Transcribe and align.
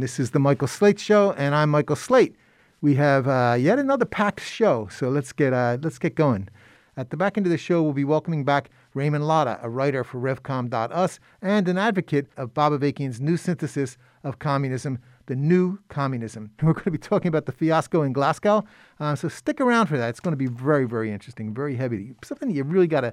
And 0.00 0.04
this 0.04 0.18
is 0.18 0.30
the 0.30 0.38
Michael 0.38 0.66
Slate 0.66 0.98
Show, 0.98 1.32
and 1.32 1.54
I'm 1.54 1.68
Michael 1.68 1.94
Slate. 1.94 2.34
We 2.80 2.94
have 2.94 3.28
uh, 3.28 3.54
yet 3.60 3.78
another 3.78 4.06
packed 4.06 4.40
show, 4.40 4.88
so 4.90 5.10
let's 5.10 5.30
get 5.30 5.52
uh, 5.52 5.76
let's 5.82 5.98
get 5.98 6.14
going. 6.14 6.48
At 6.96 7.10
the 7.10 7.18
back 7.18 7.36
end 7.36 7.44
of 7.44 7.50
the 7.52 7.58
show, 7.58 7.82
we'll 7.82 7.92
be 7.92 8.06
welcoming 8.06 8.42
back 8.42 8.70
Raymond 8.94 9.28
Lotta, 9.28 9.60
a 9.62 9.68
writer 9.68 10.02
for 10.02 10.18
RevCom.us 10.18 11.20
and 11.42 11.68
an 11.68 11.76
advocate 11.76 12.28
of 12.38 12.54
Avakian's 12.54 13.20
new 13.20 13.36
synthesis 13.36 13.98
of 14.24 14.38
communism, 14.38 15.00
the 15.26 15.36
new 15.36 15.78
communism. 15.88 16.50
We're 16.62 16.72
going 16.72 16.84
to 16.84 16.90
be 16.92 16.96
talking 16.96 17.28
about 17.28 17.44
the 17.44 17.52
fiasco 17.52 18.00
in 18.00 18.14
Glasgow, 18.14 18.64
uh, 19.00 19.14
so 19.14 19.28
stick 19.28 19.60
around 19.60 19.88
for 19.88 19.98
that. 19.98 20.08
It's 20.08 20.20
going 20.20 20.32
to 20.32 20.38
be 20.38 20.46
very, 20.46 20.86
very 20.86 21.12
interesting, 21.12 21.52
very 21.52 21.76
heavy. 21.76 22.14
Something 22.24 22.50
you 22.50 22.64
really 22.64 22.86
got 22.86 23.02
to 23.02 23.12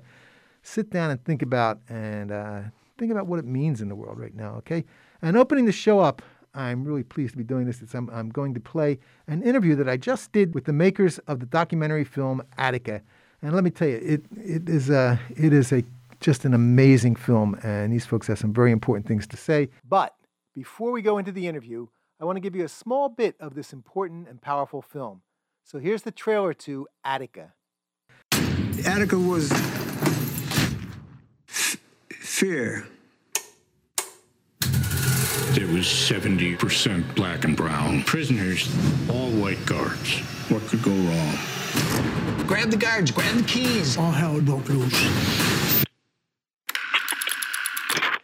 sit 0.63 0.89
down 0.89 1.11
and 1.11 1.21
think 1.25 1.41
about 1.41 1.81
and 1.89 2.31
uh, 2.31 2.61
think 2.97 3.11
about 3.11 3.27
what 3.27 3.39
it 3.39 3.45
means 3.45 3.81
in 3.81 3.89
the 3.89 3.95
world 3.95 4.17
right 4.17 4.33
now, 4.33 4.55
okay? 4.59 4.85
And 5.21 5.35
opening 5.35 5.65
the 5.65 5.73
show 5.73 5.99
up, 5.99 6.21
I'm 6.57 6.83
really 6.83 7.03
pleased 7.03 7.33
to 7.33 7.37
be 7.37 7.43
doing 7.43 7.65
this. 7.65 7.81
I'm, 7.93 8.09
I'm, 8.09 8.29
going 8.29 8.55
to 8.55 8.59
play 8.59 8.97
an 9.27 9.43
interview 9.43 9.75
that 9.75 9.87
I 9.87 9.95
just 9.95 10.31
did 10.31 10.55
with 10.55 10.65
the 10.65 10.73
makers 10.73 11.19
of 11.19 11.39
the 11.39 11.45
documentary 11.45 12.03
film 12.03 12.41
Attica. 12.57 13.01
And 13.43 13.53
let 13.53 13.63
me 13.63 13.69
tell 13.69 13.87
you, 13.87 13.97
it, 14.03 14.25
it 14.35 14.67
is, 14.67 14.89
a, 14.89 15.19
it 15.35 15.53
is 15.53 15.71
a, 15.71 15.83
just 16.19 16.45
an 16.45 16.55
amazing 16.55 17.15
film, 17.15 17.55
and 17.61 17.93
these 17.93 18.07
folks 18.07 18.25
have 18.25 18.39
some 18.39 18.51
very 18.51 18.71
important 18.71 19.05
things 19.07 19.27
to 19.27 19.37
say. 19.37 19.69
But 19.87 20.15
before 20.55 20.91
we 20.91 21.03
go 21.03 21.19
into 21.19 21.31
the 21.31 21.47
interview, 21.47 21.87
I 22.19 22.25
want 22.25 22.37
to 22.37 22.41
give 22.41 22.55
you 22.55 22.65
a 22.65 22.69
small 22.69 23.09
bit 23.09 23.35
of 23.39 23.53
this 23.53 23.71
important 23.71 24.27
and 24.27 24.41
powerful 24.41 24.81
film. 24.81 25.21
So 25.63 25.77
here's 25.77 26.01
the 26.01 26.11
trailer 26.11 26.55
to 26.55 26.87
Attica. 27.03 27.53
Attica 28.83 29.19
was 29.19 29.51
f- 31.47 31.77
fear 32.09 32.87
there 35.53 35.67
was 35.67 35.85
70% 35.85 37.15
black 37.15 37.43
and 37.43 37.55
brown 37.55 38.03
prisoners, 38.03 38.67
all 39.09 39.29
white 39.31 39.63
guards. 39.65 40.19
What 40.49 40.61
could 40.67 40.81
go 40.81 40.91
wrong? 40.91 41.37
Grab 42.47 42.69
the 42.71 42.77
guards, 42.77 43.11
grab 43.11 43.35
the 43.35 43.43
keys. 43.43 43.97
All 43.97 44.11
hell 44.11 44.39
broke 44.41 44.69
loose. 44.69 45.83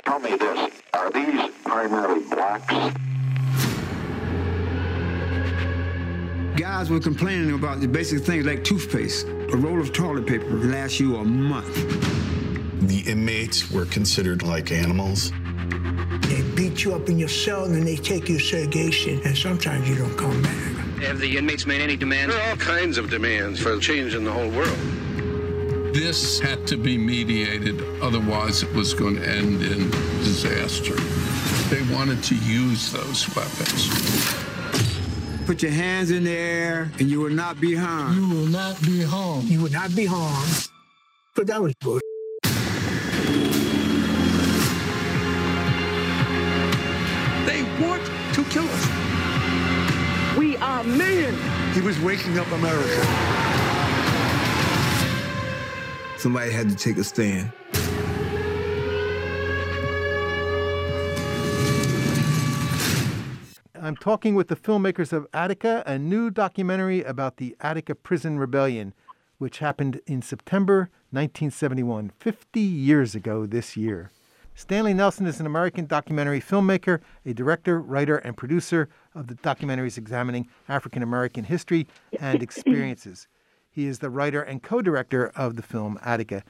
Tell 0.05 0.19
me 0.19 0.35
this, 0.35 0.71
are 0.93 1.11
these 1.11 1.51
primarily 1.63 2.21
blacks? 2.29 2.99
Guys 6.55 6.89
were 6.89 6.99
complaining 6.99 7.55
about 7.55 7.81
the 7.81 7.87
basic 7.87 8.21
things 8.21 8.45
like 8.45 8.63
toothpaste. 8.63 9.27
A 9.27 9.57
roll 9.57 9.81
of 9.81 9.91
toilet 9.91 10.27
paper 10.27 10.45
lasts 10.45 10.99
you 10.99 11.17
a 11.17 11.23
month. 11.23 11.73
The 12.87 12.99
inmates 13.07 13.71
were 13.71 13.85
considered 13.85 14.43
like 14.43 14.71
animals. 14.71 15.31
They 16.73 16.77
beat 16.77 16.85
you 16.85 16.95
up 16.95 17.07
in 17.07 17.19
your 17.19 17.29
cell 17.29 17.65
and 17.65 17.75
then 17.75 17.85
they 17.85 17.95
take 17.95 18.27
you 18.27 18.39
to 18.39 18.43
segregation, 18.43 19.21
and 19.25 19.37
sometimes 19.37 19.87
you 19.87 19.95
don't 19.95 20.17
come 20.17 20.41
back. 20.41 20.55
Have 21.03 21.19
the 21.19 21.37
inmates 21.37 21.67
made 21.67 21.81
any 21.81 21.95
demands? 21.95 22.33
There 22.33 22.43
are 22.43 22.49
all 22.49 22.57
kinds 22.57 22.97
of 22.97 23.11
demands 23.11 23.59
for 23.59 23.77
change 23.77 24.15
in 24.15 24.23
the 24.23 24.31
whole 24.31 24.49
world. 24.49 24.75
This 25.93 26.39
had 26.39 26.65
to 26.65 26.75
be 26.75 26.97
mediated, 26.97 27.79
otherwise, 28.01 28.63
it 28.63 28.73
was 28.73 28.95
going 28.95 29.17
to 29.17 29.29
end 29.29 29.61
in 29.61 29.91
disaster. 30.23 30.95
They 31.69 31.83
wanted 31.93 32.23
to 32.23 32.35
use 32.37 32.91
those 32.91 33.27
weapons. 33.35 33.89
Put 35.45 35.61
your 35.61 35.73
hands 35.73 36.09
in 36.09 36.23
the 36.23 36.31
air 36.31 36.91
and 36.97 37.07
you 37.07 37.19
will 37.19 37.29
not 37.29 37.61
be 37.61 37.75
harmed. 37.75 38.15
You 38.15 38.27
will 38.29 38.47
not 38.47 38.81
be 38.81 39.03
harmed. 39.03 39.43
You 39.47 39.61
will 39.61 39.71
not 39.71 39.95
be 39.95 40.07
harmed. 40.07 40.69
But 41.35 41.45
that 41.47 41.61
was 41.61 41.75
good. 41.83 42.01
He 51.73 51.81
was 51.81 51.99
waking 52.01 52.37
up 52.37 52.45
America. 52.51 53.03
Somebody 56.19 56.51
had 56.51 56.69
to 56.69 56.75
take 56.75 56.97
a 56.97 57.03
stand. 57.03 57.51
I'm 63.81 63.95
talking 63.97 64.35
with 64.35 64.49
the 64.49 64.55
filmmakers 64.55 65.11
of 65.11 65.25
Attica, 65.33 65.81
a 65.87 65.97
new 65.97 66.29
documentary 66.29 67.01
about 67.01 67.37
the 67.37 67.55
Attica 67.59 67.95
Prison 67.95 68.37
Rebellion, 68.37 68.93
which 69.39 69.57
happened 69.57 69.99
in 70.05 70.21
September 70.21 70.91
1971, 71.09 72.11
50 72.19 72.59
years 72.59 73.15
ago 73.15 73.47
this 73.47 73.75
year. 73.75 74.11
Stanley 74.55 74.93
Nelson 74.93 75.25
is 75.25 75.39
an 75.39 75.47
American 75.47 75.87
documentary 75.87 76.39
filmmaker, 76.39 76.99
a 77.25 77.33
director, 77.33 77.81
writer, 77.81 78.17
and 78.17 78.37
producer 78.37 78.87
of 79.15 79.25
the 79.25 79.33
documentaries 79.35 79.97
examining 79.97 80.47
African 80.69 81.01
American 81.01 81.43
history 81.43 81.87
and 82.19 82.43
experiences. 82.43 83.27
He 83.71 83.87
is 83.87 83.99
the 83.99 84.11
writer 84.11 84.43
and 84.43 84.61
co 84.61 84.81
director 84.83 85.31
of 85.35 85.55
the 85.55 85.63
film 85.63 85.99
Attica. 86.03 86.43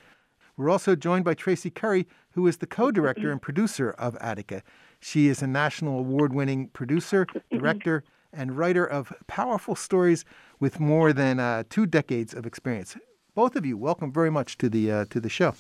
We're 0.58 0.70
also 0.70 0.98
joined 0.98 1.24
by 1.24 1.34
Traci 1.34 1.74
Curry, 1.74 2.06
who 2.32 2.46
is 2.46 2.58
the 2.58 2.68
co 2.68 2.92
director 2.92 3.32
and 3.32 3.42
producer 3.42 3.92
of 3.92 4.18
Attica. 4.20 4.64
She 5.00 5.28
is 5.28 5.42
a 5.42 5.48
national 5.48 6.00
award 6.00 6.34
winning 6.34 6.68
producer, 6.68 7.26
director, 7.52 8.04
and 8.34 8.58
writer 8.58 8.86
of 8.86 9.14
powerful 9.28 9.76
stories 9.76 10.26
with 10.60 10.80
more 10.80 11.14
than 11.14 11.40
uh, 11.40 11.64
two 11.70 11.86
decades 11.86 12.34
of 12.34 12.46
experience. 12.46 12.98
Both 13.34 13.56
of 13.56 13.66
you, 13.66 13.78
welcome 13.78 14.12
very 14.12 14.30
much 14.30 14.58
to 14.58 14.70
the, 14.70 14.92
uh, 14.92 15.06
to 15.10 15.22
the 15.22 15.30
show. 15.30 15.56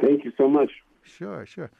Thank 0.00 0.24
you 0.24 0.32
so 0.36 0.48
much. 0.48 0.70
Sure, 1.02 1.44
sure. 1.46 1.70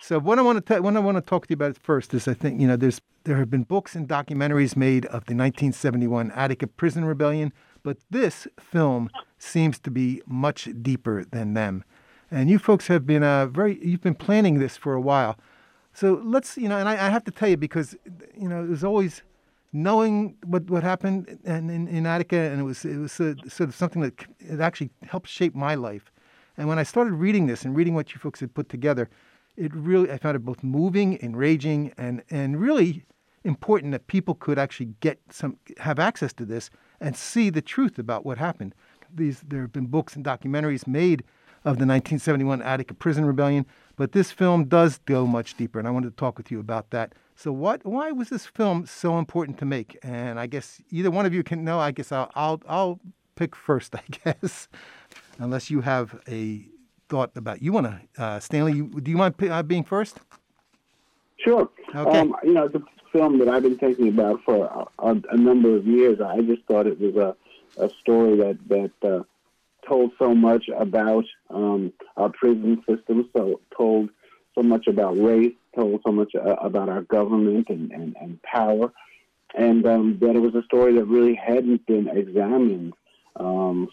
So 0.00 0.18
what 0.18 0.38
I 0.38 0.42
want 0.42 0.64
to 0.66 0.82
what 0.82 0.96
I 0.96 1.00
want 1.00 1.16
to 1.16 1.20
talk 1.20 1.46
to 1.46 1.50
you 1.50 1.54
about 1.54 1.78
first 1.78 2.12
is 2.12 2.26
I 2.26 2.34
think 2.34 2.60
you 2.60 2.66
know 2.66 2.76
there's 2.76 3.00
there 3.24 3.36
have 3.36 3.50
been 3.50 3.62
books 3.62 3.94
and 3.94 4.08
documentaries 4.08 4.76
made 4.76 5.04
of 5.06 5.26
the 5.26 5.34
1971 5.34 6.32
Attica 6.32 6.66
Prison 6.66 7.04
Rebellion, 7.04 7.52
but 7.82 7.98
this 8.10 8.48
film 8.58 9.10
seems 9.38 9.78
to 9.80 9.90
be 9.90 10.20
much 10.26 10.68
deeper 10.82 11.24
than 11.24 11.54
them. 11.54 11.84
And 12.30 12.50
you 12.50 12.58
folks 12.58 12.88
have 12.88 13.06
been 13.06 13.22
uh, 13.22 13.46
very 13.46 13.78
you've 13.84 14.00
been 14.00 14.14
planning 14.14 14.58
this 14.58 14.76
for 14.76 14.94
a 14.94 15.00
while. 15.00 15.38
So 15.92 16.20
let's 16.24 16.56
you 16.56 16.68
know, 16.68 16.78
and 16.78 16.88
I, 16.88 16.92
I 16.94 17.10
have 17.10 17.24
to 17.24 17.30
tell 17.30 17.48
you 17.48 17.56
because 17.56 17.96
you 18.36 18.48
know 18.48 18.64
it 18.64 18.68
was 18.68 18.82
always 18.82 19.22
knowing 19.72 20.36
what 20.44 20.68
what 20.68 20.82
happened 20.82 21.38
in, 21.44 21.70
in, 21.70 21.88
in 21.88 22.06
Attica, 22.06 22.36
and 22.36 22.60
it 22.60 22.64
was 22.64 22.84
it 22.84 22.98
was 22.98 23.18
a, 23.20 23.36
sort 23.48 23.68
of 23.68 23.74
something 23.74 24.02
that 24.02 24.14
it 24.38 24.60
actually 24.60 24.90
helped 25.02 25.28
shape 25.28 25.54
my 25.54 25.74
life. 25.74 26.11
And 26.62 26.68
when 26.68 26.78
I 26.78 26.84
started 26.84 27.14
reading 27.14 27.48
this 27.48 27.64
and 27.64 27.74
reading 27.74 27.92
what 27.92 28.14
you 28.14 28.20
folks 28.20 28.38
had 28.38 28.54
put 28.54 28.68
together, 28.68 29.10
it 29.56 29.74
really 29.74 30.12
I 30.12 30.16
found 30.16 30.36
it 30.36 30.44
both 30.44 30.62
moving, 30.62 31.18
enraging, 31.20 31.92
and 31.98 32.22
and 32.30 32.60
really 32.60 33.04
important 33.42 33.90
that 33.90 34.06
people 34.06 34.36
could 34.36 34.60
actually 34.60 34.94
get 35.00 35.18
some 35.28 35.56
have 35.78 35.98
access 35.98 36.32
to 36.34 36.44
this 36.44 36.70
and 37.00 37.16
see 37.16 37.50
the 37.50 37.62
truth 37.62 37.98
about 37.98 38.24
what 38.24 38.38
happened. 38.38 38.76
These 39.12 39.40
there 39.40 39.62
have 39.62 39.72
been 39.72 39.86
books 39.86 40.14
and 40.14 40.24
documentaries 40.24 40.86
made 40.86 41.24
of 41.64 41.78
the 41.78 41.84
1971 41.84 42.62
Attica 42.62 42.94
Prison 42.94 43.24
Rebellion, 43.24 43.66
but 43.96 44.12
this 44.12 44.30
film 44.30 44.66
does 44.66 44.98
go 44.98 45.26
much 45.26 45.56
deeper, 45.56 45.80
and 45.80 45.88
I 45.88 45.90
wanted 45.90 46.10
to 46.10 46.16
talk 46.16 46.38
with 46.38 46.52
you 46.52 46.60
about 46.60 46.90
that. 46.90 47.12
So, 47.34 47.50
what? 47.50 47.84
Why 47.84 48.12
was 48.12 48.28
this 48.28 48.46
film 48.46 48.86
so 48.86 49.18
important 49.18 49.58
to 49.58 49.64
make? 49.64 49.98
And 50.04 50.38
I 50.38 50.46
guess 50.46 50.80
either 50.90 51.10
one 51.10 51.26
of 51.26 51.34
you 51.34 51.42
can 51.42 51.64
know. 51.64 51.80
I 51.80 51.90
guess 51.90 52.12
I'll 52.12 52.30
I'll, 52.36 52.62
I'll 52.68 53.00
pick 53.34 53.56
first. 53.56 53.94
I 53.96 54.02
guess 54.24 54.68
unless 55.38 55.70
you 55.70 55.80
have 55.80 56.20
a 56.28 56.66
thought 57.08 57.30
about 57.36 57.60
you 57.60 57.72
want 57.72 57.86
to 57.86 58.22
uh, 58.22 58.40
Stanley. 58.40 58.72
You, 58.72 58.88
do 58.88 59.10
you 59.10 59.16
mind 59.16 59.34
uh, 59.42 59.62
being 59.62 59.84
first? 59.84 60.18
Sure. 61.38 61.68
Okay. 61.94 62.18
Um, 62.18 62.34
you 62.42 62.54
know, 62.54 62.64
it's 62.64 62.74
a 62.74 62.82
film 63.12 63.38
that 63.38 63.48
I've 63.48 63.62
been 63.62 63.76
thinking 63.76 64.08
about 64.08 64.40
for 64.44 64.64
a, 64.98 65.06
a, 65.06 65.22
a 65.30 65.36
number 65.36 65.76
of 65.76 65.86
years. 65.86 66.20
I 66.20 66.40
just 66.40 66.62
thought 66.64 66.86
it 66.86 66.98
was 66.98 67.16
a, 67.16 67.84
a 67.84 67.90
story 68.00 68.36
that 68.36 68.58
that 68.68 69.08
uh, 69.08 69.22
told 69.86 70.12
so 70.18 70.34
much 70.34 70.68
about 70.68 71.24
um, 71.50 71.92
our 72.16 72.30
prison 72.30 72.82
system, 72.88 73.28
so 73.36 73.60
told 73.76 74.10
so 74.54 74.62
much 74.62 74.86
about 74.86 75.18
race, 75.18 75.54
told 75.74 76.00
so 76.04 76.12
much 76.12 76.34
uh, 76.34 76.54
about 76.54 76.88
our 76.88 77.02
government 77.02 77.68
and, 77.68 77.90
and, 77.90 78.16
and 78.20 78.40
power, 78.42 78.92
and 79.54 79.86
um, 79.86 80.18
that 80.20 80.36
it 80.36 80.40
was 80.40 80.54
a 80.54 80.62
story 80.64 80.94
that 80.94 81.04
really 81.04 81.34
hadn't 81.34 81.84
been 81.86 82.08
examined 82.08 82.94
um, 83.36 83.88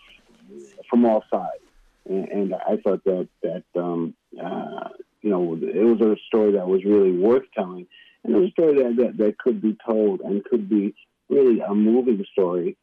from 0.89 1.05
all 1.05 1.23
sides. 1.31 1.63
And, 2.07 2.27
and 2.29 2.55
I 2.55 2.77
thought 2.77 3.03
that 3.03 3.27
that 3.43 3.63
um, 3.75 4.13
uh, 4.41 4.89
you 5.21 5.29
know 5.29 5.57
it 5.61 5.83
was 5.83 6.01
a 6.01 6.15
story 6.27 6.53
that 6.53 6.67
was 6.67 6.83
really 6.83 7.11
worth 7.11 7.43
telling, 7.53 7.87
and 8.23 8.35
it 8.35 8.39
was 8.39 8.49
a 8.49 8.51
story 8.51 8.83
that, 8.83 8.95
that, 8.97 9.17
that 9.17 9.37
could 9.37 9.61
be 9.61 9.77
told 9.85 10.21
and 10.21 10.43
could 10.43 10.69
be 10.69 10.95
really 11.29 11.61
a 11.61 11.73
moving 11.73 12.25
story. 12.31 12.77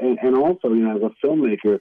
And, 0.00 0.18
and 0.20 0.36
also, 0.36 0.68
you 0.68 0.80
know, 0.80 0.96
as 0.96 1.02
a 1.02 1.26
filmmaker, 1.26 1.78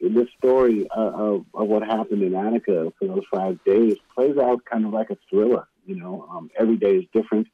this 0.00 0.28
story 0.36 0.88
uh, 0.94 1.00
of, 1.00 1.46
of 1.54 1.68
what 1.68 1.82
happened 1.82 2.22
in 2.22 2.34
Attica 2.34 2.92
for 2.98 3.08
those 3.08 3.24
five 3.30 3.62
days 3.64 3.96
plays 4.14 4.36
out 4.36 4.64
kind 4.64 4.84
of 4.84 4.92
like 4.92 5.10
a 5.10 5.16
thriller. 5.30 5.66
You 5.86 5.96
know, 5.96 6.26
um, 6.30 6.50
every 6.58 6.76
day 6.76 6.96
is 6.96 7.04
different, 7.14 7.46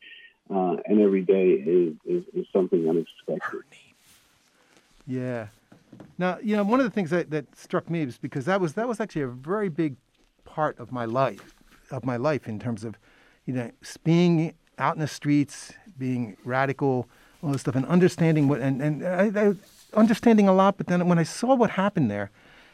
uh, 0.50 0.76
and 0.86 1.00
every 1.00 1.22
day 1.22 1.50
is, 1.50 1.94
is, 2.04 2.24
is 2.34 2.46
something 2.52 2.88
unexpected. 2.88 3.62
Yeah. 5.06 5.48
Now, 6.18 6.38
you 6.42 6.56
know, 6.56 6.62
one 6.62 6.80
of 6.80 6.84
the 6.84 6.90
things 6.90 7.10
that, 7.10 7.30
that 7.30 7.56
struck 7.56 7.90
me 7.90 8.02
is 8.02 8.18
because 8.18 8.44
that 8.44 8.60
was 8.60 8.74
that 8.74 8.88
was 8.88 9.00
actually 9.00 9.22
a 9.22 9.28
very 9.28 9.68
big 9.68 9.96
part 10.44 10.78
of 10.78 10.92
my 10.92 11.04
life, 11.04 11.54
of 11.90 12.04
my 12.04 12.16
life 12.16 12.48
in 12.48 12.58
terms 12.58 12.84
of 12.84 12.96
you 13.46 13.54
know, 13.54 13.70
being 14.04 14.54
out 14.78 14.94
in 14.94 15.00
the 15.00 15.08
streets, 15.08 15.72
being 15.98 16.36
radical, 16.44 17.08
all 17.42 17.50
this 17.50 17.62
stuff, 17.62 17.74
and 17.74 17.86
understanding 17.86 18.48
what 18.48 18.60
and 18.60 18.80
and 18.80 19.06
I, 19.06 19.48
I, 19.48 19.54
understanding 19.94 20.48
a 20.48 20.54
lot. 20.54 20.76
But 20.76 20.86
then 20.86 21.06
when 21.08 21.18
I 21.18 21.24
saw 21.24 21.54
what 21.54 21.70
happened 21.70 22.10
there, 22.10 22.30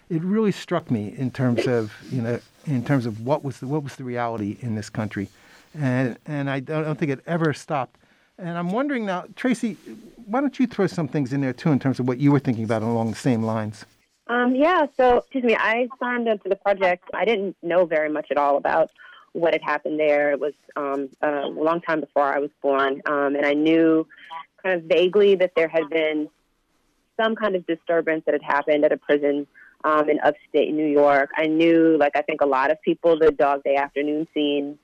it 0.08 0.22
really 0.22 0.52
struck 0.52 0.90
me 0.90 1.14
in 1.16 1.30
terms 1.30 1.66
of 1.66 1.92
you 2.10 2.22
know 2.22 2.40
in 2.66 2.84
terms 2.84 3.06
of 3.06 3.24
what 3.24 3.42
was 3.42 3.60
the, 3.60 3.66
what 3.66 3.82
was 3.82 3.96
the 3.96 4.04
reality 4.04 4.58
in 4.60 4.74
this 4.74 4.90
country, 4.90 5.28
and 5.74 6.18
and 6.26 6.50
I 6.50 6.60
don't 6.60 6.98
think 6.98 7.10
it 7.10 7.20
ever 7.26 7.52
stopped. 7.52 7.96
And 8.38 8.56
I'm 8.56 8.70
wondering 8.70 9.04
now, 9.04 9.22
Traci, 9.34 9.76
why 10.26 10.40
don't 10.40 10.58
you 10.58 10.66
throw 10.66 10.86
some 10.86 11.08
things 11.08 11.32
in 11.32 11.40
there 11.40 11.52
too 11.52 11.72
in 11.72 11.78
terms 11.78 11.98
of 11.98 12.06
what 12.06 12.18
you 12.18 12.30
were 12.30 12.38
thinking 12.38 12.64
about 12.64 12.82
along 12.82 13.10
the 13.10 13.16
same 13.16 13.42
lines? 13.42 13.84
Um, 14.28 14.54
yeah, 14.54 14.86
so 14.96 15.18
excuse 15.18 15.42
me, 15.42 15.56
I 15.56 15.88
signed 15.98 16.28
up 16.28 16.42
to 16.42 16.48
the 16.48 16.56
project. 16.56 17.04
I 17.14 17.24
didn't 17.24 17.56
know 17.62 17.86
very 17.86 18.10
much 18.10 18.26
at 18.30 18.36
all 18.36 18.56
about 18.56 18.90
what 19.32 19.54
had 19.54 19.62
happened 19.62 19.98
there. 19.98 20.30
It 20.32 20.40
was 20.40 20.52
um, 20.76 21.08
a 21.22 21.46
long 21.48 21.80
time 21.80 22.00
before 22.00 22.24
I 22.24 22.38
was 22.38 22.50
born, 22.62 23.02
um, 23.06 23.34
and 23.34 23.44
I 23.44 23.54
knew 23.54 24.06
kind 24.62 24.80
of 24.80 24.88
vaguely 24.88 25.34
that 25.36 25.52
there 25.56 25.68
had 25.68 25.88
been 25.88 26.28
some 27.18 27.34
kind 27.34 27.56
of 27.56 27.66
disturbance 27.66 28.22
that 28.26 28.34
had 28.34 28.42
happened 28.42 28.84
at 28.84 28.92
a 28.92 28.96
prison 28.96 29.46
um, 29.84 30.08
in 30.08 30.20
upstate 30.20 30.72
New 30.72 30.86
York. 30.86 31.30
I 31.36 31.46
knew, 31.46 31.96
like 31.98 32.12
I 32.14 32.22
think 32.22 32.40
a 32.40 32.46
lot 32.46 32.70
of 32.70 32.80
people, 32.82 33.18
the 33.18 33.32
Dog 33.32 33.64
Day 33.64 33.76
afternoon 33.76 34.28
scene 34.34 34.78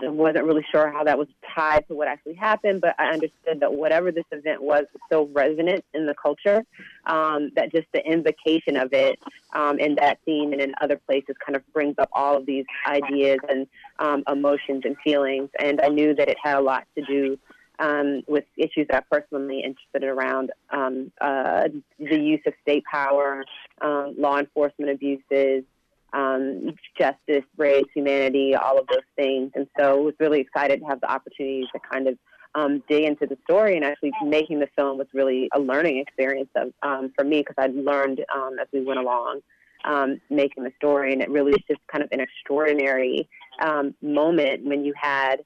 wasn't 0.00 0.44
really 0.44 0.64
sure 0.70 0.90
how 0.90 1.04
that 1.04 1.18
was 1.18 1.28
tied 1.54 1.86
to 1.88 1.94
what 1.94 2.08
actually 2.08 2.34
happened, 2.34 2.80
but 2.80 2.94
I 2.98 3.08
understood 3.08 3.60
that 3.60 3.72
whatever 3.72 4.10
this 4.10 4.24
event 4.32 4.62
was 4.62 4.84
was 4.92 5.02
so 5.10 5.28
resonant 5.32 5.84
in 5.94 6.06
the 6.06 6.14
culture 6.14 6.64
um, 7.06 7.50
that 7.56 7.72
just 7.72 7.86
the 7.92 8.04
invocation 8.04 8.76
of 8.76 8.92
it 8.92 9.18
um, 9.54 9.78
in 9.78 9.94
that 9.96 10.18
scene 10.24 10.52
and 10.52 10.60
in 10.60 10.74
other 10.80 10.96
places 10.96 11.36
kind 11.44 11.56
of 11.56 11.62
brings 11.72 11.96
up 11.98 12.08
all 12.12 12.36
of 12.36 12.46
these 12.46 12.64
ideas 12.86 13.38
and 13.48 13.66
um, 13.98 14.24
emotions 14.28 14.82
and 14.84 14.96
feelings. 15.04 15.50
And 15.60 15.80
I 15.80 15.88
knew 15.88 16.14
that 16.14 16.28
it 16.28 16.36
had 16.42 16.56
a 16.56 16.60
lot 16.60 16.86
to 16.96 17.04
do 17.04 17.38
um, 17.78 18.22
with 18.26 18.44
issues 18.56 18.86
that 18.88 18.96
I'm 18.96 19.04
personally 19.10 19.60
interested 19.60 20.02
in 20.02 20.08
around 20.08 20.52
um, 20.70 21.12
uh, 21.20 21.68
the 21.98 22.18
use 22.18 22.40
of 22.46 22.54
state 22.62 22.84
power, 22.90 23.44
um, 23.80 24.14
law 24.18 24.38
enforcement 24.38 24.90
abuses, 24.90 25.64
um, 26.12 26.74
justice, 26.98 27.44
race, 27.56 27.84
humanity, 27.94 28.54
all 28.54 28.78
of 28.78 28.86
those 28.88 29.00
things. 29.16 29.50
And 29.54 29.66
so 29.78 29.98
I 29.98 30.00
was 30.00 30.14
really 30.20 30.40
excited 30.40 30.80
to 30.80 30.86
have 30.86 31.00
the 31.00 31.10
opportunity 31.10 31.66
to 31.72 31.80
kind 31.90 32.08
of 32.08 32.18
um, 32.54 32.82
dig 32.88 33.04
into 33.04 33.26
the 33.26 33.38
story 33.44 33.76
and 33.76 33.84
actually 33.84 34.12
making 34.24 34.60
the 34.60 34.68
film 34.76 34.98
was 34.98 35.06
really 35.14 35.48
a 35.54 35.58
learning 35.58 35.98
experience 35.98 36.50
of, 36.54 36.72
um, 36.82 37.12
for 37.16 37.24
me 37.24 37.38
because 37.38 37.56
I 37.58 37.68
learned 37.68 38.20
um, 38.34 38.56
as 38.60 38.68
we 38.72 38.84
went 38.84 39.00
along 39.00 39.40
um, 39.84 40.20
making 40.30 40.64
the 40.64 40.72
story. 40.76 41.12
And 41.12 41.22
it 41.22 41.30
really 41.30 41.52
was 41.52 41.62
just 41.68 41.80
kind 41.90 42.04
of 42.04 42.10
an 42.12 42.20
extraordinary 42.20 43.28
um, 43.62 43.94
moment 44.02 44.66
when 44.66 44.84
you 44.84 44.92
had 45.00 45.36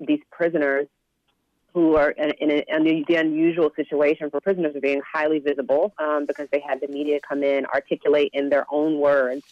these 0.00 0.20
prisoners 0.32 0.88
who 1.72 1.96
are 1.96 2.10
in, 2.10 2.30
in, 2.40 2.50
in, 2.50 3.04
the 3.06 3.14
unusual 3.14 3.70
situation 3.76 4.30
for 4.30 4.40
prisoners 4.40 4.74
of 4.74 4.82
being 4.82 5.00
highly 5.00 5.38
visible 5.38 5.92
um, 5.98 6.26
because 6.26 6.48
they 6.50 6.60
had 6.60 6.80
the 6.80 6.88
media 6.88 7.20
come 7.26 7.42
in, 7.42 7.64
articulate 7.66 8.30
in 8.32 8.48
their 8.48 8.66
own 8.70 8.98
words 8.98 9.44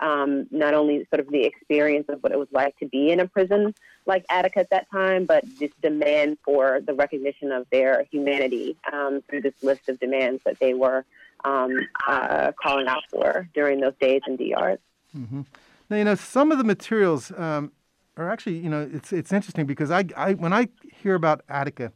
um, 0.00 0.46
not 0.50 0.74
only 0.74 1.06
sort 1.10 1.20
of 1.20 1.30
the 1.30 1.44
experience 1.44 2.06
of 2.08 2.22
what 2.22 2.32
it 2.32 2.38
was 2.38 2.48
like 2.52 2.76
to 2.78 2.86
be 2.86 3.10
in 3.10 3.20
a 3.20 3.26
prison 3.26 3.74
like 4.06 4.24
Attica 4.28 4.60
at 4.60 4.70
that 4.70 4.90
time, 4.90 5.24
but 5.24 5.44
this 5.58 5.70
demand 5.82 6.38
for 6.44 6.80
the 6.80 6.92
recognition 6.92 7.52
of 7.52 7.66
their 7.70 8.04
humanity 8.10 8.76
um, 8.92 9.22
through 9.28 9.40
this 9.40 9.54
list 9.62 9.88
of 9.88 9.98
demands 9.98 10.42
that 10.44 10.58
they 10.58 10.74
were 10.74 11.04
um, 11.44 11.78
uh, 12.06 12.52
calling 12.62 12.86
out 12.86 13.02
for 13.10 13.48
during 13.54 13.80
those 13.80 13.94
days 14.00 14.20
in 14.26 14.36
DRs. 14.36 14.78
Mm-hmm. 15.16 15.42
Now, 15.88 15.96
you 15.96 16.04
know, 16.04 16.14
some 16.14 16.52
of 16.52 16.58
the 16.58 16.64
materials 16.64 17.30
are 18.16 18.30
actually, 18.30 18.58
you 18.58 18.68
know, 18.68 18.88
it's 18.92 19.12
it's 19.12 19.32
interesting 19.32 19.66
because 19.66 19.90
I, 19.90 20.04
I 20.16 20.34
when 20.34 20.52
I 20.52 20.68
hear 21.02 21.14
about 21.14 21.42
Attica 21.48 21.92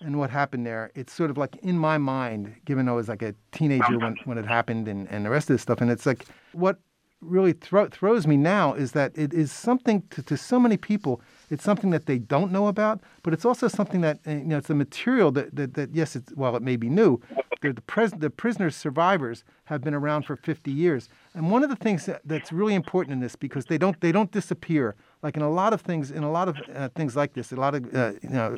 and 0.00 0.18
what 0.18 0.30
happened 0.30 0.66
there, 0.66 0.90
it's 0.94 1.12
sort 1.12 1.30
of 1.30 1.36
like 1.36 1.56
in 1.56 1.78
my 1.78 1.98
mind, 1.98 2.54
given 2.64 2.88
I 2.88 2.92
was 2.92 3.08
like 3.08 3.22
a 3.22 3.34
teenager 3.52 3.98
when, 3.98 4.16
when 4.24 4.38
it 4.38 4.46
happened 4.46 4.88
and, 4.88 5.06
and 5.10 5.24
the 5.26 5.30
rest 5.30 5.50
of 5.50 5.54
this 5.54 5.62
stuff. 5.62 5.80
And 5.80 5.90
it's 5.90 6.06
like 6.06 6.24
what 6.52 6.78
really 7.20 7.52
thro- 7.52 7.88
throws 7.88 8.26
me 8.26 8.36
now 8.36 8.74
is 8.74 8.92
that 8.92 9.16
it 9.16 9.32
is 9.34 9.52
something 9.52 10.02
to, 10.10 10.22
to 10.22 10.36
so 10.36 10.58
many 10.58 10.76
people. 10.76 11.20
It's 11.50 11.64
something 11.64 11.90
that 11.90 12.06
they 12.06 12.18
don't 12.18 12.50
know 12.50 12.66
about, 12.68 13.00
but 13.22 13.32
it's 13.32 13.44
also 13.44 13.68
something 13.68 14.00
that 14.00 14.20
eh, 14.26 14.38
you 14.38 14.44
know 14.44 14.58
it's 14.58 14.70
a 14.70 14.74
material 14.74 15.30
that 15.32 15.54
that, 15.54 15.74
that 15.74 15.94
yes, 15.94 16.16
it's 16.16 16.32
while 16.32 16.56
it 16.56 16.62
may 16.62 16.76
be 16.76 16.88
new, 16.88 17.20
the 17.60 17.72
the, 17.72 17.80
pres- 17.82 18.12
the 18.12 18.30
prisoners 18.30 18.74
survivors 18.74 19.44
have 19.64 19.82
been 19.82 19.94
around 19.94 20.22
for 20.22 20.36
50 20.36 20.70
years. 20.70 21.08
And 21.34 21.50
one 21.50 21.62
of 21.62 21.70
the 21.70 21.76
things 21.76 22.06
that, 22.06 22.22
that's 22.24 22.52
really 22.52 22.74
important 22.74 23.12
in 23.12 23.20
this 23.20 23.36
because 23.36 23.66
they 23.66 23.78
don't 23.78 24.00
they 24.00 24.12
don't 24.12 24.30
disappear 24.30 24.94
like 25.22 25.36
in 25.36 25.42
a 25.42 25.50
lot 25.50 25.72
of 25.72 25.80
things 25.82 26.10
in 26.10 26.22
a 26.22 26.30
lot 26.30 26.48
of 26.48 26.56
uh, 26.74 26.88
things 26.90 27.16
like 27.16 27.34
this, 27.34 27.52
a 27.52 27.56
lot 27.56 27.74
of 27.74 27.94
uh, 27.94 28.12
you 28.22 28.30
know 28.30 28.56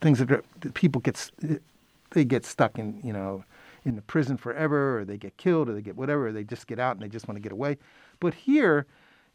things 0.00 0.18
that, 0.20 0.28
that 0.28 0.74
people 0.74 1.00
get 1.00 1.30
they 2.10 2.24
get 2.24 2.46
stuck 2.46 2.78
in 2.78 3.00
you 3.02 3.12
know 3.12 3.44
in 3.84 3.96
the 3.96 4.02
prison 4.02 4.36
forever, 4.36 4.98
or 4.98 5.04
they 5.04 5.16
get 5.16 5.36
killed, 5.36 5.68
or 5.68 5.74
they 5.74 5.82
get 5.82 5.96
whatever, 5.96 6.28
or 6.28 6.32
they 6.32 6.44
just 6.44 6.66
get 6.66 6.78
out 6.78 6.96
and 6.96 7.02
they 7.02 7.08
just 7.08 7.28
want 7.28 7.36
to 7.36 7.42
get 7.42 7.52
away. 7.52 7.76
But 8.20 8.34
here, 8.34 8.86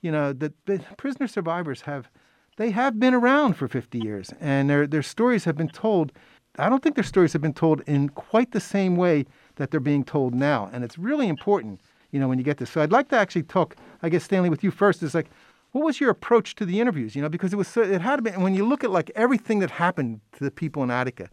you 0.02 0.12
know, 0.12 0.34
the, 0.34 0.54
the 0.66 0.80
prisoner 0.98 1.28
survivors 1.28 1.82
have 1.82 2.10
they 2.58 2.72
have 2.72 3.00
been 3.00 3.14
around 3.14 3.54
for 3.54 3.70
50 3.70 4.00
years, 4.00 4.32
and 4.40 4.70
their 4.70 4.86
their 4.86 5.04
stories 5.04 5.46
have 5.46 5.56
been 5.56 5.70
told. 5.70 6.12
I 6.58 6.68
don't 6.68 6.84
think 6.84 6.96
their 6.96 7.04
stories 7.04 7.32
have 7.34 7.42
been 7.42 7.54
told 7.54 7.82
in 7.88 8.10
quite 8.10 8.52
the 8.52 8.60
same 8.60 8.98
way 8.98 9.26
that 9.56 9.72
they're 9.72 9.80
being 9.80 10.04
told 10.04 10.34
now, 10.36 10.70
and 10.74 10.84
it's 10.84 10.98
really 10.98 11.30
important, 11.30 11.80
you 12.12 12.20
know, 12.20 12.28
when 12.28 12.38
you 12.38 12.44
get 12.44 12.58
this. 12.58 12.70
So 12.70 12.82
I'd 12.82 12.92
like 12.92 13.10
to 13.10 13.18
actually 13.18 13.44
talk, 13.44 13.76
I 14.02 14.10
guess, 14.10 14.24
Stanley, 14.24 14.50
with 14.50 14.64
you 14.64 14.72
first. 14.72 15.04
Is 15.04 15.16
like, 15.16 15.30
what 15.72 15.86
was 15.86 16.02
your 16.02 16.10
approach 16.10 16.56
to 16.56 16.66
the 16.66 16.82
interviews? 16.82 17.16
You 17.16 17.22
know, 17.22 17.30
because 17.30 17.54
it 17.54 17.56
was 17.56 17.68
so, 17.68 17.82
it 17.82 18.02
had 18.02 18.24
been 18.24 18.42
when 18.42 18.56
you 18.56 18.68
look 18.68 18.84
at 18.84 18.92
like 18.92 19.12
everything 19.16 19.60
that 19.60 19.72
happened 19.72 20.22
to 20.34 20.44
the 20.44 20.52
people 20.52 20.84
in 20.84 20.92
Attica, 20.92 21.30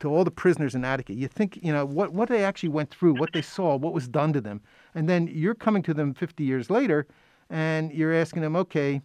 to 0.00 0.08
all 0.08 0.24
the 0.24 0.30
prisoners 0.30 0.74
in 0.74 0.84
Attica. 0.84 1.12
You 1.12 1.28
think, 1.28 1.58
you 1.62 1.72
know, 1.72 1.84
what, 1.84 2.12
what 2.12 2.28
they 2.28 2.44
actually 2.44 2.68
went 2.70 2.90
through, 2.90 3.14
what 3.14 3.32
they 3.32 3.42
saw, 3.42 3.76
what 3.76 3.92
was 3.92 4.08
done 4.08 4.32
to 4.32 4.40
them. 4.40 4.60
And 4.94 5.08
then 5.08 5.28
you're 5.32 5.54
coming 5.54 5.82
to 5.84 5.94
them 5.94 6.14
50 6.14 6.44
years 6.44 6.70
later 6.70 7.06
and 7.50 7.92
you're 7.92 8.14
asking 8.14 8.42
them, 8.42 8.56
okay, 8.56 9.00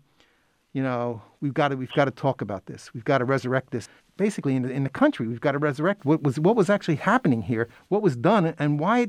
you 0.74 0.82
know, 0.82 1.22
we've 1.40 1.54
got 1.54 1.70
to, 1.70 1.78
we've 1.78 1.92
got 1.94 2.06
to 2.06 2.12
talk 2.12 2.42
about 2.42 2.66
this. 2.66 2.94
We've 2.94 3.06
got 3.06 3.20
to 3.20 3.26
resurrect 3.26 3.72
this. 3.72 3.88
Basically, 4.18 4.56
in 4.56 4.64
the, 4.64 4.70
in 4.70 4.84
the 4.84 4.90
country, 4.90 5.28
we've 5.28 5.42
got 5.42 5.54
to 5.54 5.58
resurrect 5.58 6.06
what 6.06 6.22
was, 6.22 6.40
what 6.40 6.56
was 6.56 6.70
actually 6.70 6.96
happening 6.96 7.42
here, 7.42 7.68
what 7.88 8.04
was 8.04 8.16
done, 8.16 8.54
and 8.60 8.80
why, 8.80 9.06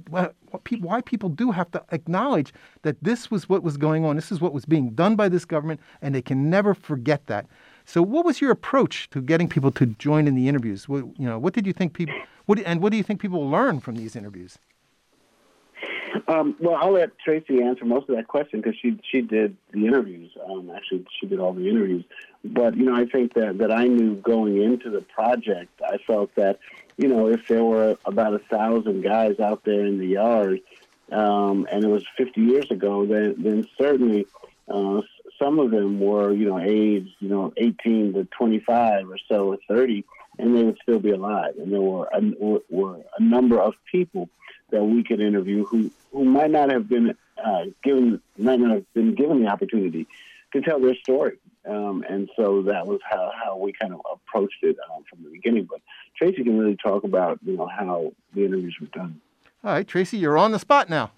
why 0.80 1.00
people 1.02 1.28
do 1.28 1.50
have 1.50 1.70
to 1.72 1.82
acknowledge 1.90 2.54
that 2.82 2.96
this 3.02 3.30
was 3.30 3.48
what 3.48 3.62
was 3.62 3.76
going 3.76 4.04
on. 4.04 4.16
This 4.16 4.32
is 4.32 4.40
what 4.40 4.54
was 4.54 4.64
being 4.64 4.90
done 4.90 5.14
by 5.14 5.28
this 5.28 5.44
government, 5.44 5.80
and 6.00 6.14
they 6.14 6.22
can 6.22 6.48
never 6.48 6.74
forget 6.74 7.26
that. 7.26 7.46
So, 7.84 8.02
what 8.02 8.24
was 8.24 8.40
your 8.40 8.50
approach 8.50 9.10
to 9.10 9.20
getting 9.20 9.48
people 9.48 9.70
to 9.72 9.86
join 9.86 10.26
in 10.26 10.34
the 10.34 10.48
interviews? 10.48 10.88
What, 10.88 11.04
you 11.18 11.26
know, 11.26 11.38
what 11.38 11.52
did 11.52 11.66
you 11.66 11.72
think 11.72 11.92
people, 11.92 12.14
what, 12.46 12.58
and 12.60 12.80
what 12.80 12.90
do 12.92 12.96
you 12.96 13.02
think 13.02 13.20
people 13.20 13.48
learn 13.48 13.80
from 13.80 13.96
these 13.96 14.16
interviews? 14.16 14.58
Um, 16.28 16.56
well, 16.60 16.76
I'll 16.76 16.92
let 16.92 17.10
Traci 17.26 17.62
answer 17.62 17.84
most 17.84 18.08
of 18.08 18.16
that 18.16 18.28
question 18.28 18.60
because 18.60 18.78
she 18.80 18.98
she 19.10 19.20
did 19.20 19.56
the 19.72 19.86
interviews. 19.86 20.30
Um, 20.48 20.70
actually, 20.74 21.04
she 21.20 21.26
did 21.26 21.40
all 21.40 21.52
the 21.52 21.68
interviews. 21.68 22.04
But 22.44 22.76
you 22.76 22.84
know, 22.84 22.94
I 22.94 23.04
think 23.04 23.34
that 23.34 23.58
that 23.58 23.72
I 23.72 23.86
knew 23.86 24.14
going 24.16 24.62
into 24.62 24.90
the 24.90 25.00
project, 25.00 25.80
I 25.86 25.98
felt 25.98 26.34
that 26.36 26.60
you 26.96 27.08
know 27.08 27.28
if 27.28 27.46
there 27.48 27.64
were 27.64 27.98
about 28.04 28.34
a 28.34 28.38
thousand 28.38 29.02
guys 29.02 29.40
out 29.40 29.64
there 29.64 29.84
in 29.84 29.98
the 29.98 30.06
yard, 30.06 30.60
um, 31.10 31.66
and 31.70 31.84
it 31.84 31.88
was 31.88 32.04
50 32.16 32.40
years 32.40 32.70
ago, 32.70 33.04
then 33.06 33.34
then 33.38 33.66
certainly 33.76 34.26
uh, 34.68 35.02
some 35.38 35.58
of 35.58 35.70
them 35.70 36.00
were, 36.00 36.32
you 36.32 36.48
know, 36.48 36.60
aged, 36.60 37.10
you 37.20 37.28
know, 37.28 37.52
18 37.56 38.14
to 38.14 38.24
25 38.24 39.10
or 39.10 39.18
so, 39.28 39.48
or 39.52 39.58
30, 39.68 40.04
and 40.38 40.56
they 40.56 40.62
would 40.62 40.78
still 40.82 40.98
be 40.98 41.10
alive. 41.10 41.54
And 41.58 41.72
there 41.72 41.80
were 41.80 42.08
a, 42.12 42.20
were 42.68 43.00
a 43.18 43.22
number 43.22 43.60
of 43.60 43.74
people 43.90 44.28
that 44.70 44.82
we 44.82 45.02
could 45.02 45.20
interview 45.20 45.64
who, 45.64 45.90
who 46.12 46.24
might 46.24 46.50
not 46.50 46.70
have 46.70 46.88
been 46.88 47.16
uh, 47.42 47.64
given, 47.82 48.20
might 48.38 48.60
not 48.60 48.70
have 48.70 48.94
been 48.94 49.14
given 49.14 49.42
the 49.42 49.48
opportunity 49.48 50.06
to 50.52 50.60
tell 50.60 50.80
their 50.80 50.94
story. 50.96 51.38
Um, 51.66 52.04
and 52.08 52.28
so 52.36 52.62
that 52.62 52.86
was 52.86 53.00
how, 53.08 53.32
how 53.42 53.56
we 53.56 53.72
kind 53.72 53.94
of 53.94 54.00
approached 54.12 54.62
it 54.62 54.76
um, 54.94 55.04
from 55.08 55.22
the 55.24 55.30
beginning. 55.30 55.64
But 55.64 55.80
Traci 56.20 56.44
can 56.44 56.58
really 56.58 56.76
talk 56.76 57.04
about, 57.04 57.38
you 57.44 57.56
know, 57.56 57.66
how 57.66 58.12
the 58.34 58.44
interviews 58.44 58.76
were 58.80 58.86
done. 58.88 59.20
All 59.62 59.72
right, 59.72 59.86
Traci, 59.86 60.20
you're 60.20 60.36
on 60.36 60.52
the 60.52 60.58
spot 60.58 60.90
now. 60.90 61.10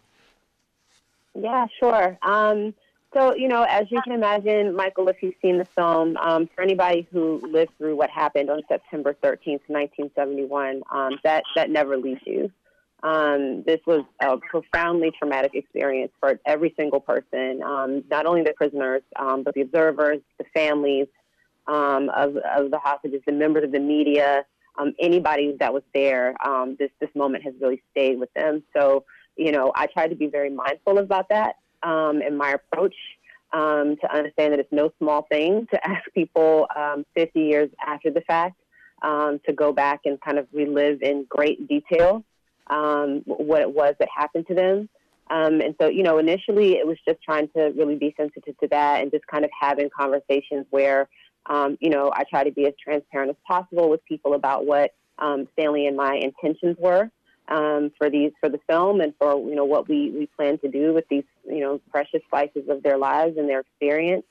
Yeah, 1.35 1.67
sure. 1.81 2.17
Um, 2.23 2.75
so, 3.15 3.35
you 3.35 3.49
know, 3.49 3.63
as 3.69 3.87
you 3.91 4.01
can 4.03 4.13
imagine, 4.13 4.75
Michael, 4.75 5.09
if 5.09 5.23
you've 5.23 5.35
seen 5.41 5.59
the 5.59 5.65
film, 5.65 6.17
um, 6.17 6.49
for 6.55 6.63
anybody 6.63 7.07
who 7.11 7.41
lived 7.51 7.71
through 7.79 7.97
what 7.97 8.11
happened 8.11 8.51
on 8.51 8.63
September 8.69 9.15
13th, 9.23 9.63
1971, 9.69 10.83
um, 10.91 11.19
that, 11.23 11.45
that 11.55 11.71
never 11.71 11.97
leaves 11.97 12.21
you. 12.27 12.51
Um, 13.03 13.63
this 13.65 13.81
was 13.87 14.05
a 14.21 14.37
profoundly 14.39 15.13
traumatic 15.17 15.53
experience 15.55 16.13
for 16.19 16.41
every 16.45 16.75
single 16.77 17.01
person, 17.01 17.63
um, 17.63 18.03
not 18.11 18.27
only 18.27 18.43
the 18.43 18.53
prisoners, 18.55 19.03
um, 19.17 19.45
but 19.45 19.55
the 19.55 19.61
observers, 19.61 20.21
the 20.39 20.45
families 20.53 21.07
um, 21.69 22.11
of, 22.11 22.37
of 22.37 22.71
the 22.71 22.79
hostages, 22.79 23.23
the 23.27 23.33
members 23.33 23.65
of 23.65 23.73
the 23.73 23.81
media, 23.81 24.45
anybody 25.01 25.57
that 25.59 25.73
was 25.73 25.83
there. 25.95 26.35
this, 26.79 26.91
this 27.01 27.11
moment 27.15 27.45
has 27.45 27.55
really 27.61 27.83
stayed 27.93 28.19
with 28.19 28.33
them. 28.35 28.63
So, 28.77 29.05
you 29.37 29.53
know, 29.53 29.73
I 29.75 29.87
tried 29.87 30.09
to 30.09 30.17
be 30.17 30.27
very 30.27 30.51
mindful 30.51 30.99
about 30.99 31.29
that 31.29 31.57
um, 31.83 32.23
in 32.23 32.37
my 32.37 32.51
approach. 32.53 32.95
um, 33.53 33.97
to 34.01 34.13
understand 34.13 34.53
that 34.53 34.61
it's 34.61 34.73
no 34.73 34.91
small 34.99 35.23
thing 35.31 35.67
to 35.73 35.87
ask 35.87 36.03
people 36.15 36.67
um, 36.77 37.07
50 37.15 37.41
years 37.41 37.71
after 37.87 38.11
the 38.11 38.21
fact 38.23 38.61
um, 39.03 39.41
to 39.47 39.53
go 39.53 39.73
back 39.73 40.01
and 40.05 40.21
kind 40.21 40.39
of 40.39 40.47
relive 40.53 41.03
in 41.03 41.27
great 41.29 41.69
detail 41.69 42.25
um, 42.69 43.23
what 43.27 43.61
it 43.61 43.73
was 43.73 43.95
that 43.99 44.09
happened 44.15 44.47
to 44.49 44.55
them. 44.55 44.89
Um, 45.29 45.61
and 45.61 45.75
so, 45.81 45.89
you 45.89 46.03
know, 46.03 46.19
initially 46.19 46.73
it 46.73 46.87
was 46.87 46.99
just 47.07 47.23
trying 47.23 47.49
to 47.57 47.73
really 47.77 47.97
be 47.97 48.15
sensitive 48.17 48.57
to 48.59 48.69
that 48.69 49.03
and 49.03 49.11
just 49.11 49.27
kind 49.27 49.45
of 49.45 49.51
having 49.59 49.89
conversations 49.97 50.67
where, 50.71 51.09
you 51.81 51.91
know, 51.91 52.13
I 52.15 52.25
try 52.25 52.45
to 52.45 52.53
be 52.53 52.67
as 52.67 52.75
transparent 52.83 53.31
as 53.31 53.37
possible 53.47 53.89
with 53.89 54.05
people 54.05 54.35
about 54.35 54.67
what 54.67 54.95
Stanley 55.53 55.87
and 55.87 55.97
my 55.97 56.15
intentions 56.15 56.77
were 56.79 57.11
um, 57.49 57.93
for 57.97 58.11
these 58.11 58.33
for 58.41 58.49
the 58.49 58.61
film 58.69 59.01
and 59.01 59.15
for 59.19 59.39
you 59.49 59.55
know 59.55 59.65
what 59.65 59.89
we 59.89 60.11
we 60.11 60.27
plan 60.27 60.59
to 60.59 60.69
do 60.69 60.93
with 60.93 61.07
these 61.09 61.25
you 61.49 61.61
know 61.61 61.81
precious 61.91 62.23
slices 62.29 62.69
of 62.69 62.83
their 62.83 62.99
lives 62.99 63.37
and 63.37 63.49
their 63.49 63.61
experience. 63.61 64.25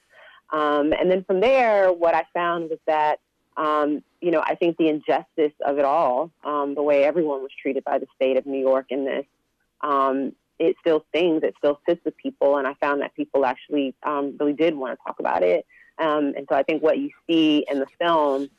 Um, 0.51 0.93
and 0.93 1.09
then 1.09 1.23
from 1.23 1.39
there, 1.39 1.91
what 1.91 2.13
I 2.13 2.23
found 2.33 2.69
was 2.69 2.79
that 2.87 3.19
um, 3.57 4.03
you 4.21 4.31
know 4.31 4.41
I 4.41 4.55
think 4.55 4.77
the 4.77 4.89
injustice 4.89 5.53
of 5.65 5.77
it 5.77 5.85
all, 5.85 6.31
um, 6.43 6.75
the 6.75 6.83
way 6.83 7.03
everyone 7.03 7.41
was 7.41 7.51
treated 7.61 7.83
by 7.83 7.99
the 7.99 8.07
state 8.15 8.37
of 8.37 8.45
New 8.45 8.59
York 8.59 8.87
in 8.89 9.05
this, 9.05 9.25
um, 9.81 10.33
it 10.59 10.75
still 10.81 11.05
stings. 11.09 11.43
It 11.43 11.55
still 11.57 11.79
sits 11.87 12.03
with 12.03 12.17
people, 12.17 12.57
and 12.57 12.67
I 12.67 12.73
found 12.75 13.01
that 13.01 13.15
people 13.15 13.45
actually 13.45 13.95
um, 14.03 14.35
really 14.39 14.53
did 14.53 14.75
want 14.75 14.97
to 14.97 15.03
talk 15.05 15.19
about 15.19 15.43
it. 15.43 15.65
and 15.97 16.35
so 16.49 16.55
I 16.55 16.63
think 16.63 16.83
what 16.83 16.97
you 16.97 17.09
see 17.27 17.65
in 17.71 17.79
the 17.79 17.87
film 17.99 18.49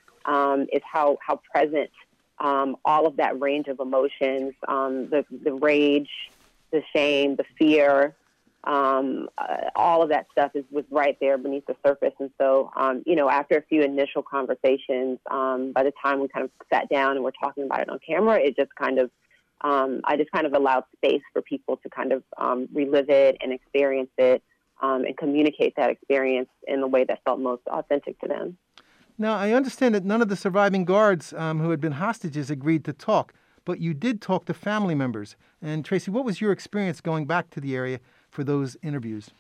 is 0.73 0.83
how 0.91 1.19
how 1.21 1.41
present 1.53 1.91
um, 2.39 2.77
all 2.85 3.07
of 3.07 3.17
that 3.17 3.41
range 3.41 3.69
of 3.69 3.81
emotions, 3.81 4.55
um, 4.69 5.09
the, 5.09 5.25
the 5.45 5.53
rage, 5.53 6.11
the 6.71 6.83
shame, 6.95 7.37
the 7.37 7.45
fear, 7.59 8.15
um, 8.65 9.29
uh, 9.39 9.71
all 9.77 10.03
of 10.03 10.09
that 10.09 10.27
stuff 10.33 10.51
is 10.55 10.65
was 10.73 10.85
right 10.91 11.17
there 11.21 11.39
beneath 11.39 11.65
the 11.67 11.77
surface. 11.87 12.15
And 12.19 12.31
so, 12.37 12.73
um, 12.75 13.03
you 13.07 13.15
know, 13.15 13.31
after 13.31 13.57
a 13.57 13.63
few 13.63 13.83
initial 13.83 14.23
conversations, 14.23 15.19
um, 15.31 15.73
by 15.73 15.85
the 15.85 15.93
time 16.03 16.21
we 16.21 16.29
kind 16.29 16.45
of 16.45 16.51
sat 16.73 16.89
down 16.89 17.13
and 17.13 17.23
we're 17.23 17.31
talking 17.31 17.65
about 17.65 17.81
it 17.81 17.89
on 17.89 18.01
camera, 18.05 18.41
it 18.41 18.57
just 18.57 18.75
kind 18.75 18.99
of, 18.99 19.11
um, 19.61 20.01
I 20.05 20.17
just 20.17 20.33
kind 20.33 20.47
of 20.47 20.53
allowed 20.53 20.85
space 20.97 21.23
for 21.33 21.43
people 21.43 21.77
to 21.79 21.89
kind 21.89 22.13
of 22.13 22.25
relive 22.73 23.09
it 23.09 23.37
and 23.41 23.53
experience 23.53 24.11
it 24.19 24.43
and 24.83 25.17
communicate 25.17 25.75
that 25.77 25.91
experience 25.91 26.51
in 26.67 26.81
the 26.81 26.87
way 26.89 27.05
that 27.05 27.21
felt 27.25 27.39
most 27.39 27.63
authentic 27.69 28.21
to 28.21 28.29
them. 28.29 28.59
Now, 29.19 29.37
I 29.37 29.53
understand 29.53 29.95
that 29.95 30.05
none 30.05 30.21
of 30.21 30.29
the 30.29 30.37
surviving 30.37 30.85
guards 30.85 31.33
um, 31.33 31.61
who 31.61 31.71
had 31.71 31.81
been 31.81 31.93
hostages 31.93 32.51
agreed 32.51 32.85
to 32.85 32.93
talk, 32.93 33.33
but 33.65 33.81
you 33.81 33.95
did 33.95 34.21
talk 34.21 34.45
to 34.45 34.55
family 34.55 34.95
members. 34.95 35.37
And 35.63 35.85
Traci, 35.85 36.09
what 36.09 36.25
was 36.25 36.41
your 36.41 36.53
experience 36.53 37.01
going 37.01 37.25
back 37.25 37.49
to 37.51 37.61
the 37.61 37.75
area 37.75 38.01
for 38.31 38.45
those 38.45 38.77
interviews? 38.83 39.31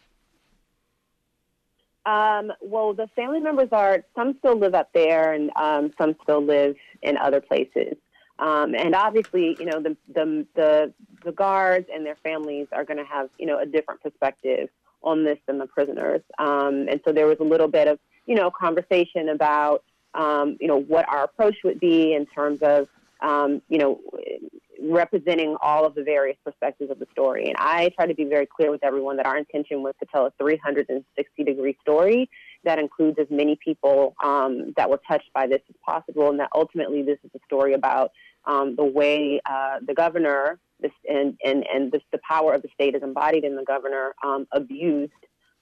Um, 2.07 2.53
well, 2.63 2.95
the 2.95 3.09
family 3.09 3.41
members 3.41 3.69
are 3.73 4.05
some 4.15 4.37
still 4.39 4.57
live 4.57 4.75
up 4.75 4.91
there, 4.95 5.33
and 5.33 5.51
um, 5.57 5.93
some 5.99 6.15
still 6.23 6.41
live 6.41 6.77
in 7.03 7.19
other 7.19 7.41
places. 7.41 7.97
Um, 8.39 8.75
and 8.75 8.95
obviously, 8.95 9.57
you 9.59 9.67
know, 9.67 9.83
the, 9.83 9.97
the 10.15 10.47
the 10.55 10.93
the 11.25 11.33
guards 11.33 11.89
and 11.93 12.07
their 12.07 12.17
families 12.17 12.69
are 12.71 12.85
going 12.85 12.99
to 12.99 13.05
have 13.05 13.29
you 13.39 13.47
know 13.47 13.59
a 13.59 13.67
different 13.67 14.03
perspective 14.03 14.69
on 15.03 15.25
this 15.25 15.39
than 15.47 15.59
the 15.59 15.67
prisoners. 15.67 16.23
Um, 16.39 16.87
and 16.89 17.01
so 17.05 17.13
there 17.13 17.27
was 17.27 17.39
a 17.41 17.45
little 17.45 17.69
bit 17.69 17.89
of 17.89 17.99
you 18.27 18.35
know, 18.35 18.51
conversation 18.51 19.29
about, 19.29 19.85
um, 20.15 20.57
you 20.61 20.69
know, 20.69 20.81
what 20.81 21.09
our 21.09 21.25
approach 21.25 21.57
would 21.65 21.81
be 21.81 22.15
in 22.15 22.27
terms 22.27 22.61
of, 22.63 22.89
um, 23.21 23.63
you 23.69 23.79
know, 23.79 24.01
representing 24.83 25.57
all 25.63 25.87
of 25.87 25.95
the 25.95 26.03
various 26.03 26.37
perspectives 26.45 26.91
of 26.91 26.99
the 26.99 27.07
story. 27.13 27.47
And 27.47 27.57
I 27.59 27.91
try 27.97 28.07
to 28.07 28.15
be 28.15 28.25
very 28.25 28.47
clear 28.47 28.71
with 28.71 28.85
everyone 28.85 29.17
that 29.17 29.27
our 29.27 29.39
intention 29.39 29.83
was 29.83 29.95
to 30.01 30.07
tell 30.13 30.27
a 30.27 30.33
360 30.39 31.45
degree 31.45 31.77
story 31.81 32.29
that 32.65 32.79
includes 32.79 33.19
as 33.19 33.27
many 33.31 33.59
people 33.65 34.15
um, 34.23 34.75
that 34.77 34.91
were 34.91 35.01
touched 35.09 35.33
by 35.33 35.47
this 35.47 35.61
as 35.69 35.77
possible, 35.85 36.31
and 36.31 36.41
that 36.41 36.51
ultimately 36.55 37.03
this 37.03 37.19
is 37.25 37.31
a 37.35 37.39
story 37.47 37.73
about 37.75 38.11
um, 38.45 38.77
the 38.77 38.85
way 38.85 39.41
uh, 39.49 39.79
the 39.87 39.95
governor 39.95 40.59
this, 40.81 40.93
and, 41.09 41.39
and, 41.45 41.65
and 41.73 41.91
this, 41.91 42.03
the 42.13 42.19
power 42.29 42.53
of 42.53 42.63
the 42.63 42.69
state 42.75 42.95
is 42.95 43.03
embodied 43.03 43.45
in 43.45 43.57
the 43.57 43.65
governor 43.65 44.15
um, 44.23 44.47
abused 44.53 45.13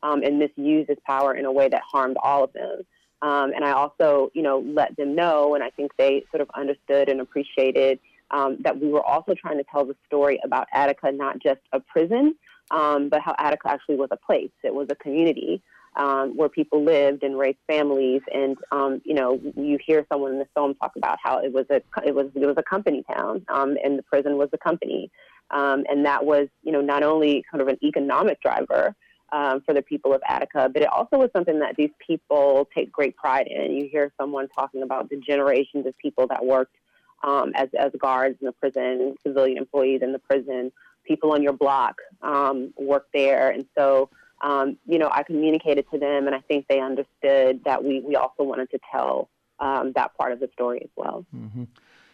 um, 0.05 0.23
and 0.23 0.39
misused 0.39 0.89
his 0.89 0.99
power 1.05 1.35
in 1.35 1.47
a 1.47 1.53
way 1.53 1.69
that 1.69 1.83
harmed 1.91 2.17
all 2.23 2.45
of 2.45 2.53
them. 2.53 2.83
Um, 3.23 3.53
and 3.55 3.65
I 3.65 3.73
also, 3.73 4.31
you 4.35 4.43
know, 4.43 4.59
let 4.59 4.95
them 4.97 5.15
know, 5.15 5.55
and 5.55 5.65
I 5.65 5.71
think 5.71 5.93
they 5.97 6.25
sort 6.31 6.43
of 6.43 6.51
understood 6.55 7.09
and 7.09 7.21
appreciated 7.21 7.99
um, 8.31 8.59
that 8.61 8.79
we 8.79 8.89
were 8.89 9.03
also 9.03 9.35
trying 9.35 9.57
to 9.57 9.65
tell 9.65 9.87
the 9.87 9.97
story 10.07 10.39
about 10.45 10.69
Attica, 10.73 11.11
not 11.11 11.39
just 11.43 11.61
a 11.73 11.81
prison, 11.81 12.35
um, 12.71 13.09
but 13.09 13.23
how 13.23 13.35
Attica 13.39 13.71
actually 13.71 13.97
was 13.97 14.11
a 14.11 14.17
place. 14.17 14.51
It 14.63 14.75
was 14.75 14.89
a 14.91 14.95
community 14.97 15.63
um, 15.97 16.37
where 16.37 16.49
people 16.49 16.85
lived 16.85 17.23
and 17.23 17.39
raised 17.39 17.59
families. 17.67 18.21
And 18.33 18.59
um, 18.73 19.01
you 19.05 19.15
know, 19.15 19.41
you 19.57 19.79
hear 19.85 20.05
someone 20.13 20.33
in 20.33 20.39
the 20.39 20.49
film 20.55 20.75
talk 20.75 20.93
about 20.97 21.19
how 21.23 21.39
it 21.39 21.53
was 21.53 21.67
a 21.71 21.81
it 22.05 22.15
was 22.15 22.27
it 22.35 22.47
was 22.47 22.57
a 22.59 22.63
company 22.63 23.05
town, 23.11 23.45
and 23.49 23.99
the 23.99 24.03
prison 24.03 24.37
was 24.37 24.51
the 24.51 24.59
company, 24.59 25.11
and 25.51 26.05
that 26.05 26.27
was 26.27 26.49
you 26.63 26.73
know 26.73 26.83
not 26.83 27.03
only 27.03 27.45
kind 27.51 27.63
of 27.63 27.69
an 27.69 27.79
economic 27.83 28.43
driver, 28.43 28.95
um, 29.35 29.61
for 29.63 29.75
the 29.75 29.83
people 29.83 30.15
of 30.15 30.23
Attica, 30.29 30.71
but 30.73 30.81
it 30.81 30.89
also 30.89 31.19
was 31.19 31.29
something 31.35 31.59
that 31.59 31.75
these 31.77 31.91
people 31.99 32.69
take 32.73 32.93
great 32.93 33.17
pride 33.17 33.49
in. 33.49 33.73
You 33.73 33.89
hear 33.91 34.13
someone 34.19 34.47
talking 34.49 34.83
about 34.83 35.11
the 35.11 35.17
generations 35.17 35.87
of 35.87 35.99
people 35.99 36.29
that 36.29 36.45
worked 36.45 36.77
um, 37.25 37.51
as, 37.57 37.69
as 37.77 37.91
guards 37.99 38.37
in 38.41 38.47
the 38.47 38.53
prison, 38.53 39.17
civilian 39.27 39.59
employees 39.59 40.03
in 40.03 40.13
the 40.13 40.21
prison, 40.21 40.71
people 41.03 41.33
on 41.33 41.43
your 41.43 41.53
block 41.53 41.97
um, 42.23 42.73
work 42.79 43.09
there. 43.13 43.51
And 43.51 43.67
so, 43.77 44.09
um, 44.41 44.79
you 44.87 44.99
know, 45.01 45.11
I 45.11 45.25
communicated 45.25 45.87
to 45.91 45.99
them, 45.99 46.29
and 46.29 46.37
I 46.37 46.41
think 46.41 46.67
they 46.69 46.79
understood 46.79 47.65
that 47.65 47.83
we, 47.83 48.03
we 48.07 48.15
also 48.15 48.45
wanted 48.45 48.71
to 48.71 48.79
tell 48.93 49.29
um, 49.59 49.93
that 49.97 50.17
part 50.17 50.31
of 50.31 50.39
the 50.39 50.49
story 50.53 50.81
as 50.81 50.91
well. 50.95 51.27
Mm-hmm. 51.35 51.65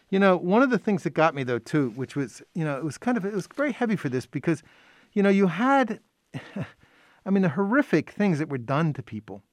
You 0.09 0.19
know, 0.19 0.37
one 0.37 0.63
of 0.63 0.71
the 0.71 0.79
things 0.79 1.03
that 1.03 1.11
got 1.11 1.35
me, 1.35 1.43
though, 1.43 1.59
too, 1.59 1.91
which 1.91 2.15
was, 2.15 2.41
you 2.55 2.65
know, 2.65 2.77
it 2.77 2.83
was 2.83 2.97
kind 2.97 3.15
of, 3.15 3.25
it 3.25 3.33
was 3.33 3.47
very 3.55 3.73
heavy 3.73 3.95
for 3.95 4.09
this 4.09 4.25
because, 4.25 4.63
you 5.13 5.21
know, 5.21 5.29
you 5.29 5.45
had. 5.45 5.99
I 7.25 7.29
mean, 7.29 7.43
the 7.43 7.49
horrific 7.49 8.11
things 8.11 8.39
that 8.39 8.49
were 8.49 8.57
done 8.57 8.93
to 8.93 9.03
people, 9.03 9.43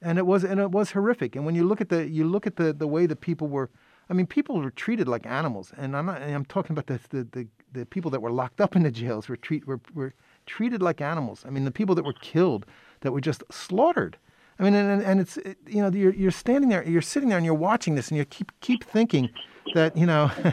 and 0.00 0.18
it 0.18 0.26
was 0.26 0.44
and 0.44 0.60
it 0.60 0.70
was 0.70 0.92
horrific. 0.92 1.36
And 1.36 1.44
when 1.44 1.54
you 1.54 1.64
look 1.64 1.80
at 1.80 1.88
the 1.88 2.08
you 2.08 2.24
look 2.24 2.46
at 2.46 2.56
the 2.56 2.72
the 2.72 2.86
way 2.86 3.06
the 3.06 3.16
people 3.16 3.48
were, 3.48 3.70
I 4.08 4.14
mean, 4.14 4.26
people 4.26 4.60
were 4.60 4.70
treated 4.70 5.08
like 5.08 5.26
animals. 5.26 5.72
And 5.76 5.96
I'm 5.96 6.06
not, 6.06 6.22
I'm 6.22 6.44
talking 6.44 6.76
about 6.76 6.86
the, 6.86 7.00
the 7.10 7.24
the, 7.32 7.48
the 7.72 7.86
people 7.86 8.10
that 8.10 8.20
were 8.20 8.30
locked 8.30 8.60
up 8.60 8.76
in 8.76 8.82
the 8.82 8.90
jails 8.90 9.28
were 9.28 9.36
treat 9.36 9.66
were, 9.66 9.80
were 9.94 10.14
treated 10.46 10.82
like 10.82 11.00
animals. 11.00 11.44
I 11.46 11.50
mean, 11.50 11.64
the 11.64 11.70
people 11.70 11.94
that 11.94 12.04
were 12.04 12.14
killed, 12.14 12.66
that 13.00 13.12
were 13.12 13.20
just 13.20 13.42
slaughtered. 13.50 14.16
I 14.58 14.64
mean, 14.64 14.74
and, 14.74 15.02
and 15.02 15.20
it's 15.20 15.38
it, 15.38 15.58
you 15.66 15.82
know 15.82 15.90
you're 15.90 16.14
you're 16.14 16.30
standing 16.30 16.68
there, 16.68 16.84
you're 16.84 17.02
sitting 17.02 17.28
there, 17.28 17.38
and 17.38 17.44
you're 17.44 17.54
watching 17.54 17.94
this, 17.94 18.08
and 18.08 18.18
you 18.18 18.24
keep 18.24 18.52
keep 18.60 18.84
thinking 18.84 19.30
that 19.74 19.96
you 19.96 20.06
know. 20.06 20.30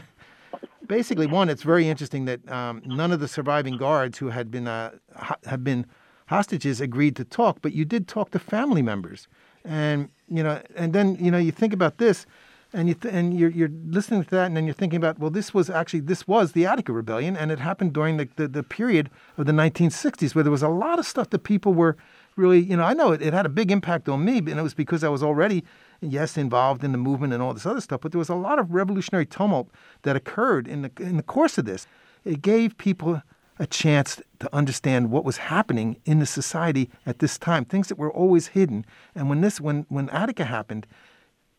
basically, 0.87 1.27
one, 1.27 1.49
it's 1.49 1.61
very 1.61 1.87
interesting 1.87 2.25
that 2.25 2.49
um, 2.51 2.81
none 2.85 3.11
of 3.11 3.19
the 3.19 3.27
surviving 3.27 3.77
guards 3.77 4.17
who 4.17 4.29
had 4.29 4.49
been 4.49 4.67
uh, 4.67 4.91
ha- 5.15 5.37
have 5.45 5.63
been 5.63 5.85
hostages 6.29 6.79
agreed 6.79 7.15
to 7.15 7.23
talk, 7.23 7.57
but 7.61 7.73
you 7.73 7.85
did 7.85 8.07
talk 8.07 8.29
to 8.31 8.39
family 8.39 8.83
members, 8.83 9.27
and 9.65 10.09
you 10.27 10.43
know, 10.43 10.61
and 10.75 10.93
then 10.93 11.17
you 11.19 11.31
know, 11.31 11.39
you 11.39 11.51
think 11.51 11.73
about 11.73 11.97
this, 11.97 12.27
and 12.71 12.87
you 12.87 12.93
th- 12.93 13.11
and 13.11 13.37
you're 13.37 13.49
you're 13.49 13.71
listening 13.87 14.23
to 14.23 14.29
that, 14.29 14.45
and 14.45 14.55
then 14.55 14.65
you're 14.65 14.75
thinking 14.75 14.97
about, 14.97 15.17
well, 15.17 15.31
this 15.31 15.53
was 15.55 15.71
actually 15.71 16.01
this 16.01 16.27
was 16.27 16.51
the 16.51 16.67
Attica 16.67 16.93
Rebellion, 16.93 17.35
and 17.35 17.51
it 17.51 17.57
happened 17.59 17.93
during 17.93 18.17
the 18.17 18.29
the, 18.35 18.47
the 18.47 18.63
period 18.63 19.09
of 19.37 19.47
the 19.47 19.51
1960s, 19.51 20.35
where 20.35 20.43
there 20.43 20.51
was 20.51 20.61
a 20.61 20.69
lot 20.69 20.99
of 20.99 21.05
stuff 21.07 21.31
that 21.31 21.39
people 21.39 21.73
were 21.73 21.97
really, 22.35 22.59
you 22.59 22.77
know, 22.77 22.83
I 22.83 22.93
know 22.93 23.11
it, 23.11 23.23
it 23.23 23.33
had 23.33 23.47
a 23.47 23.49
big 23.49 23.71
impact 23.71 24.07
on 24.07 24.23
me, 24.23 24.37
and 24.37 24.49
it 24.49 24.61
was 24.61 24.75
because 24.75 25.03
I 25.03 25.09
was 25.09 25.23
already 25.23 25.63
yes, 26.01 26.37
involved 26.37 26.83
in 26.83 26.91
the 26.91 26.97
movement 26.97 27.33
and 27.33 27.41
all 27.41 27.53
this 27.53 27.65
other 27.65 27.81
stuff, 27.81 28.01
but 28.01 28.11
there 28.11 28.19
was 28.19 28.29
a 28.29 28.35
lot 28.35 28.59
of 28.59 28.71
revolutionary 28.71 29.25
tumult 29.25 29.69
that 30.03 30.15
occurred 30.15 30.67
in 30.67 30.83
the 30.83 30.91
in 30.99 31.17
the 31.17 31.23
course 31.23 31.57
of 31.57 31.65
this. 31.65 31.87
It 32.23 32.41
gave 32.41 32.77
people 32.77 33.21
a 33.59 33.67
chance 33.67 34.21
to 34.39 34.55
understand 34.55 35.11
what 35.11 35.25
was 35.25 35.37
happening 35.37 35.97
in 36.05 36.19
the 36.19 36.25
society 36.25 36.89
at 37.05 37.19
this 37.19 37.37
time, 37.37 37.65
things 37.65 37.89
that 37.89 37.97
were 37.97 38.11
always 38.11 38.47
hidden. 38.47 38.85
And 39.13 39.29
when 39.29 39.41
this, 39.41 39.59
when 39.59 39.85
when 39.89 40.09
Attica 40.09 40.45
happened, 40.45 40.87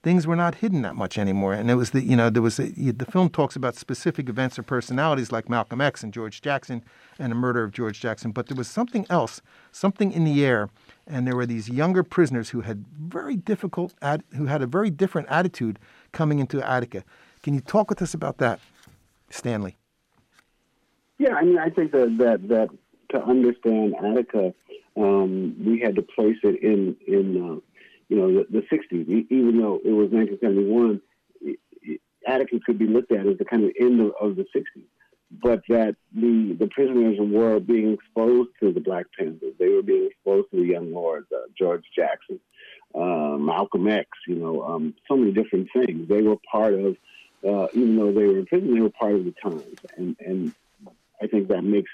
things 0.02 0.26
were 0.26 0.36
not 0.36 0.56
hidden 0.56 0.80
that 0.82 0.96
much 0.96 1.18
anymore. 1.18 1.52
And 1.52 1.70
it 1.70 1.74
was 1.74 1.90
the, 1.90 2.02
you 2.02 2.16
know, 2.16 2.30
there 2.30 2.42
was 2.42 2.58
a, 2.58 2.68
the 2.70 3.04
film 3.04 3.28
talks 3.28 3.54
about 3.54 3.76
specific 3.76 4.28
events 4.28 4.58
or 4.58 4.62
personalities 4.62 5.30
like 5.30 5.48
Malcolm 5.50 5.80
X 5.80 6.02
and 6.02 6.12
George 6.12 6.40
Jackson 6.40 6.82
and 7.18 7.30
the 7.30 7.36
murder 7.36 7.62
of 7.62 7.72
George 7.72 8.00
Jackson, 8.00 8.32
but 8.32 8.46
there 8.46 8.56
was 8.56 8.68
something 8.68 9.06
else, 9.10 9.42
something 9.72 10.10
in 10.10 10.24
the 10.24 10.44
air. 10.44 10.70
And 11.06 11.26
there 11.26 11.36
were 11.36 11.46
these 11.46 11.68
younger 11.68 12.02
prisoners 12.02 12.50
who 12.50 12.62
had 12.62 12.86
very 12.98 13.36
difficult, 13.36 13.94
who 14.36 14.46
had 14.46 14.62
a 14.62 14.66
very 14.66 14.90
different 14.90 15.28
attitude 15.28 15.78
coming 16.12 16.38
into 16.38 16.66
Attica. 16.66 17.04
Can 17.42 17.52
you 17.52 17.60
talk 17.60 17.90
with 17.90 18.00
us 18.00 18.14
about 18.14 18.38
that, 18.38 18.60
Stanley? 19.28 19.76
Yeah, 21.20 21.34
I 21.34 21.44
mean, 21.44 21.58
I 21.58 21.68
think 21.68 21.92
that 21.92 22.16
that, 22.16 22.48
that 22.48 22.70
to 23.10 23.22
understand 23.22 23.94
Attica, 24.02 24.54
um, 24.96 25.54
we 25.62 25.78
had 25.78 25.94
to 25.96 26.02
place 26.02 26.38
it 26.42 26.62
in 26.62 26.96
in 27.06 27.26
uh, 27.36 27.60
you 28.08 28.16
know 28.16 28.32
the, 28.32 28.46
the 28.50 28.62
60s. 28.74 29.26
Even 29.28 29.60
though 29.60 29.80
it 29.84 29.92
was 29.92 30.08
1971, 30.10 31.02
Attica 32.26 32.58
could 32.64 32.78
be 32.78 32.86
looked 32.86 33.12
at 33.12 33.26
as 33.26 33.36
the 33.36 33.44
kind 33.44 33.64
of 33.64 33.72
end 33.78 34.00
of, 34.00 34.14
of 34.18 34.36
the 34.36 34.46
60s. 34.56 34.88
but 35.42 35.60
that 35.68 35.94
the 36.14 36.56
the 36.58 36.68
prisoners 36.68 37.18
were 37.20 37.60
being 37.60 37.92
exposed 37.92 38.48
to 38.60 38.72
the 38.72 38.80
Black 38.80 39.04
Panthers. 39.18 39.52
They 39.58 39.68
were 39.68 39.82
being 39.82 40.06
exposed 40.06 40.50
to 40.52 40.56
the 40.56 40.66
Young 40.66 40.90
Lords, 40.90 41.26
uh, 41.30 41.48
George 41.54 41.84
Jackson, 41.94 42.40
uh, 42.94 43.36
Malcolm 43.36 43.88
X. 43.88 44.08
You 44.26 44.36
know, 44.36 44.62
um, 44.62 44.94
so 45.06 45.18
many 45.18 45.32
different 45.32 45.68
things. 45.74 46.08
They 46.08 46.22
were 46.22 46.38
part 46.50 46.72
of, 46.72 46.96
uh, 47.46 47.66
even 47.74 47.96
though 47.96 48.10
they 48.10 48.24
were 48.24 48.38
in 48.38 48.46
prison, 48.46 48.74
they 48.74 48.80
were 48.80 48.88
part 48.88 49.16
of 49.16 49.26
the 49.26 49.34
times, 49.42 49.76
and 49.98 50.16
and 50.18 50.54
I 51.22 51.26
think 51.26 51.48
that 51.48 51.62
makes 51.62 51.90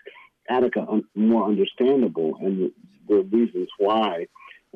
Attica 0.48 0.86
un- 0.88 1.04
more 1.14 1.44
understandable 1.44 2.36
and 2.40 2.58
the, 2.58 2.72
the 3.08 3.22
reasons 3.36 3.68
why 3.78 4.26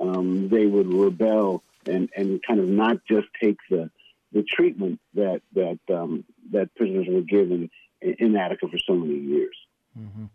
um, 0.00 0.48
they 0.48 0.66
would 0.66 0.92
rebel 0.92 1.62
and 1.86 2.10
and 2.16 2.42
kind 2.42 2.60
of 2.60 2.68
not 2.68 3.04
just 3.06 3.28
take 3.42 3.58
the 3.70 3.90
the 4.32 4.42
treatment 4.42 5.00
that 5.14 5.42
that 5.54 5.78
um, 5.92 6.24
that 6.52 6.74
prisoners 6.74 7.06
were 7.08 7.22
given 7.22 7.70
in 8.00 8.36
Attica 8.36 8.68
for 8.68 8.78
so 8.78 8.94
many 8.94 9.18
years. 9.18 9.56
Mm-hmm. 9.98 10.26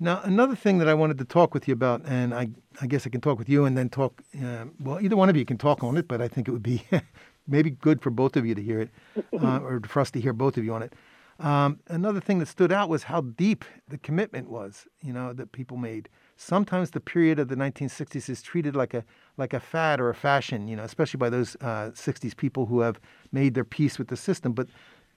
Now, 0.00 0.20
another 0.24 0.56
thing 0.56 0.78
that 0.78 0.88
I 0.88 0.94
wanted 0.94 1.18
to 1.18 1.24
talk 1.24 1.54
with 1.54 1.68
you 1.68 1.74
about, 1.74 2.02
and 2.04 2.34
I, 2.34 2.48
I 2.80 2.86
guess 2.86 3.06
I 3.06 3.10
can 3.10 3.20
talk 3.20 3.38
with 3.38 3.48
you 3.48 3.64
and 3.64 3.78
then 3.78 3.88
talk, 3.88 4.22
uh, 4.44 4.64
well, 4.80 5.00
either 5.00 5.16
one 5.16 5.28
of 5.28 5.36
you 5.36 5.44
can 5.44 5.56
talk 5.56 5.84
on 5.84 5.96
it, 5.96 6.08
but 6.08 6.20
I 6.20 6.26
think 6.26 6.48
it 6.48 6.50
would 6.50 6.64
be 6.64 6.84
maybe 7.46 7.70
good 7.70 8.02
for 8.02 8.10
both 8.10 8.36
of 8.36 8.44
you 8.44 8.54
to 8.54 8.62
hear 8.62 8.80
it, 8.80 8.90
uh, 9.40 9.60
or 9.60 9.80
for 9.86 10.00
us 10.00 10.10
to 10.12 10.20
hear 10.20 10.32
both 10.32 10.56
of 10.56 10.64
you 10.64 10.74
on 10.74 10.82
it. 10.82 10.92
Um, 11.40 11.80
another 11.88 12.20
thing 12.20 12.38
that 12.38 12.46
stood 12.46 12.70
out 12.70 12.88
was 12.88 13.04
how 13.04 13.22
deep 13.22 13.64
the 13.88 13.98
commitment 13.98 14.48
was, 14.48 14.86
you 15.02 15.12
know, 15.12 15.32
that 15.32 15.52
people 15.52 15.76
made. 15.76 16.08
Sometimes 16.36 16.90
the 16.90 17.00
period 17.00 17.38
of 17.38 17.48
the 17.48 17.56
1960s 17.56 18.28
is 18.28 18.42
treated 18.42 18.76
like 18.76 18.94
a 18.94 19.04
like 19.36 19.52
a 19.52 19.60
fad 19.60 20.00
or 20.00 20.10
a 20.10 20.14
fashion, 20.14 20.68
you 20.68 20.76
know, 20.76 20.84
especially 20.84 21.18
by 21.18 21.28
those 21.28 21.56
uh, 21.60 21.90
60s 21.94 22.36
people 22.36 22.66
who 22.66 22.80
have 22.80 23.00
made 23.32 23.54
their 23.54 23.64
peace 23.64 23.98
with 23.98 24.08
the 24.08 24.16
system. 24.16 24.52
But 24.52 24.68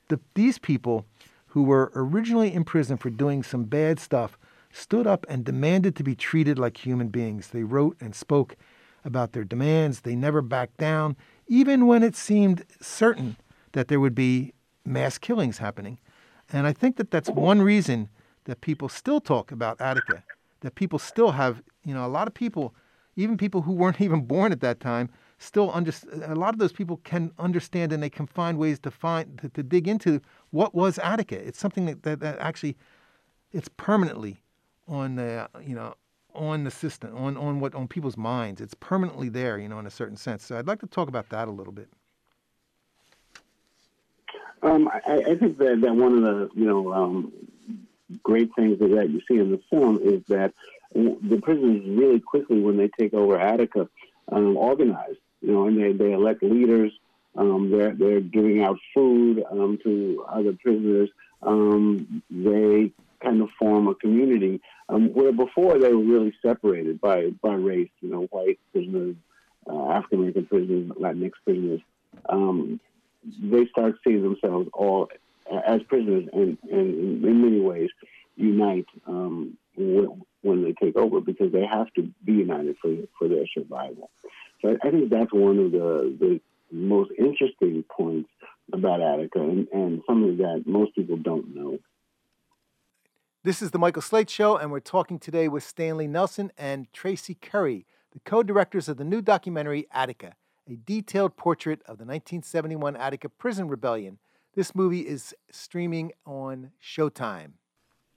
the, 0.08 0.20
these 0.34 0.58
people 0.58 1.06
who 1.48 1.64
were 1.64 1.92
originally 1.96 2.54
in 2.54 2.64
prison 2.64 2.98
for 2.98 3.10
doing 3.10 3.44
some 3.44 3.64
bad 3.66 4.00
stuff, 4.00 4.38
stood 4.72 5.08
up 5.08 5.26
and 5.30 5.44
demanded 5.44 5.96
to 5.96 6.04
be 6.04 6.16
treated 6.16 6.60
like 6.60 6.86
human 6.86 7.08
beings. 7.08 7.50
They 7.50 7.64
wrote 7.64 7.98
and 8.00 8.14
spoke 8.14 8.56
about 9.04 9.34
their 9.34 9.44
demands. 9.44 10.02
They 10.02 10.16
never 10.16 10.42
backed 10.42 10.78
down, 10.78 11.16
even 11.48 11.88
when 11.88 12.04
it 12.04 12.16
seemed 12.16 12.66
certain 12.82 13.38
that 13.72 13.88
there 13.88 14.00
would 14.00 14.16
be 14.16 14.54
mass 14.86 15.18
killings 15.18 15.58
happening. 15.58 16.00
And 16.52 16.66
I 16.66 16.74
think 16.74 16.98
that 16.98 17.12
that's 17.12 17.30
one 17.30 17.62
reason 17.62 18.10
that 18.46 18.62
people 18.62 18.90
still 18.90 19.20
talk 19.20 19.52
about 19.52 19.82
Attica, 19.82 20.24
that 20.62 20.76
people 20.76 21.00
still 21.00 21.32
have, 21.32 21.62
you 21.84 21.94
know, 21.94 22.06
a 22.06 22.08
lot 22.08 22.28
of 22.28 22.34
people, 22.34 22.74
even 23.16 23.38
people 23.38 23.62
who 23.62 23.74
weren't 23.74 24.02
even 24.08 24.22
born 24.22 24.52
at 24.52 24.62
that 24.62 24.80
time, 24.80 25.10
still 25.40 25.72
under, 25.74 25.92
a 26.24 26.36
lot 26.36 26.54
of 26.54 26.60
those 26.60 26.72
people 26.72 26.98
can 27.04 27.32
understand 27.38 27.94
and 27.94 28.02
they 28.02 28.10
can 28.10 28.26
find 28.26 28.58
ways 28.58 28.80
to 28.80 28.90
find 28.90 29.38
to, 29.40 29.50
to 29.50 29.62
dig 29.62 29.88
into 29.88 30.20
what 30.52 30.74
was 30.74 30.98
Attica. 31.00 31.36
It's 31.36 31.60
something 31.60 31.86
that, 31.86 32.04
that, 32.04 32.20
that, 32.22 32.40
actually 32.40 32.76
it's 33.52 33.70
permanently 33.78 34.42
on 34.88 35.16
the 35.16 35.50
you 35.64 35.76
know 35.76 35.94
on 36.34 36.64
the 36.64 36.72
system 36.72 37.16
on 37.16 37.38
on 37.38 37.60
what 37.60 37.76
on 37.76 37.88
people's 37.88 38.18
minds. 38.18 38.62
It's 38.62 38.74
permanently 38.74 39.30
there, 39.30 39.58
you 39.58 39.68
know, 39.68 39.80
in 39.80 39.86
a 39.86 39.92
certain 39.92 40.18
sense. 40.18 40.44
So 40.44 40.58
I'd 40.58 40.68
like 40.68 40.80
to 40.80 40.88
talk 40.88 41.08
about 41.08 41.30
that 41.30 41.48
a 41.48 41.52
little 41.52 41.74
bit. 41.74 41.90
Um, 44.62 44.88
I, 44.88 45.24
I, 45.28 45.36
think 45.36 45.58
that, 45.60 45.82
that 45.82 45.96
one 45.96 46.18
of 46.18 46.22
the 46.24 46.50
you 46.56 46.66
know 46.66 46.94
um, 46.94 47.34
great 48.24 48.50
things 48.56 48.80
that 48.80 49.10
you 49.10 49.22
see 49.28 49.38
in 49.40 49.52
the 49.52 49.62
film 49.70 50.00
is 50.02 50.24
that 50.28 50.54
the 50.94 51.40
prisoners 51.42 51.84
really 51.86 52.20
quickly, 52.20 52.62
when 52.62 52.78
they 52.78 52.88
take 52.88 53.14
over 53.14 53.38
Attica, 53.38 53.88
um, 54.32 54.58
organize 54.58 55.16
you 55.42 55.52
know, 55.52 55.68
and 55.68 55.78
they, 55.78 55.92
they 55.92 56.14
elect 56.14 56.44
leaders. 56.44 56.92
Um, 57.36 57.70
they're, 57.70 57.94
they're 57.94 58.20
giving 58.20 58.64
out 58.64 58.80
food 58.94 59.44
um, 59.52 59.78
to 59.84 60.26
other 60.28 60.54
prisoners. 60.54 61.10
Um, 61.44 62.24
they 62.32 62.92
kind 63.22 63.42
of 63.42 63.50
form 63.60 63.88
a 63.88 63.96
community 63.96 64.62
where 64.88 65.32
before 65.32 65.78
they 65.78 65.94
were 65.94 66.04
really 66.04 66.34
separated 66.42 67.00
by, 67.00 67.30
by 67.42 67.54
race, 67.54 67.90
you 68.02 68.10
know, 68.10 68.22
white 68.32 68.60
prisoners, 68.72 69.16
uh, 69.70 69.90
African 69.92 70.20
American 70.20 70.46
prisoners, 70.46 70.88
Latinx 70.92 71.32
prisoners. 71.44 71.82
Um, 72.28 72.80
they 73.24 73.66
start 73.68 73.96
seeing 74.04 74.24
themselves 74.24 74.70
all 74.74 75.10
as 75.66 75.82
prisoners 75.84 76.26
and, 76.34 76.58
and 76.70 77.24
in 77.24 77.42
many 77.42 77.60
ways 77.60 77.90
unite 78.36 78.86
um, 79.08 79.58
when 79.76 80.64
they 80.64 80.74
take 80.74 80.96
over 80.96 81.22
because 81.22 81.52
they 81.52 81.66
have 81.66 81.92
to 81.94 82.10
be 82.24 82.34
united 82.34 82.76
for, 82.82 82.96
for 83.18 83.28
their 83.28 83.46
survival. 83.54 84.10
So 84.62 84.70
I, 84.70 84.88
I 84.88 84.92
think 84.92 85.10
that's 85.10 85.34
one 85.34 85.60
of 85.60 85.72
the, 85.72 86.16
the 86.20 86.42
most 86.72 87.12
interesting 87.18 87.84
points 87.90 88.30
about 88.74 89.02
Attica 89.02 89.40
and, 89.40 89.68
and 89.72 90.02
something 90.08 90.38
that 90.38 90.64
most 90.66 90.96
people 90.96 91.18
don't 91.18 91.56
know. 91.56 91.80
This 93.44 93.62
is 93.62 93.72
the 93.72 93.80
Michael 93.80 94.02
Slate 94.02 94.30
Show, 94.30 94.58
and 94.58 94.72
we're 94.72 94.82
talking 94.82 95.20
today 95.20 95.48
with 95.48 95.64
Stanley 95.64 96.08
Nelson 96.08 96.52
and 96.58 96.92
Traci 96.92 97.40
Curry, 97.40 97.86
the 98.12 98.20
co 98.20 98.44
directors 98.44 98.90
of 98.90 98.98
the 98.98 99.06
new 99.06 99.22
documentary 99.22 99.88
Attica, 99.92 100.36
a 100.68 100.76
detailed 100.76 101.38
portrait 101.38 101.80
of 101.82 101.98
the 101.98 102.06
1971 102.06 102.96
Attica 102.96 103.30
prison 103.30 103.68
rebellion. 103.68 104.20
This 104.56 104.76
movie 104.76 105.02
is 105.02 105.36
streaming 105.52 106.12
on 106.26 106.72
Showtime. 106.82 107.52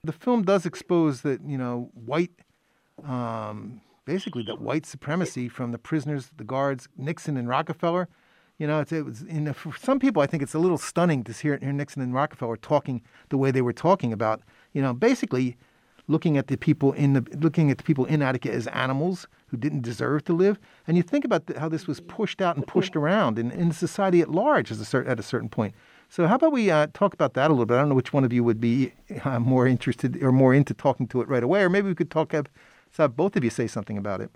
The 0.03 0.13
film 0.13 0.43
does 0.43 0.65
expose 0.65 1.21
that, 1.23 1.43
you 1.45 1.59
know, 1.59 1.91
white 1.93 2.31
um, 3.05 3.81
basically 4.05 4.43
that 4.45 4.61
white 4.61 4.87
supremacy 4.87 5.49
from 5.49 5.73
the 5.73 5.79
prisoners, 5.79 6.31
the 6.37 6.45
guards, 6.45 6.89
Nixon 6.97 7.37
and 7.37 7.49
Rockefeller. 7.49 8.09
You 8.59 8.67
know, 8.67 8.81
it 8.81 9.05
was 9.05 9.23
in, 9.23 9.51
for 9.55 9.75
some 9.77 9.99
people, 9.99 10.21
I 10.21 10.27
think 10.27 10.43
it's 10.43 10.53
a 10.53 10.59
little 10.59 10.79
stunning 10.79 11.25
to 11.25 11.33
hear, 11.33 11.59
hear 11.59 11.73
Nixon 11.73 12.03
and 12.03 12.13
Rockefeller 12.13 12.57
talking 12.57 13.03
the 13.31 13.39
way 13.39 13.51
they 13.51 13.63
were 13.63 13.73
talking 13.73 14.13
about. 14.13 14.43
You 14.73 14.83
know, 14.83 14.93
basically 14.93 15.57
looking 16.11 16.37
at 16.37 16.49
the 16.49 16.57
people 16.57 16.93
in 16.93 17.13
the 17.15 17.25
looking 17.39 17.71
at 17.71 17.79
the 17.79 17.85
people 17.85 18.05
in 18.05 18.21
Attica 18.23 18.51
as 18.53 18.67
animals 18.69 19.27
who 19.47 19.57
didn't 19.57 19.83
deserve 19.83 20.25
to 20.25 20.33
live. 20.33 20.59
And 20.87 20.97
you 20.97 21.03
think 21.03 21.25
about 21.25 21.47
the, 21.47 21.59
how 21.59 21.69
this 21.69 21.87
was 21.87 22.01
pushed 22.01 22.41
out 22.41 22.57
and 22.57 22.67
pushed 22.67 22.97
around 22.97 23.39
in, 23.39 23.51
in 23.51 23.73
society 23.73 24.21
at 24.21 24.31
large 24.31 24.71
as 24.71 24.95
a 24.95 24.99
at 25.07 25.19
a 25.19 25.23
certain 25.23 25.49
point. 25.49 25.75
So 26.09 26.27
how 26.27 26.35
about 26.35 26.53
we 26.53 26.71
uh, 26.71 26.89
talk 26.93 27.15
about 27.15 27.35
that 27.35 27.49
a 27.49 27.53
little 27.53 27.67
bit? 27.67 27.75
I 27.75 27.79
don't 27.79 27.91
know 27.91 27.95
which 27.95 28.13
one 28.13 28.25
of 28.25 28.33
you 28.33 28.43
would 28.43 28.61
be 28.61 28.93
uh, 29.25 29.39
more 29.39 29.67
interested 29.67 30.21
or 30.23 30.33
more 30.33 30.53
into 30.53 30.75
talking 30.75 31.07
to 31.09 31.21
it 31.21 31.29
right 31.29 31.43
away, 31.43 31.63
or 31.63 31.69
maybe 31.69 31.89
we 31.89 31.95
could 31.95 32.11
talk 32.11 32.33
so 32.93 33.05
have 33.05 33.17
both 33.17 33.37
of 33.37 33.45
you 33.45 33.51
say 33.51 33.67
something 33.67 33.97
about 33.97 34.21
it 34.21 34.31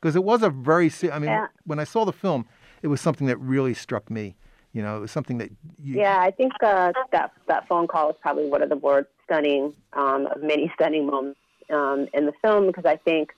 because 0.00 0.16
it 0.16 0.24
was 0.24 0.42
a 0.42 0.50
very. 0.50 0.90
I 1.12 1.18
mean, 1.18 1.30
yeah. 1.30 1.46
when 1.64 1.78
I 1.78 1.84
saw 1.84 2.04
the 2.04 2.12
film, 2.12 2.46
it 2.82 2.88
was 2.88 3.00
something 3.00 3.26
that 3.26 3.38
really 3.38 3.74
struck 3.74 4.10
me. 4.10 4.36
You 4.72 4.82
know, 4.82 4.96
it 4.96 5.00
was 5.00 5.10
something 5.10 5.38
that. 5.38 5.50
You, 5.82 5.96
yeah, 5.96 6.18
I 6.20 6.30
think 6.30 6.52
uh, 6.62 6.92
that 7.12 7.32
that 7.48 7.68
phone 7.68 7.86
call 7.86 8.08
was 8.08 8.16
probably 8.20 8.46
one 8.46 8.62
of 8.62 8.68
the 8.68 8.76
more 8.76 9.08
stunning 9.24 9.74
um, 9.92 10.26
of 10.26 10.42
many 10.42 10.70
stunning 10.74 11.06
moments 11.06 11.40
um, 11.70 12.08
in 12.14 12.26
the 12.26 12.32
film 12.42 12.66
because 12.66 12.84
I 12.84 12.96
think 12.96 13.32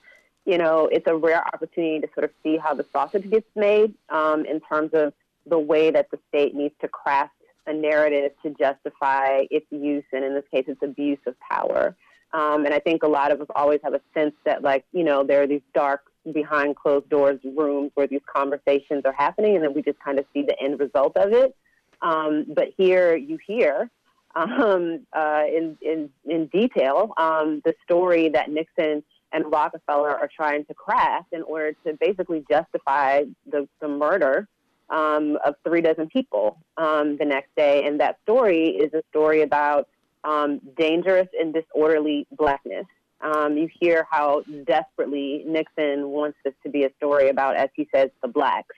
you 0.47 0.57
know, 0.57 0.87
it's 0.89 1.05
a 1.07 1.15
rare 1.15 1.45
opportunity 1.45 1.99
to 1.99 2.07
sort 2.13 2.23
of 2.23 2.31
see 2.41 2.55
how 2.55 2.73
the 2.73 2.85
sausage 2.93 3.29
gets 3.29 3.45
made 3.53 3.93
um, 4.07 4.45
in 4.45 4.61
terms 4.61 4.91
of 4.93 5.13
the 5.45 5.59
way 5.59 5.91
that 5.91 6.09
the 6.09 6.17
state 6.29 6.55
needs 6.55 6.73
to 6.79 6.87
craft 6.87 7.33
a 7.67 7.73
narrative 7.73 8.31
to 8.41 8.51
justify 8.51 9.43
its 9.51 9.65
use 9.69 10.05
and, 10.13 10.23
in 10.23 10.33
this 10.33 10.45
case, 10.49 10.63
its 10.67 10.81
abuse 10.81 11.19
of 11.27 11.35
power. 11.41 11.97
Um, 12.31 12.65
and 12.65 12.73
I 12.73 12.79
think 12.79 13.03
a 13.03 13.07
lot 13.09 13.33
of 13.33 13.41
us 13.41 13.47
always 13.55 13.81
have 13.83 13.93
a 13.93 13.99
sense 14.13 14.35
that, 14.45 14.63
like, 14.63 14.85
you 14.93 15.03
know, 15.03 15.21
there 15.21 15.43
are 15.43 15.47
these 15.47 15.61
dark, 15.73 16.03
behind 16.31 16.75
closed 16.77 17.09
doors 17.09 17.39
rooms 17.43 17.91
where 17.95 18.07
these 18.07 18.21
conversations 18.33 19.03
are 19.05 19.13
happening, 19.13 19.55
and 19.55 19.63
then 19.63 19.73
we 19.73 19.81
just 19.81 19.99
kind 19.99 20.17
of 20.17 20.25
see 20.33 20.43
the 20.43 20.57
end 20.61 20.79
result 20.79 21.15
of 21.17 21.33
it. 21.33 21.55
Um, 22.01 22.45
but 22.47 22.69
here 22.77 23.17
you 23.17 23.37
hear 23.45 23.89
um, 24.37 25.05
uh, 25.13 25.43
in, 25.47 25.77
in, 25.81 26.09
in 26.25 26.47
detail 26.47 27.13
um, 27.17 27.61
the 27.65 27.73
story 27.83 28.29
that 28.29 28.49
Nixon 28.49 29.03
and 29.33 29.51
Rockefeller 29.51 30.11
are 30.11 30.29
trying 30.33 30.65
to 30.65 30.73
craft 30.73 31.33
in 31.33 31.41
order 31.43 31.73
to 31.85 31.97
basically 31.99 32.45
justify 32.49 33.23
the, 33.51 33.67
the 33.81 33.87
murder 33.87 34.47
um, 34.89 35.37
of 35.45 35.55
three 35.65 35.81
dozen 35.81 36.07
people 36.07 36.57
um, 36.77 37.17
the 37.17 37.25
next 37.25 37.49
day. 37.57 37.85
And 37.85 37.99
that 37.99 38.19
story 38.23 38.69
is 38.69 38.93
a 38.93 39.03
story 39.09 39.41
about 39.41 39.89
um, 40.23 40.61
dangerous 40.77 41.27
and 41.39 41.53
disorderly 41.53 42.25
blackness. 42.31 42.85
Um, 43.19 43.57
you 43.57 43.67
hear 43.79 44.05
how 44.09 44.43
desperately 44.65 45.43
Nixon 45.45 46.09
wants 46.09 46.37
this 46.45 46.53
to 46.63 46.69
be 46.69 46.83
a 46.83 46.89
story 46.97 47.29
about, 47.29 47.55
as 47.55 47.69
he 47.75 47.87
says, 47.93 48.09
the 48.21 48.27
blacks. 48.27 48.75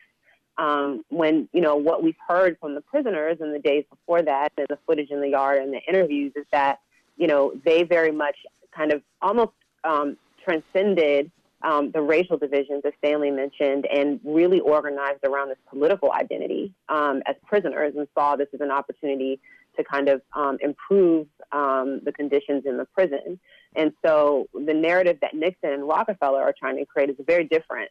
Um, 0.60 1.06
when 1.10 1.48
you 1.54 1.62
know 1.62 1.76
what 1.78 2.04
we've 2.04 2.22
heard 2.28 2.58
from 2.60 2.76
the 2.76 2.82
prisoners 2.82 3.38
in 3.40 3.54
the 3.54 3.60
days 3.60 3.86
before 3.90 4.22
that, 4.22 4.52
and 4.58 4.68
the 4.70 4.78
footage 4.86 5.10
in 5.10 5.22
the 5.22 5.30
yard 5.30 5.58
and 5.64 5.74
the 5.74 5.82
interviews, 5.88 6.34
is 6.36 6.46
that 6.52 6.80
you 7.16 7.28
know 7.28 7.54
they 7.66 7.84
very 7.84 8.12
much 8.12 8.36
kind 8.76 8.92
of 8.92 9.02
almost 9.22 9.54
um, 9.84 10.18
transcended 10.44 11.32
um, 11.62 11.92
the 11.92 12.02
racial 12.02 12.38
divisions, 12.38 12.82
as 12.86 12.94
Stanley 13.00 13.32
mentioned, 13.32 13.86
and 13.94 14.20
really 14.24 14.60
organized 14.60 15.24
around 15.26 15.50
this 15.50 15.58
political 15.70 16.12
identity 16.14 16.74
um, 16.88 17.22
as 17.26 17.36
prisoners 17.46 17.94
and 17.98 18.08
saw 18.16 18.36
this 18.36 18.48
as 18.54 18.62
an 18.62 18.72
opportunity 18.72 19.40
to 19.78 19.84
kind 19.84 20.08
of 20.10 20.22
um, 20.34 20.58
improve 20.62 21.28
um, 21.52 22.02
the 22.04 22.12
conditions 22.12 22.64
in 22.66 22.78
the 22.78 22.86
prison. 22.86 23.40
And 23.76 23.92
so 24.06 24.48
the 24.54 24.74
narrative 24.74 25.18
that 25.22 25.34
Nixon 25.34 25.72
and 25.72 25.88
Rockefeller 25.88 26.42
are 26.42 26.56
trying 26.58 26.78
to 26.78 26.86
create 26.86 27.10
is 27.10 27.18
very 27.26 27.46
different 27.46 27.90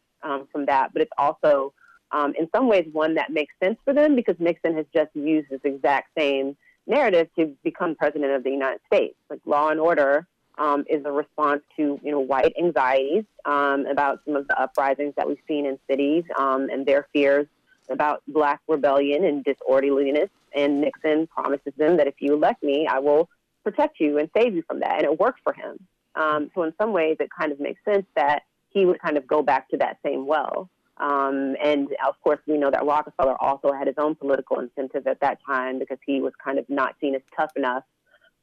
from 0.53 0.67
that, 0.67 0.93
but 0.93 1.03
it's 1.03 1.13
also, 1.17 1.73
um, 2.13 2.35
in 2.39 2.49
some 2.55 2.69
ways, 2.69 2.89
one 2.93 3.15
that 3.15 3.31
makes 3.31 3.55
sense 3.63 3.79
for 3.85 3.93
them 3.93 4.17
because 4.17 4.37
Nixon 4.39 4.75
has 4.77 4.87
just 4.93 5.15
used 5.15 5.51
this 5.51 5.61
exact 5.65 6.11
same 6.17 6.57
narrative 6.87 7.29
to 7.37 7.55
become 7.63 7.95
president 7.95 8.33
of 8.33 8.43
the 8.45 8.51
United 8.51 8.81
States. 8.87 9.15
Like 9.29 9.41
Law 9.45 9.69
and 9.69 9.81
Order 9.81 10.27
um, 10.57 10.85
is 10.89 11.05
a 11.05 11.13
response 11.13 11.63
to 11.77 12.01
you 12.03 12.11
know 12.11 12.21
white 12.21 12.55
anxieties 12.59 13.25
um, 13.45 13.87
about 13.87 14.21
some 14.25 14.37
of 14.37 14.49
the 14.49 14.61
uprisings 14.61 15.15
that 15.17 15.29
we've 15.29 15.39
seen 15.47 15.67
in 15.67 15.79
cities 15.89 16.25
um, 16.39 16.69
and 16.71 16.85
their 16.87 17.07
fears 17.13 17.47
about 17.91 18.23
black 18.29 18.61
rebellion 18.69 19.25
and 19.25 19.45
disorderliness. 19.45 20.31
And 20.55 20.81
Nixon 20.81 21.27
promises 21.27 21.73
them 21.77 21.97
that 21.99 22.07
if 22.07 22.15
you 22.21 22.35
elect 22.35 22.63
me, 22.63 22.87
I 22.87 22.99
will 22.99 23.29
protect 23.65 24.01
you 24.01 24.19
and 24.19 24.31
save 24.37 24.55
you 24.55 24.63
from 24.67 24.81
that. 24.81 24.97
And 24.97 25.05
it 25.05 25.21
worked 25.21 25.41
for 25.45 25.53
him. 25.53 25.79
Um, 26.15 26.51
so 26.55 26.63
in 26.63 26.73
some 26.81 26.93
ways, 26.93 27.17
it 27.21 27.29
kind 27.39 27.53
of 27.53 27.61
makes 27.61 27.81
sense 27.85 28.07
that 28.17 28.43
he 28.71 28.85
would 28.85 29.01
kind 29.01 29.17
of 29.17 29.27
go 29.27 29.43
back 29.43 29.69
to 29.71 29.77
that 29.79 29.99
same 30.05 30.27
well. 30.27 30.69
Um, 30.99 31.57
and 31.63 31.89
of 32.07 32.21
course, 32.23 32.41
we 32.47 32.59
know 32.59 32.71
that 32.71 32.85
Rockefeller 32.85 33.37
also 33.41 33.73
had 33.73 33.87
his 33.87 33.97
own 33.99 34.15
political 34.15 34.59
incentive 34.59 35.07
at 35.07 35.21
that 35.21 35.39
time 35.47 35.79
because 35.79 35.99
he 36.05 36.21
was 36.21 36.33
kind 36.43 36.59
of 36.59 36.69
not 36.69 36.97
seen 37.01 37.15
as 37.15 37.23
tough 37.37 37.53
enough 37.57 37.85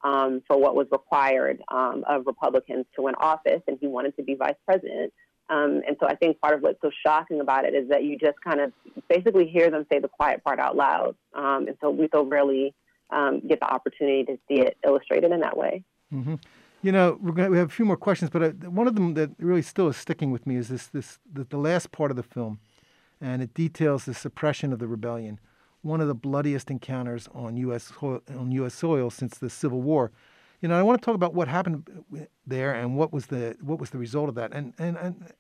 um, 0.04 0.42
for 0.48 0.58
what 0.58 0.76
was 0.76 0.88
required 0.92 1.62
um, 1.70 2.04
of 2.08 2.26
Republicans 2.26 2.86
to 2.96 3.02
win 3.02 3.16
office, 3.16 3.62
and 3.68 3.78
he 3.82 3.88
wanted 3.88 4.16
to 4.18 4.24
be 4.24 4.36
vice 4.36 4.56
president. 4.66 5.12
Um, 5.50 5.82
and 5.88 5.96
so 6.00 6.08
I 6.08 6.16
think 6.16 6.40
part 6.40 6.56
of 6.56 6.62
what's 6.62 6.82
so 6.82 6.90
shocking 7.06 7.40
about 7.40 7.66
it 7.66 7.76
is 7.76 7.90
that 7.90 8.04
you 8.04 8.18
just 8.18 8.40
kind 8.42 8.60
of 8.60 8.72
basically 9.10 9.48
hear 9.48 9.70
them 9.70 9.86
say 9.92 10.00
the 10.00 10.08
quiet 10.08 10.44
part 10.44 10.60
out 10.60 10.76
loud. 10.76 11.16
Um, 11.34 11.68
and 11.68 11.78
so 11.82 11.92
we 11.92 12.10
so 12.12 12.24
rarely 12.24 12.74
um, 13.12 13.42
get 13.48 13.60
the 13.60 13.72
opportunity 13.72 14.24
to 14.26 14.38
see 14.48 14.62
it 14.62 14.78
illustrated 14.86 15.32
in 15.32 15.42
that 15.42 15.56
way. 15.56 15.84
Mm-hmm. 16.14 16.36
You 16.86 16.92
know, 16.92 17.18
we're 17.20 17.32
gonna, 17.32 17.50
we 17.50 17.58
have 17.58 17.70
a 17.70 17.74
few 17.74 17.84
more 17.84 17.98
questions, 17.98 18.30
but 18.30 18.44
uh, 18.44 18.50
one 18.70 18.86
of 18.88 18.94
them 18.94 19.16
that 19.16 19.32
really 19.40 19.64
still 19.64 19.88
is 19.88 19.98
sticking 19.98 20.30
with 20.30 20.46
me 20.46 20.56
is 20.56 20.68
this, 20.68 20.86
this 20.86 21.18
the, 21.34 21.44
the 21.44 21.58
last 21.58 21.92
part 21.92 22.12
of 22.12 22.16
the 22.16 22.22
film, 22.22 22.60
and 23.20 23.42
it 23.42 23.56
details 23.56 24.06
the 24.06 24.14
suppression 24.14 24.72
of 24.72 24.78
the 24.78 24.86
rebellion, 24.86 25.40
one 25.82 26.00
of 26.00 26.08
the 26.08 26.14
bloodiest 26.14 26.70
encounters 26.70 27.28
on 27.34 27.58
U.S. 27.58 27.92
Soil, 28.00 28.22
on 28.30 28.52
U.S. 28.52 28.76
soil 28.76 29.10
since 29.10 29.40
the 29.40 29.50
Civil 29.50 29.82
War. 29.82 30.12
You 30.62 30.70
know, 30.70 30.78
I 30.78 30.84
want 30.84 31.02
to 31.02 31.04
talk 31.04 31.16
about 31.16 31.34
what 31.34 31.48
happened 31.48 31.90
there 32.46 32.76
and 32.76 32.96
what 32.96 33.12
was 33.12 33.26
the 33.26 33.58
what 33.62 33.80
was 33.80 33.90
the 33.90 33.98
result 33.98 34.30
of 34.30 34.36
that, 34.36 34.54
and 34.54 34.76
and 34.78 34.96
and 34.96 35.34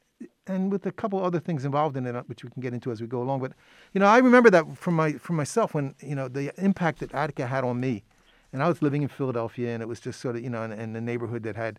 and 0.47 0.71
with 0.71 0.83
a 0.87 0.91
couple 0.91 1.23
other 1.23 1.39
things 1.39 1.63
involved 1.63 1.95
in 1.95 2.07
it, 2.07 2.27
which 2.27 2.43
we 2.43 2.49
can 2.49 2.63
get 2.63 2.73
into 2.73 2.91
as 2.91 3.01
we 3.01 3.05
go 3.05 3.21
along. 3.21 3.41
But 3.41 3.51
you 3.93 3.99
know, 3.99 4.07
I 4.07 4.17
remember 4.17 4.49
that 4.49 4.75
from 4.75 4.95
my 4.95 5.11
from 5.13 5.35
myself 5.35 5.75
when 5.75 5.93
you 5.99 6.15
know 6.15 6.27
the 6.27 6.51
impact 6.59 7.01
that 7.01 7.13
Attica 7.13 7.45
had 7.45 7.63
on 7.63 7.79
me 7.79 8.03
and 8.55 8.63
I 8.63 8.69
was 8.69 8.81
living 8.81 9.01
in 9.01 9.09
Philadelphia, 9.09 9.73
and 9.73 9.83
it 9.83 9.85
was 9.85 9.99
just 9.99 10.21
sort 10.21 10.37
of 10.37 10.41
you 10.41 10.49
know 10.49 10.63
in, 10.63 10.71
in 10.71 10.95
a 10.95 11.01
neighborhood 11.01 11.43
that 11.43 11.57
had, 11.57 11.77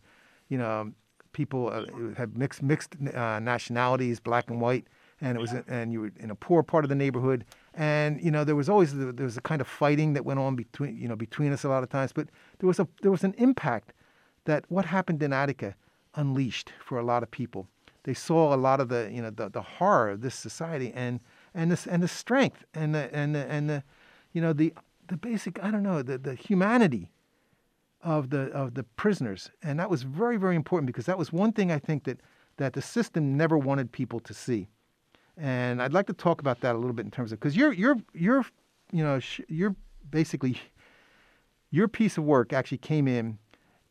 you 0.51 0.59
know, 0.59 0.93
people 1.33 1.71
uh, 1.73 1.87
had 2.19 2.37
mixed 2.37 2.63
mixed 2.63 2.95
uh, 3.15 3.39
nationalities, 3.39 4.21
black 4.21 4.51
and 4.51 4.61
white, 4.61 4.87
and 5.23 5.39
it 5.39 5.41
was 5.41 5.55
and 5.69 5.91
you 5.91 6.03
were 6.03 6.13
in 6.19 6.31
a 6.31 6.35
poor 6.35 6.63
part 6.63 6.85
of 6.85 6.91
the 6.91 6.95
neighborhood, 6.95 7.47
and 7.73 8.23
you 8.23 8.31
know 8.31 8.45
there 8.45 8.55
was 8.55 8.69
always 8.69 8.95
there 8.95 9.25
was 9.25 9.39
a 9.39 9.41
kind 9.41 9.63
of 9.63 9.67
fighting 9.67 10.13
that 10.13 10.27
went 10.27 10.39
on 10.39 10.55
between 10.55 10.95
you 10.99 11.09
know 11.09 11.17
between 11.17 11.51
us 11.51 11.65
a 11.65 11.69
lot 11.71 11.83
of 11.83 11.89
times, 11.89 12.13
but 12.13 12.29
there 12.59 12.67
was 12.67 12.79
a 12.79 12.87
there 13.01 13.11
was 13.11 13.25
an 13.25 13.35
impact 13.39 13.95
that 14.45 14.67
what 14.69 14.85
happened 14.85 15.23
in 15.23 15.33
Attica 15.33 15.75
unleashed 16.15 16.75
for 16.79 16.99
a 16.99 17.03
lot 17.03 17.23
of 17.23 17.31
people. 17.31 17.67
They 18.03 18.13
saw 18.13 18.55
a 18.55 18.59
lot 18.69 18.81
of 18.81 18.91
the 18.91 19.09
you 19.11 19.23
know 19.23 19.31
the, 19.31 19.49
the 19.49 19.63
horror 19.63 20.11
of 20.11 20.21
this 20.21 20.35
society 20.35 20.93
and 20.95 21.21
and 21.55 21.71
this 21.71 21.87
and 21.87 22.03
the 22.03 22.09
strength 22.09 22.67
and 22.75 22.95
the 22.95 23.09
and 23.15 23.35
the, 23.35 23.51
and 23.51 23.71
the 23.71 23.83
you 24.35 24.43
know 24.43 24.53
the 24.53 24.75
the 25.09 25.17
basic 25.17 25.63
I 25.63 25.71
don't 25.71 25.83
know 25.83 26.03
the 26.03 26.19
the 26.19 26.35
humanity 26.35 27.11
of 28.03 28.31
the 28.31 28.51
of 28.53 28.75
the 28.75 28.83
prisoners, 28.83 29.51
and 29.63 29.79
that 29.79 29.91
was 29.91 30.03
very 30.03 30.37
very 30.37 30.57
important 30.57 30.87
because 30.87 31.07
that 31.07 31.19
was 31.19 31.33
one 31.33 31.53
thing 31.53 31.71
I 31.71 31.79
think 31.79 32.05
that 32.05 32.21
that 32.57 32.73
the 32.73 32.83
system 32.83 33.37
never 33.37 33.59
wanted 33.59 33.93
people 33.93 34.21
to 34.21 34.35
see, 34.35 34.69
and 35.37 35.83
I'd 35.83 35.93
like 35.93 36.07
to 36.07 36.13
talk 36.13 36.41
about 36.41 36.61
that 36.61 36.75
a 36.75 36.79
little 36.79 36.95
bit 36.95 37.05
in 37.05 37.11
terms 37.11 37.33
of 37.33 37.41
because 37.41 37.57
you're 37.57 37.73
you're 37.73 37.97
you're 38.15 38.45
you 38.93 39.03
know 39.03 39.21
you're 39.49 39.75
basically 40.11 40.59
your 41.71 41.89
piece 41.89 42.17
of 42.17 42.25
work 42.25 42.53
actually 42.53 42.79
came 42.79 43.09
in 43.09 43.39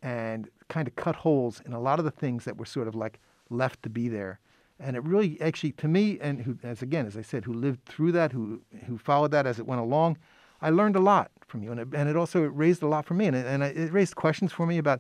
and 0.01 0.49
kind 0.69 0.88
of 0.88 0.95
cut 0.95 1.15
holes 1.15 1.62
in 1.65 1.73
a 1.73 1.80
lot 1.80 1.99
of 1.99 2.06
the 2.06 2.12
things 2.12 2.45
that 2.45 2.58
were 2.58 2.65
sort 2.65 2.88
of 2.88 2.95
like 2.95 3.19
left 3.49 3.84
to 3.84 3.89
be 3.89 4.08
there. 4.08 4.39
And 4.80 4.95
it 4.95 5.04
really 5.04 5.39
actually 5.41 5.71
to 5.73 5.88
me 5.88 6.19
and 6.19 6.41
who 6.41 6.58
as 6.62 6.82
again 6.82 7.06
as 7.06 7.15
i 7.15 7.21
said 7.21 7.45
who 7.45 7.54
lived 7.54 7.86
through 7.86 8.12
that 8.12 8.34
who 8.34 8.62
who 8.88 8.97
followed 8.97 9.32
that 9.32 9.47
as 9.47 9.58
it 9.58 9.65
went 9.65 9.80
along 9.80 10.17
I 10.65 10.71
learned 10.71 10.95
a 10.95 10.99
lot 10.99 11.30
from 11.47 11.62
you, 11.63 11.71
and 11.71 11.80
it, 11.80 11.88
and 11.93 12.10
it 12.10 12.15
also 12.15 12.41
raised 12.41 12.82
a 12.82 12.88
lot 12.88 13.06
for 13.06 13.13
me, 13.13 13.28
and 13.28 13.36
it, 13.36 13.45
and 13.45 13.62
it 13.62 13.93
raised 13.93 14.15
questions 14.15 14.51
for 14.51 14.65
me 14.65 14.80
about 14.80 14.99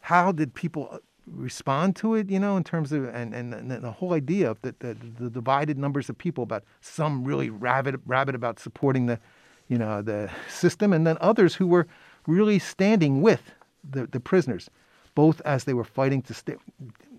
how 0.00 0.30
did 0.30 0.52
people 0.52 0.88
uh, 0.92 0.98
respond 1.26 1.96
to 1.96 2.14
it, 2.14 2.28
you 2.28 2.38
know, 2.38 2.58
in 2.58 2.64
terms 2.64 2.92
of 2.92 3.04
and 3.20 3.34
and, 3.34 3.54
and 3.54 3.70
the 3.70 3.90
whole 3.90 4.12
idea 4.12 4.50
of 4.50 4.60
the, 4.60 4.74
the, 4.80 4.94
the 5.18 5.30
divided 5.30 5.78
numbers 5.78 6.10
of 6.10 6.18
people 6.18 6.44
about 6.44 6.64
some 6.82 7.24
really 7.24 7.48
rabid 7.48 7.98
rabid 8.04 8.34
about 8.34 8.60
supporting 8.60 9.06
the, 9.06 9.18
you 9.68 9.78
know, 9.78 10.02
the 10.02 10.30
system, 10.48 10.92
and 10.92 11.06
then 11.06 11.16
others 11.20 11.54
who 11.54 11.66
were 11.66 11.86
really 12.26 12.58
standing 12.58 13.22
with 13.22 13.42
the, 13.90 14.06
the 14.06 14.20
prisoners, 14.20 14.68
both 15.14 15.40
as 15.46 15.64
they 15.64 15.72
were 15.72 15.88
fighting 15.98 16.20
to 16.22 16.34
stay, 16.34 16.56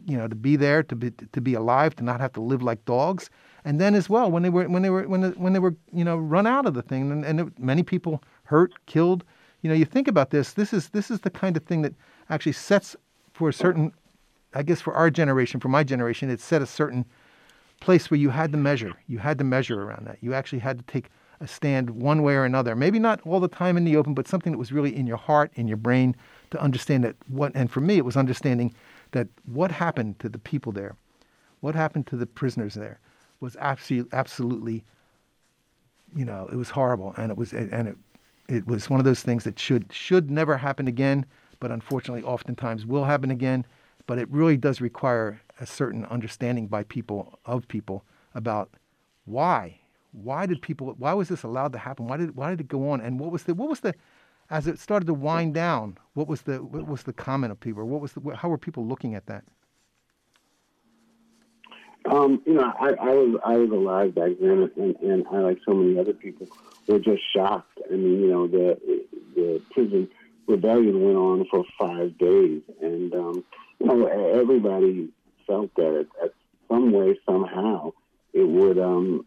you 0.06 0.18
know, 0.18 0.28
to 0.28 0.36
be 0.36 0.56
there, 0.56 0.84
to 0.84 0.96
be 0.96 1.10
to 1.10 1.42
be 1.42 1.56
alive, 1.56 1.96
to 1.96 2.04
not 2.04 2.20
have 2.22 2.34
to 2.34 2.42
live 2.42 2.62
like 2.62 2.86
dogs, 2.86 3.32
and 3.66 3.80
then 3.80 3.96
as 3.96 4.10
well 4.10 4.30
when 4.30 4.44
they 4.44 4.50
were 4.50 4.68
when 4.68 4.82
they 4.82 4.90
were 4.90 5.08
when, 5.08 5.22
the, 5.22 5.30
when 5.32 5.54
they 5.54 5.60
were 5.60 5.76
you 5.92 6.04
know 6.04 6.18
run 6.18 6.48
out 6.48 6.66
of 6.66 6.74
the 6.74 6.82
thing 6.82 7.12
and, 7.12 7.26
and 7.26 7.40
it, 7.40 7.60
many 7.60 7.84
people 7.84 8.24
hurt 8.44 8.74
killed. 8.86 9.24
You 9.62 9.70
know 9.70 9.76
you 9.76 9.86
think 9.86 10.08
about 10.08 10.32
this 10.32 10.54
this 10.54 10.74
is 10.74 10.90
this 10.90 11.12
is 11.12 11.22
the 11.22 11.30
kind 11.30 11.56
of 11.56 11.64
thing 11.64 11.82
that 11.84 11.94
actually 12.30 12.54
sets 12.54 12.96
for 13.34 13.50
a 13.50 13.54
certain 13.54 13.94
i 14.54 14.64
guess 14.64 14.82
for 14.82 14.94
our 14.94 15.10
generation 15.10 15.60
for 15.60 15.70
my 15.70 15.84
generation 15.84 16.30
it 16.30 16.40
set 16.40 16.62
a 16.62 16.66
certain 16.66 17.06
place 17.82 18.10
where 18.10 18.20
you 18.20 18.30
had 18.30 18.54
to 18.54 18.58
measure. 18.58 18.94
You 19.08 19.18
had 19.18 19.38
to 19.40 19.44
measure 19.44 19.82
around 19.82 20.08
that. 20.08 20.20
You 20.22 20.34
actually 20.34 20.60
had 20.60 20.78
to 20.78 20.86
take 20.86 21.10
a 21.42 21.48
stand 21.48 21.90
one 21.90 22.22
way 22.22 22.36
or 22.36 22.46
another. 22.46 22.76
Maybe 22.76 23.00
not 23.00 23.20
all 23.26 23.42
the 23.42 23.50
time 23.50 23.76
in 23.76 23.84
the 23.84 23.98
open 23.98 24.14
but 24.14 24.28
something 24.28 24.54
that 24.54 24.60
was 24.60 24.72
really 24.72 24.96
in 24.96 25.08
your 25.08 25.18
heart 25.18 25.52
in 25.56 25.68
your 25.68 25.78
brain 25.78 26.16
to 26.52 26.62
understand 26.62 27.04
that 27.04 27.16
what 27.28 27.52
and 27.56 27.70
for 27.70 27.82
me 27.82 27.98
it 27.98 28.06
was 28.06 28.16
understanding 28.16 28.74
that 29.12 29.28
what 29.46 29.72
happened 29.72 30.20
to 30.20 30.30
the 30.30 30.38
people 30.38 30.72
there? 30.72 30.96
What 31.60 31.76
happened 31.76 32.08
to 32.08 32.16
the 32.16 32.28
prisoners 32.28 32.76
there 32.76 33.00
was 33.42 33.58
absolutely, 33.60 34.18
absolutely, 34.18 34.84
you 36.16 36.24
know, 36.24 36.48
it 36.52 36.56
was 36.56 36.70
horrible, 36.70 37.14
and 37.18 37.32
it 37.32 37.38
was, 37.38 37.52
and 37.52 37.90
it, 37.90 37.98
it 38.48 38.68
was 38.68 38.90
one 38.90 39.00
of 39.00 39.06
those 39.06 39.22
things 39.22 39.44
that 39.44 39.60
should 39.60 39.92
should 39.92 40.32
never 40.32 40.58
happen 40.58 40.88
again, 40.88 41.26
but 41.60 41.72
unfortunately, 41.72 42.24
oftentimes 42.24 42.86
will 42.86 43.04
happen 43.04 43.32
again. 43.32 43.66
But 44.08 44.18
it 44.18 44.30
really 44.30 44.58
does 44.58 44.82
require 44.82 45.42
a 45.60 45.66
certain 45.66 46.06
understanding 46.06 46.68
by 46.68 46.84
people 46.84 47.40
of 47.46 47.68
people 47.68 48.04
about 48.34 48.70
why, 49.26 49.80
why 50.12 50.46
did 50.46 50.62
people, 50.62 50.96
why 50.98 51.14
was 51.14 51.30
this 51.30 51.44
allowed 51.44 51.72
to 51.74 51.80
happen? 51.80 52.08
Why 52.08 52.18
did 52.18 52.36
why 52.36 52.50
did 52.50 52.62
it 52.62 52.68
go 52.68 52.90
on? 52.90 53.02
And 53.02 53.20
what 53.20 53.32
was 53.32 53.44
the 53.44 53.54
what 53.54 53.70
was 53.70 53.82
the 53.82 53.94
as 54.50 54.68
it 54.68 54.80
started 54.80 55.06
to 55.06 55.14
wind 55.14 55.54
down, 55.54 55.98
what 56.14 56.28
was 56.28 56.42
the 56.42 56.62
what 56.62 56.88
was 56.88 57.04
the 57.04 57.14
comment 57.14 57.52
of 57.52 57.60
people? 57.60 57.88
What 57.88 58.02
was 58.02 58.14
the 58.14 58.36
how 58.36 58.50
were 58.50 58.58
people 58.58 58.86
looking 58.86 59.16
at 59.16 59.26
that? 59.28 59.46
Um, 62.10 62.42
you 62.46 62.54
know, 62.54 62.74
I, 62.80 62.90
I 62.90 63.14
was 63.14 63.40
I 63.46 63.58
was 63.58 63.70
alive 63.70 64.16
back 64.16 64.32
then, 64.40 64.72
and, 64.76 64.96
and 64.98 65.28
I, 65.32 65.38
like 65.38 65.60
so 65.66 65.74
many 65.74 66.00
other 66.00 66.14
people, 66.14 66.48
were 66.88 67.00
just 67.00 67.22
shocked. 67.36 67.80
I 67.88 67.96
mean, 67.96 68.22
you 68.22 68.28
know, 68.28 68.48
the 68.48 68.80
the 69.36 69.62
prison 69.72 70.10
rebellion 70.48 71.02
went 71.02 71.18
on 71.18 71.46
for 71.50 71.64
five 71.80 72.18
days, 72.18 72.62
and 72.82 73.14
um, 73.14 73.44
you 73.80 73.86
know, 73.86 74.08
everybody 74.08 75.10
felt 75.46 75.74
that 75.76 76.08
at 76.24 76.34
some 76.70 76.92
way, 76.92 77.18
somehow, 77.26 77.92
it 78.34 78.48
would 78.48 78.80
um, 78.80 79.26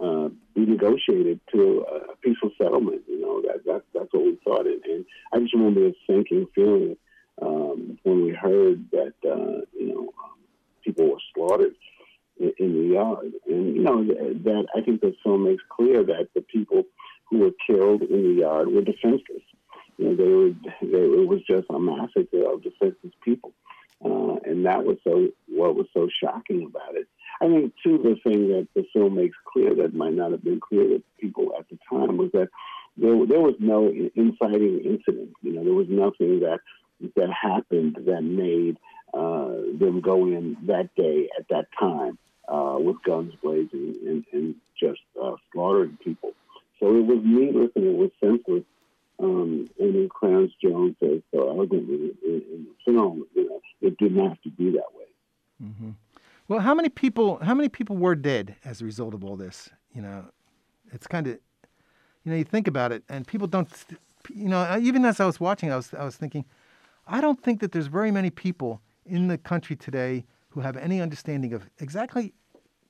uh, 0.00 0.28
be 0.54 0.64
negotiated 0.64 1.40
to 1.52 1.84
a 2.12 2.16
peaceful 2.16 2.50
settlement. 2.60 3.02
You 3.06 3.20
know, 3.20 3.42
that, 3.42 3.64
that 3.66 3.82
that's 3.92 4.12
what 4.12 4.24
we 4.24 4.38
thought, 4.44 4.66
and, 4.66 4.82
and 4.84 5.04
I 5.32 5.40
just 5.40 5.54
remember 5.54 5.88
a 5.88 5.92
sinking 6.06 6.46
feeling 6.54 6.96
um, 7.42 7.98
when 8.02 8.24
we 8.24 8.30
heard 8.32 8.90
that 8.92 9.14
uh, 9.24 9.60
you 9.78 9.88
know 9.88 10.00
um, 10.00 10.38
people 10.82 11.10
were 11.10 11.20
slaughtered 11.34 11.74
in, 12.38 12.52
the 12.58 12.94
yard. 12.94 13.32
And, 13.46 13.76
you 13.76 13.82
know, 13.82 14.04
that 14.04 14.66
I 14.74 14.80
think 14.80 15.00
the 15.00 15.14
film 15.22 15.44
makes 15.44 15.62
clear 15.68 16.02
that 16.04 16.28
the 16.34 16.42
people 16.42 16.84
who 17.30 17.38
were 17.38 17.52
killed 17.66 18.02
in 18.02 18.22
the 18.22 18.40
yard 18.40 18.68
were 18.68 18.82
defenseless. 18.82 19.42
You 19.98 20.08
know, 20.08 20.16
they 20.16 20.28
were, 20.28 20.50
they, 20.82 21.22
it 21.22 21.28
was 21.28 21.40
just 21.48 21.66
a 21.70 21.78
massacre 21.78 22.50
of 22.50 22.62
defenseless 22.62 23.12
people. 23.24 23.52
Uh, 24.04 24.36
and 24.44 24.66
that 24.66 24.84
was 24.84 24.98
so 25.02 25.28
what 25.48 25.76
was 25.76 25.86
so 25.94 26.08
shocking 26.22 26.66
about 26.66 26.94
it. 26.94 27.06
I 27.40 27.46
think 27.46 27.72
too 27.82 27.98
the 27.98 28.16
thing 28.28 28.48
that 28.48 28.68
the 28.74 28.84
film 28.92 29.16
makes 29.16 29.36
clear 29.50 29.74
that 29.76 29.94
might 29.94 30.12
not 30.12 30.32
have 30.32 30.44
been 30.44 30.60
clear 30.60 30.88
to 30.88 31.02
people 31.18 31.52
at 31.58 31.66
the 31.70 31.78
time 31.88 32.18
was 32.18 32.30
that 32.32 32.48
there 32.96 33.26
there 33.26 33.40
was 33.40 33.54
no 33.60 33.88
inciting 33.88 34.80
incident. 34.84 35.30
You 35.42 35.52
know, 35.52 35.64
there 35.64 35.72
was 35.72 35.86
nothing 35.88 36.40
that 36.40 36.60
that 37.16 37.30
happened 37.30 37.96
that 38.06 38.22
made 38.22 38.78
uh, 39.14 39.48
them 39.78 40.00
go 40.00 40.26
in 40.26 40.56
that 40.66 40.94
day 40.96 41.28
at 41.38 41.48
that 41.48 41.66
time 41.78 42.18
uh, 42.48 42.76
with 42.78 43.02
guns 43.02 43.34
blazing 43.42 43.94
and, 44.06 44.24
and 44.32 44.54
just 44.78 45.00
uh, 45.22 45.36
slaughtering 45.52 45.96
people. 46.02 46.32
So 46.80 46.94
it 46.96 47.04
was 47.04 47.20
needless 47.24 47.70
and 47.76 47.84
it 47.86 47.96
was 47.96 48.10
senseless. 48.20 48.64
Um, 49.20 49.70
and 49.78 49.94
then 49.94 50.08
Clarence 50.08 50.52
Jones 50.60 50.96
says 51.00 51.20
so 51.32 51.48
elegantly 51.48 52.12
in, 52.24 52.42
in, 52.52 52.66
the 52.66 52.92
film, 52.92 53.24
you 53.34 53.48
know, 53.48 53.60
it 53.80 53.96
didn't 53.96 54.28
have 54.28 54.40
to 54.42 54.50
be 54.50 54.72
that 54.72 54.92
way. 54.94 55.04
Mm-hmm. 55.62 55.90
Well, 56.48 56.58
how 56.58 56.74
many 56.74 56.88
people? 56.88 57.38
How 57.38 57.54
many 57.54 57.68
people 57.68 57.96
were 57.96 58.16
dead 58.16 58.56
as 58.64 58.82
a 58.82 58.84
result 58.84 59.14
of 59.14 59.24
all 59.24 59.36
this? 59.36 59.70
You 59.94 60.02
know, 60.02 60.26
it's 60.92 61.06
kind 61.06 61.28
of, 61.28 61.38
you 62.24 62.32
know, 62.32 62.36
you 62.36 62.44
think 62.44 62.66
about 62.66 62.90
it, 62.90 63.04
and 63.08 63.26
people 63.26 63.46
don't 63.46 63.70
you 64.32 64.48
know, 64.48 64.78
even 64.80 65.04
as 65.04 65.20
I 65.20 65.26
was 65.26 65.40
watching, 65.40 65.72
I 65.72 65.76
was 65.76 65.92
I 65.94 66.04
was 66.04 66.16
thinking, 66.16 66.44
I 67.06 67.20
don't 67.20 67.42
think 67.42 67.60
that 67.60 67.72
there's 67.72 67.86
very 67.86 68.10
many 68.10 68.30
people 68.30 68.80
in 69.06 69.28
the 69.28 69.38
country 69.38 69.76
today 69.76 70.24
who 70.48 70.60
have 70.60 70.76
any 70.76 71.00
understanding 71.00 71.52
of 71.52 71.68
exactly 71.78 72.32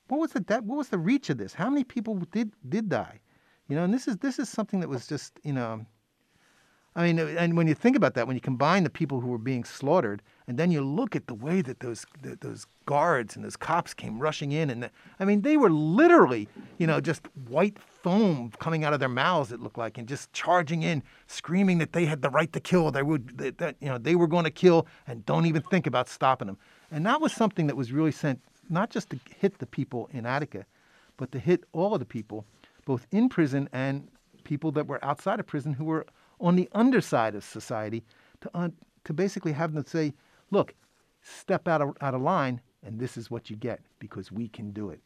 what 0.07 0.19
was 0.19 0.31
the 0.31 0.41
what 0.63 0.77
was 0.77 0.89
the 0.89 0.97
reach 0.97 1.29
of 1.29 1.37
this? 1.37 1.53
How 1.53 1.69
many 1.69 1.83
people 1.83 2.15
did 2.31 2.51
did 2.69 2.89
die? 2.89 3.19
You 3.67 3.75
know, 3.75 3.83
and 3.83 3.93
this 3.93 4.07
is 4.07 4.17
this 4.17 4.37
is 4.37 4.49
something 4.49 4.79
that 4.79 4.89
was 4.89 5.07
just 5.07 5.39
you 5.43 5.53
know. 5.53 5.85
I 6.97 7.11
mean, 7.11 7.19
and 7.19 7.57
when 7.57 7.67
you 7.67 7.73
think 7.73 7.97
about 7.97 8.13
that, 8.13 8.25
when 8.25 8.37
you 8.37 8.41
combine 8.41 8.83
the 8.83 8.89
people 8.89 9.19
who 9.19 9.27
were 9.27 9.37
being 9.37 9.65
slaughtered, 9.65 10.21
and 10.47 10.57
then 10.57 10.71
you 10.71 10.81
look 10.81 11.13
at 11.13 11.27
the 11.27 11.33
way 11.33 11.61
that 11.61 11.81
those 11.81 12.05
the, 12.21 12.37
those 12.39 12.65
guards 12.85 13.35
and 13.35 13.43
those 13.43 13.57
cops 13.57 13.93
came 13.93 14.19
rushing 14.19 14.53
in, 14.53 14.69
and 14.69 14.83
the, 14.83 14.91
I 15.19 15.25
mean, 15.25 15.41
they 15.41 15.57
were 15.57 15.71
literally, 15.71 16.47
you 16.77 16.87
know, 16.87 17.01
just 17.01 17.27
white 17.49 17.77
foam 18.05 18.51
coming 18.59 18.83
out 18.83 18.93
of 18.93 18.99
their 18.99 19.09
mouths. 19.09 19.51
It 19.51 19.59
looked 19.59 19.79
like, 19.79 19.97
and 19.97 20.07
just 20.07 20.31
charging 20.31 20.83
in, 20.83 21.01
screaming 21.25 21.79
that 21.79 21.93
they 21.93 22.05
had 22.05 22.21
the 22.21 22.29
right 22.29 22.53
to 22.53 22.59
kill. 22.59 22.91
They 22.91 23.01
would 23.01 23.35
that, 23.39 23.57
that 23.57 23.77
you 23.79 23.89
know 23.89 23.97
they 23.97 24.15
were 24.15 24.27
going 24.27 24.43
to 24.43 24.51
kill, 24.51 24.85
and 25.07 25.25
don't 25.25 25.47
even 25.47 25.63
think 25.63 25.87
about 25.87 26.07
stopping 26.07 26.45
them. 26.45 26.59
And 26.91 27.03
that 27.07 27.19
was 27.19 27.33
something 27.33 27.65
that 27.65 27.75
was 27.75 27.91
really 27.91 28.11
sent 28.11 28.39
not 28.69 28.91
just 28.91 29.09
to 29.09 29.19
hit 29.35 29.57
the 29.57 29.65
people 29.65 30.07
in 30.13 30.27
Attica, 30.27 30.67
but 31.17 31.31
to 31.31 31.39
hit 31.39 31.63
all 31.71 31.95
of 31.95 31.99
the 31.99 32.05
people, 32.05 32.45
both 32.85 33.07
in 33.09 33.27
prison 33.27 33.67
and 33.73 34.07
people 34.43 34.71
that 34.73 34.85
were 34.85 35.03
outside 35.03 35.39
of 35.39 35.47
prison 35.47 35.73
who 35.73 35.85
were 35.85 36.05
on 36.39 36.55
the 36.55 36.69
underside 36.73 37.33
of 37.33 37.43
society, 37.43 38.03
to, 38.41 38.71
to 39.03 39.13
basically 39.13 39.51
have 39.51 39.73
them 39.73 39.83
say, 39.83 40.13
look, 40.51 40.75
step 41.23 41.67
out 41.67 41.81
of, 41.81 41.97
out 42.01 42.13
of 42.13 42.21
line, 42.21 42.61
and 42.83 42.99
this 42.99 43.17
is 43.17 43.31
what 43.31 43.49
you 43.49 43.55
get 43.55 43.81
because 43.97 44.31
we 44.31 44.47
can 44.47 44.69
do 44.71 44.89
it. 44.91 45.01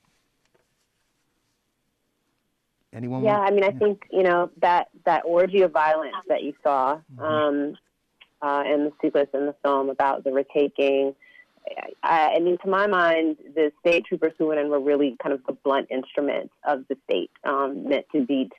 Anyone? 2.94 3.24
Yeah, 3.24 3.40
want? 3.40 3.52
I 3.52 3.56
mean, 3.56 3.64
I 3.64 3.72
think 3.72 4.06
you 4.12 4.24
know 4.24 4.50
that 4.62 4.90
that 5.06 5.24
orgy 5.26 5.62
of 5.62 5.72
violence 5.72 6.16
that 6.28 6.44
you 6.44 6.54
saw 6.64 7.00
mm-hmm. 7.16 7.22
um, 7.22 7.76
uh, 8.42 8.64
in 8.66 8.86
the 8.86 8.92
sequence 9.02 9.30
in 9.34 9.46
the 9.46 9.56
film 9.64 9.90
about 9.90 10.24
the 10.24 10.32
retaking 10.32 11.16
I, 12.04 12.36
I 12.36 12.40
mean, 12.40 12.58
to 12.60 12.70
my 12.70 12.88
mind, 12.88 13.38
the 13.56 13.72
state 13.80 14.06
troopers 14.06 14.34
who 14.38 14.48
went 14.48 14.60
in 14.60 14.70
were 14.70 14.80
really 14.80 15.18
kind 15.22 15.34
of 15.34 15.42
the 15.46 15.54
blunt 15.54 15.88
instrument 15.90 16.52
of 16.64 16.86
the 16.88 16.98
state, 17.06 17.32
um, 17.44 17.88
meant 17.88 18.06
to 18.14 18.26
beat 18.26 18.52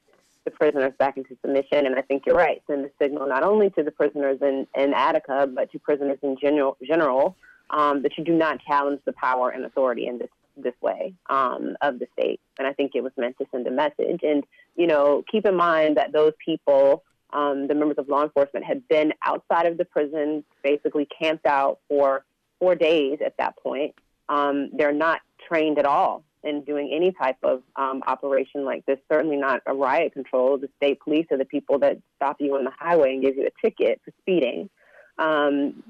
the 0.45 0.51
prisoners 0.51 0.93
back 0.99 1.17
into 1.17 1.37
submission. 1.43 1.87
And 1.87 1.97
I 1.97 2.03
think 2.03 2.25
you're 2.27 2.37
right. 2.37 2.63
Send 2.67 2.85
a 2.85 2.91
signal 3.01 3.27
not 3.27 3.43
only 3.43 3.71
to 3.71 3.83
the 3.83 3.91
prisoners 3.91 4.39
in, 4.41 4.67
in 4.75 4.95
Attica, 4.95 5.49
but 5.53 5.71
to 5.73 5.79
prisoners 5.79 6.19
in 6.23 6.37
general, 6.41 6.77
general 6.87 7.37
um, 7.71 8.03
that 8.03 8.17
you 8.17 8.25
do 8.25 8.35
not 8.35 8.61
challenge 8.67 9.01
the 9.05 9.13
power 9.13 9.51
and 9.51 9.65
authority 9.65 10.07
in 10.07 10.19
this 10.19 10.31
this 10.57 10.75
way 10.81 11.15
um, 11.29 11.77
of 11.81 11.99
the 11.99 12.07
state. 12.19 12.41
And 12.59 12.67
I 12.67 12.73
think 12.73 12.93
it 12.95 13.03
was 13.03 13.13
meant 13.17 13.37
to 13.39 13.47
send 13.51 13.67
a 13.67 13.71
message. 13.71 14.21
And 14.23 14.45
you 14.77 14.87
know, 14.87 15.25
keep 15.31 15.47
in 15.47 15.57
mind 15.57 15.97
that 15.97 16.13
those 16.13 16.33
people. 16.45 17.05
Um, 17.33 17.69
the 17.69 17.77
members 17.77 17.97
of 17.99 18.09
law 18.09 18.25
enforcement 18.25 18.67
had 18.67 18.89
been 18.89 19.13
outside 19.25 19.67
of 19.67 19.79
the 19.79 19.85
prison, 19.85 20.43
basically 20.65 21.07
camped 21.17 21.47
out 21.47 21.79
for 21.89 22.25
four 22.59 22.75
days 22.75 23.19
at 23.25 23.37
that 23.39 23.57
point. 23.57 23.95
Um, 24.29 24.71
they're 24.73 24.93
not 24.93 25.21
trained 25.49 25.79
at 25.79 25.87
all 25.87 26.25
in 26.43 26.63
doing 26.63 26.91
any 26.93 27.13
type 27.13 27.37
of 27.43 27.63
um, 27.77 28.03
operation 28.07 28.65
like 28.65 28.85
this. 28.87 28.99
Certainly 29.11 29.37
not 29.37 29.63
a 29.67 29.75
riot 29.75 30.13
control. 30.13 30.57
The 30.59 30.69
state 30.77 31.01
police 31.01 31.27
are 31.31 31.39
the 31.39 31.45
people 31.45 31.79
that 31.81 31.99
stop 32.17 32.37
you 32.41 32.57
on 32.57 32.65
the 32.65 32.73
highway 32.79 33.15
and 33.15 33.23
give 33.23 33.37
you 33.37 33.47
a 33.47 33.67
ticket 33.67 34.01
for 34.05 34.13
speeding. 34.23 34.71
Um, 35.19 35.83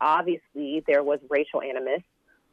obviously, 0.00 0.82
there 0.86 1.02
was 1.02 1.18
racial 1.28 1.60
animus. 1.60 2.02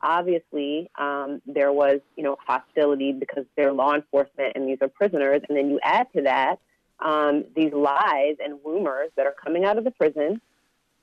Obviously, 0.01 0.89
um, 0.97 1.41
there 1.45 1.71
was 1.71 1.99
you 2.15 2.23
know 2.23 2.37
hostility 2.45 3.11
because 3.11 3.45
they're 3.55 3.73
law 3.73 3.93
enforcement 3.93 4.53
and 4.55 4.67
these 4.67 4.77
are 4.81 4.87
prisoners. 4.87 5.41
And 5.47 5.57
then 5.57 5.69
you 5.69 5.79
add 5.83 6.07
to 6.15 6.21
that 6.23 6.59
um, 6.99 7.45
these 7.55 7.73
lies 7.73 8.35
and 8.43 8.59
rumors 8.65 9.09
that 9.15 9.25
are 9.25 9.35
coming 9.43 9.65
out 9.65 9.77
of 9.77 9.83
the 9.83 9.91
prison 9.91 10.41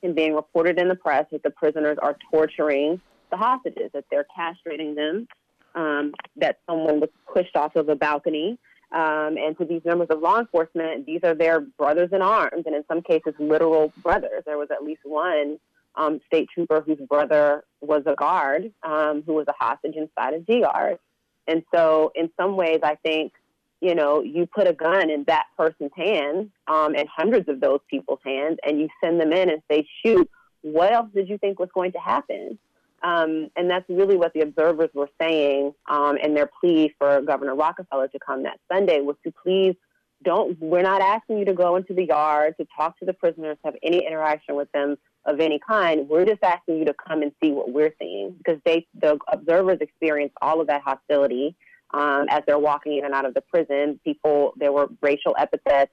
and 0.03 0.15
being 0.15 0.35
reported 0.35 0.79
in 0.79 0.87
the 0.87 0.95
press 0.95 1.25
that 1.31 1.43
the 1.43 1.49
prisoners 1.49 1.97
are 2.01 2.17
torturing 2.31 2.99
the 3.31 3.37
hostages, 3.37 3.91
that 3.93 4.05
they're 4.11 4.25
castrating 4.37 4.95
them, 4.95 5.27
um, 5.73 6.13
that 6.35 6.59
someone 6.67 6.99
was 6.99 7.09
pushed 7.31 7.55
off 7.55 7.75
of 7.75 7.89
a 7.89 7.95
balcony. 7.95 8.57
Um, 8.91 9.37
and 9.37 9.57
to 9.57 9.65
these 9.65 9.81
members 9.83 10.07
of 10.09 10.19
law 10.21 10.39
enforcement, 10.39 11.05
these 11.05 11.21
are 11.23 11.33
their 11.33 11.59
brothers 11.59 12.09
in 12.13 12.21
arms, 12.21 12.63
and 12.65 12.75
in 12.75 12.85
some 12.87 13.01
cases, 13.01 13.33
literal 13.39 13.91
brothers. 14.03 14.43
There 14.45 14.57
was 14.57 14.69
at 14.71 14.83
least 14.83 15.01
one 15.03 15.59
um, 15.97 16.19
state 16.27 16.49
trooper 16.53 16.81
whose 16.81 16.99
brother 17.07 17.63
was 17.81 18.03
a 18.05 18.15
guard 18.15 18.71
um, 18.83 19.23
who 19.25 19.33
was 19.33 19.45
a 19.47 19.53
hostage 19.57 19.95
inside 19.95 20.33
a 20.33 20.61
guard. 20.61 20.99
And 21.47 21.63
so, 21.73 22.11
in 22.15 22.29
some 22.37 22.55
ways, 22.55 22.79
I 22.83 22.95
think 22.95 23.33
you 23.81 23.93
know, 23.93 24.21
you 24.23 24.47
put 24.47 24.67
a 24.67 24.73
gun 24.73 25.09
in 25.09 25.23
that 25.25 25.45
person's 25.57 25.91
hands 25.95 26.49
um, 26.67 26.95
and 26.95 27.07
hundreds 27.07 27.47
of 27.49 27.59
those 27.59 27.81
people's 27.89 28.19
hands, 28.25 28.57
and 28.65 28.79
you 28.79 28.89
send 29.03 29.19
them 29.19 29.31
in 29.31 29.49
and 29.49 29.61
say, 29.69 29.87
shoot, 30.03 30.29
what 30.61 30.91
else 30.91 31.09
did 31.13 31.29
you 31.29 31.37
think 31.37 31.59
was 31.59 31.69
going 31.73 31.91
to 31.91 31.99
happen? 31.99 32.57
Um, 33.03 33.51
and 33.55 33.69
that's 33.69 33.87
really 33.87 34.15
what 34.15 34.33
the 34.33 34.41
observers 34.41 34.89
were 34.95 35.09
saying 35.21 35.75
um, 35.87 36.17
in 36.17 36.33
their 36.33 36.49
plea 36.59 36.95
for 36.97 37.21
Governor 37.21 37.53
Rockefeller 37.53 38.07
to 38.07 38.19
come 38.19 38.43
that 38.43 38.59
Sunday 38.71 39.01
was 39.01 39.17
to 39.23 39.31
please 39.43 39.75
don't, 40.23 40.59
we're 40.59 40.81
not 40.81 41.01
asking 41.01 41.37
you 41.37 41.45
to 41.45 41.53
go 41.53 41.75
into 41.75 41.93
the 41.93 42.05
yard, 42.05 42.55
to 42.59 42.65
talk 42.75 42.97
to 42.99 43.05
the 43.05 43.13
prisoners, 43.13 43.57
have 43.63 43.75
any 43.83 44.07
interaction 44.07 44.55
with 44.55 44.71
them 44.71 44.97
of 45.25 45.39
any 45.39 45.59
kind. 45.59 46.07
We're 46.07 46.25
just 46.25 46.43
asking 46.43 46.77
you 46.77 46.85
to 46.85 46.93
come 46.93 47.21
and 47.21 47.31
see 47.41 47.51
what 47.51 47.71
we're 47.71 47.93
seeing 47.99 48.35
because 48.37 48.59
they, 48.65 48.85
the 49.01 49.17
observers 49.31 49.79
experienced 49.81 50.35
all 50.41 50.61
of 50.61 50.67
that 50.67 50.81
hostility 50.81 51.55
um, 51.93 52.25
as 52.29 52.43
they're 52.45 52.59
walking 52.59 52.97
in 52.97 53.05
and 53.05 53.13
out 53.13 53.25
of 53.25 53.33
the 53.33 53.41
prison. 53.41 53.99
People, 54.03 54.53
there 54.57 54.71
were 54.71 54.87
racial 55.01 55.35
epithets, 55.39 55.91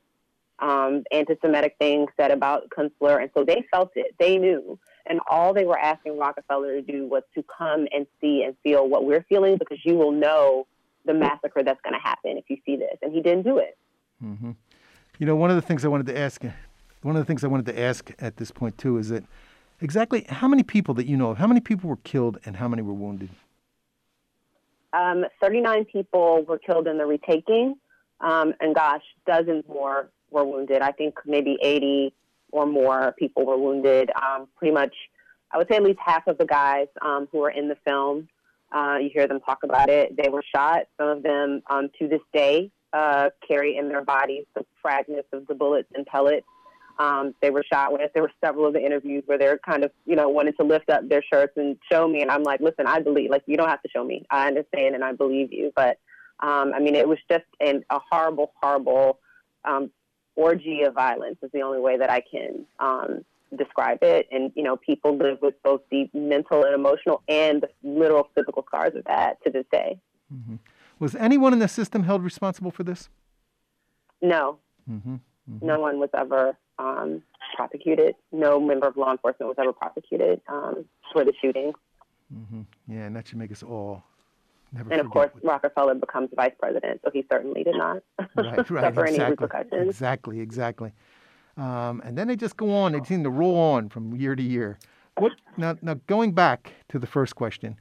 um, 0.59 1.05
anti-Semitic 1.11 1.77
things 1.79 2.11
said 2.19 2.31
about 2.31 2.69
Kunstler, 2.71 3.21
and 3.21 3.31
so 3.35 3.45
they 3.45 3.65
felt 3.71 3.91
it. 3.97 4.15
They 4.19 4.37
knew, 4.39 4.79
and 5.07 5.19
all 5.31 5.55
they 5.55 5.65
were 5.65 5.79
asking 5.79 6.19
Rockefeller 6.19 6.75
to 6.75 6.83
do 6.83 7.07
was 7.07 7.23
to 7.35 7.45
come 7.59 7.87
and 7.93 8.07
see 8.21 8.43
and 8.45 8.55
feel 8.63 8.89
what 8.89 9.05
we're 9.05 9.25
feeling, 9.29 9.57
because 9.57 9.79
you 9.85 9.95
will 9.95 10.13
know 10.13 10.67
the 11.05 11.15
massacre 11.15 11.63
that's 11.65 11.81
going 11.83 11.95
to 11.95 12.01
happen 12.01 12.37
if 12.37 12.45
you 12.49 12.59
see 12.65 12.77
this. 12.77 12.97
And 13.03 13.13
he 13.13 13.21
didn't 13.21 13.45
do 13.45 13.59
it. 13.59 13.77
Mm-hmm. 14.23 14.53
You 15.19 15.27
know, 15.27 15.37
one 15.37 15.51
of 15.51 15.57
the 15.57 15.63
things 15.63 15.85
I 15.85 15.89
wanted 15.89 16.07
to 16.07 16.19
ask, 16.19 16.43
one 17.03 17.17
of 17.17 17.21
the 17.21 17.27
things 17.27 17.45
I 17.45 17.49
wanted 17.49 17.67
to 17.67 17.81
ask 17.81 18.13
at 18.19 18.37
this 18.37 18.51
point 18.51 18.79
too, 18.79 18.97
is 18.99 19.09
that 19.11 19.25
exactly 19.81 20.25
how 20.29 20.49
many 20.49 20.63
people 20.63 20.95
that 20.95 21.07
you 21.07 21.17
know 21.17 21.31
of, 21.31 21.39
how 21.39 21.47
many 21.47 21.61
people 21.61 21.91
were 21.91 21.99
killed 21.99 22.39
and 22.45 22.57
how 22.57 22.69
many 22.69 22.83
were 22.83 22.95
wounded? 22.95 23.31
Um, 24.93 25.25
39 25.41 25.87
people 25.87 26.45
were 26.45 26.59
killed 26.59 26.87
in 26.87 26.99
the 26.99 27.07
retaking, 27.07 27.77
um, 28.21 28.55
and 28.61 28.75
gosh, 28.75 29.03
dozens 29.27 29.65
more 29.67 30.09
were 30.31 30.45
wounded. 30.45 30.83
I 30.83 30.93
think 30.93 31.15
maybe 31.27 31.59
80 31.63 32.13
or 32.53 32.67
more 32.67 33.15
people 33.19 33.47
were 33.47 33.59
wounded. 33.59 34.11
Um, 34.15 34.49
pretty 34.57 34.75
much, 34.75 34.95
I 35.51 35.59
would 35.59 35.69
say 35.69 35.77
at 35.77 35.83
least 35.83 35.99
half 36.05 36.27
of 36.27 36.39
the 36.39 36.45
guys 36.45 36.89
um, 37.01 37.27
who 37.33 37.39
were 37.39 37.51
in 37.51 37.69
the 37.69 37.77
film, 37.87 38.29
uh, 38.71 38.99
you 39.01 39.11
hear 39.13 39.27
them 39.27 39.41
talk 39.41 39.65
about 39.65 39.91
it, 39.91 40.17
they 40.17 40.29
were 40.29 40.43
shot. 40.55 40.83
Some 40.99 41.09
of 41.09 41.23
them, 41.23 41.63
um, 41.69 41.91
to 41.99 42.09
this 42.09 42.21
day, 42.33 42.71
uh, 42.93 43.31
carry 43.47 43.77
in 43.77 43.89
their 43.89 44.05
bodies 44.05 44.45
the 44.55 44.65
fragments 44.83 45.29
of 45.33 45.47
the 45.47 45.55
bullets 45.55 45.89
and 45.95 46.07
pellets 46.07 46.47
um, 47.03 47.35
they 47.43 47.51
were 47.51 47.65
shot 47.73 47.93
with. 47.93 48.13
There 48.13 48.23
were 48.23 48.33
several 48.45 48.67
of 48.67 48.75
the 48.75 48.85
interviews 48.89 49.23
where 49.27 49.39
they're 49.39 49.59
kind 49.59 49.83
of, 49.87 49.91
you 50.11 50.17
know, 50.19 50.29
wanting 50.29 50.55
to 50.61 50.65
lift 50.65 50.89
up 50.95 51.09
their 51.09 51.23
shirts 51.31 51.55
and 51.57 51.77
show 51.91 52.07
me. 52.07 52.23
And 52.23 52.31
I'm 52.31 52.45
like, 52.51 52.61
listen, 52.61 52.87
I 52.87 53.01
believe, 53.01 53.31
like, 53.31 53.43
you 53.47 53.57
don't 53.57 53.69
have 53.69 53.83
to 53.83 53.89
show 53.95 54.05
me. 54.05 54.25
I 54.31 54.47
understand 54.47 54.95
and 54.95 55.05
I 55.11 55.13
believe 55.13 55.53
you. 55.53 55.73
But, 55.75 55.99
um, 56.41 56.73
I 56.77 56.79
mean, 56.79 56.95
it 56.95 57.09
was 57.09 57.19
just 57.31 57.49
an, 57.61 57.85
a 57.91 57.99
horrible, 58.11 58.53
horrible 58.61 59.19
um, 59.65 59.91
orgy 60.37 60.83
of 60.83 60.95
violence 60.95 61.39
is 61.43 61.51
the 61.53 61.63
only 61.63 61.81
way 61.81 61.99
that 61.99 62.11
I 62.11 62.21
can 62.21 62.67
um, 62.79 63.25
describe 63.57 63.99
it. 64.03 64.29
And, 64.31 64.53
you 64.55 64.63
know, 64.63 64.77
people 64.77 65.17
live 65.17 65.39
with 65.43 65.55
both 65.63 65.81
the 65.91 66.09
mental 66.15 66.65
and 66.65 66.75
emotional 66.75 67.23
and 67.29 67.63
the 67.63 67.71
literal 67.83 68.29
physical 68.35 68.65
scars 68.69 68.95
of 68.95 69.05
that 69.07 69.43
to 69.45 69.51
this 69.51 69.67
day. 69.73 69.99
Mm-hmm. 70.33 70.57
Was 70.99 71.17
anyone 71.17 71.53
in 71.53 71.59
the 71.59 71.69
system 71.69 72.05
held 72.05 72.23
responsible 72.23 72.71
for 72.71 72.85
this? 72.85 73.09
No. 74.21 74.59
Mm-hmm. 74.89 75.17
Mm-hmm. 75.51 75.67
No 75.67 75.81
one 75.81 75.99
was 75.99 76.11
ever 76.15 76.57
um, 76.79 77.23
prosecuted. 77.57 78.15
No 78.31 78.61
member 78.61 78.87
of 78.87 78.97
law 78.97 79.13
enforcement 79.13 79.49
was 79.49 79.57
ever 79.59 79.73
prosecuted 79.73 80.41
um, 80.49 80.85
for 81.13 81.25
the 81.25 81.33
shooting. 81.41 81.73
Mm-hmm. 82.35 82.63
Yeah, 82.89 83.01
and 83.01 83.17
that 83.17 83.29
should 83.29 83.39
make 83.39 83.53
us 83.53 83.63
all 83.63 84.03
never. 84.73 84.91
And 84.91 85.01
of 85.01 85.11
course, 85.11 85.31
what... 85.35 85.45
Rockefeller 85.45 85.95
becomes 85.95 86.31
vice 86.35 86.53
president, 86.59 87.01
so 87.05 87.11
he 87.13 87.25
certainly 87.31 87.65
did 87.65 87.77
not 87.77 88.03
right, 88.19 88.29
right, 88.37 88.57
suffer 88.57 88.79
exactly, 88.79 89.15
any 89.15 89.31
repercussions. 89.31 89.89
Exactly, 89.89 90.41
exactly. 90.41 90.93
Um, 91.57 92.01
and 92.05 92.17
then 92.17 92.29
they 92.29 92.37
just 92.37 92.57
go 92.57 92.75
on. 92.75 92.93
They 92.93 93.03
seem 93.05 93.23
to 93.25 93.31
roll 93.31 93.57
on 93.57 93.89
from 93.91 94.17
year 94.17 94.35
to 94.35 94.43
year. 94.43 94.79
What 95.19 95.33
now? 95.57 95.77
Now 95.83 96.01
going 96.07 96.33
back 96.33 96.73
to 96.89 96.99
the 96.99 97.07
first 97.07 97.37
question, 97.37 97.79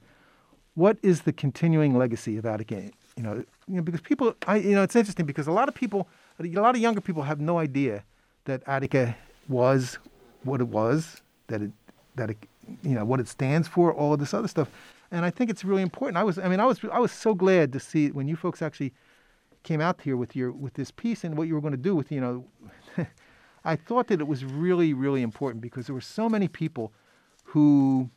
what 0.74 0.98
is 1.02 1.22
the 1.22 1.32
continuing 1.32 1.96
legacy 1.96 2.36
of 2.36 2.44
Attica? 2.44 2.90
You 3.16 3.22
know, 3.22 3.44
you 3.66 3.76
know, 3.76 3.82
because 3.82 4.02
people, 4.02 4.34
I, 4.46 4.56
you 4.56 4.74
know, 4.74 4.82
it's 4.82 4.96
interesting 4.96 5.24
because 5.24 5.46
a 5.46 5.52
lot 5.52 5.68
of 5.68 5.74
people, 5.74 6.08
a 6.38 6.44
lot 6.44 6.74
of 6.74 6.80
younger 6.80 7.00
people 7.00 7.22
have 7.22 7.40
no 7.40 7.58
idea 7.58 8.04
that 8.44 8.62
Attica 8.66 9.16
was 9.48 9.98
what 10.44 10.60
it 10.60 10.68
was, 10.68 11.22
that 11.48 11.62
it, 11.62 11.70
that 12.16 12.30
it, 12.30 12.38
you 12.82 12.94
know, 12.94 13.04
what 13.04 13.20
it 13.20 13.28
stands 13.28 13.68
for, 13.68 13.92
all 13.92 14.12
of 14.12 14.20
this 14.20 14.34
other 14.34 14.48
stuff. 14.48 14.68
And 15.10 15.24
I 15.24 15.30
think 15.30 15.50
it's 15.50 15.64
really 15.64 15.82
important. 15.82 16.16
I 16.16 16.24
was, 16.24 16.38
I 16.38 16.48
mean, 16.48 16.60
I 16.60 16.66
was, 16.66 16.80
I 16.90 16.98
was 16.98 17.12
so 17.12 17.34
glad 17.34 17.72
to 17.72 17.80
see 17.80 18.10
when 18.10 18.28
you 18.28 18.36
folks 18.36 18.62
actually 18.62 18.92
came 19.62 19.80
out 19.80 20.00
here 20.00 20.16
with 20.16 20.34
your, 20.34 20.50
with 20.50 20.74
this 20.74 20.90
piece 20.90 21.24
and 21.24 21.36
what 21.36 21.48
you 21.48 21.54
were 21.54 21.60
going 21.60 21.72
to 21.72 21.76
do 21.76 21.94
with, 21.94 22.10
you 22.10 22.20
know, 22.20 22.44
I 23.64 23.76
thought 23.76 24.08
that 24.08 24.20
it 24.20 24.26
was 24.26 24.44
really, 24.44 24.92
really 24.92 25.22
important 25.22 25.60
because 25.60 25.86
there 25.86 25.94
were 25.94 26.00
so 26.00 26.28
many 26.28 26.48
people 26.48 26.92
who, 27.44 28.10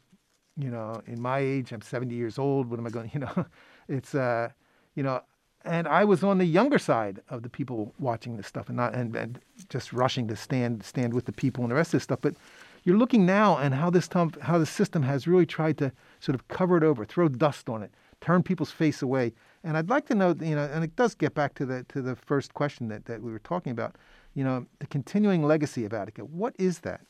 you 0.57 0.69
know, 0.69 1.01
in 1.05 1.21
my 1.21 1.39
age, 1.39 1.71
I'm 1.71 1.81
70 1.81 2.15
years 2.15 2.39
old. 2.39 2.69
What 2.69 2.79
am 2.79 2.88
I 2.88 2.89
going? 2.89 3.11
You 3.13 3.19
know, 3.19 3.45
it's 3.88 4.15
uh, 4.15 4.49
you 4.95 5.03
know, 5.03 5.21
and 5.65 5.88
I 5.88 6.06
was 6.06 6.23
on 6.23 6.38
the 6.38 6.45
younger 6.45 6.80
side 6.80 7.21
of 7.30 7.43
the 7.43 7.49
people 7.49 7.93
watching 7.99 8.38
this 8.38 8.47
stuff 8.47 8.67
and 8.67 8.78
not 8.78 8.93
and, 8.93 9.15
and 9.15 9.39
just 9.69 9.91
rushing 9.91 10.28
to 10.28 10.36
stand 10.36 10.84
stand 10.84 11.13
with 11.13 11.25
the 11.25 11.32
people 11.32 11.63
and 11.63 11.71
the 11.71 11.75
rest 11.75 11.89
of 11.89 11.93
this 11.93 12.04
stuff. 12.04 12.19
But 12.21 12.36
you're 12.84 12.97
looking 12.97 13.25
now 13.25 13.58
and 13.58 13.73
how 13.73 13.89
this 13.89 14.08
how 14.41 14.58
the 14.58 14.65
system 14.65 15.04
has 15.04 15.28
really 15.28 15.45
tried 15.45 15.78
to 15.80 15.91
sort 16.19 16.36
of 16.36 16.47
cover 16.47 16.78
it 16.78 16.84
over, 16.84 17.04
throw 17.04 17.28
dust 17.28 17.67
on 17.67 17.84
it, 17.84 17.91
turn 18.21 18.43
people's 18.43 18.71
face 18.71 19.01
away. 19.01 19.34
And 19.63 19.75
I'd 19.75 19.89
like 19.89 20.06
to 20.08 20.15
know, 20.15 20.36
you 20.39 20.56
know, 20.56 20.69
and 20.71 20.84
it 20.84 20.95
does 20.95 21.15
get 21.15 21.34
back 21.34 21.56
to 21.56 21.65
the 21.65 21.84
to 21.89 22.01
the 22.01 22.15
first 22.15 22.54
question 22.54 22.88
that, 22.89 23.06
that 23.06 23.21
we 23.21 23.32
were 23.32 23.39
talking 23.39 23.71
about, 23.71 23.95
you 24.36 24.43
know, 24.43 24.65
the 24.80 24.88
continuing 24.88 25.43
legacy 25.43 25.86
of 25.86 25.93
Attica. 25.93 26.21
What 26.21 26.56
is 26.60 26.80
that? 26.80 27.01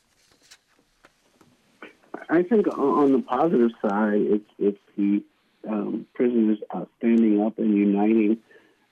I 2.29 2.41
think 2.41 2.67
on 2.77 3.11
the 3.11 3.21
positive 3.21 3.71
side, 3.81 4.21
it's 4.21 4.49
it's 4.57 4.79
the 4.97 5.23
um, 5.67 6.05
prisoners 6.13 6.59
uh, 6.73 6.85
standing 6.97 7.41
up 7.41 7.57
and 7.57 7.75
uniting 7.75 8.37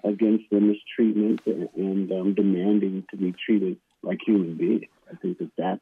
against 0.03 0.45
the 0.51 0.59
mistreatment 0.59 1.41
and, 1.45 1.69
and 1.75 2.11
um, 2.11 2.33
demanding 2.33 3.05
to 3.11 3.17
be 3.17 3.33
treated 3.45 3.77
like 4.01 4.19
human 4.25 4.55
beings. 4.55 4.89
I 5.11 5.15
think 5.15 5.39
that 5.39 5.51
that's 5.57 5.81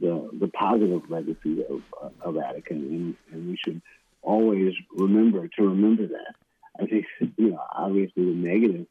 the 0.00 0.28
the 0.38 0.48
positive 0.48 1.08
legacy 1.08 1.64
of 1.64 1.82
of 2.20 2.36
Attica, 2.36 2.74
and, 2.74 3.16
and 3.30 3.48
we 3.48 3.58
should 3.64 3.80
always 4.22 4.74
remember 4.96 6.06
that. 6.08 6.34
I 6.80 6.86
think 6.86 7.06
you 7.20 7.50
know 7.50 7.62
obviously 7.72 8.24
the 8.24 8.34
negative 8.34 8.86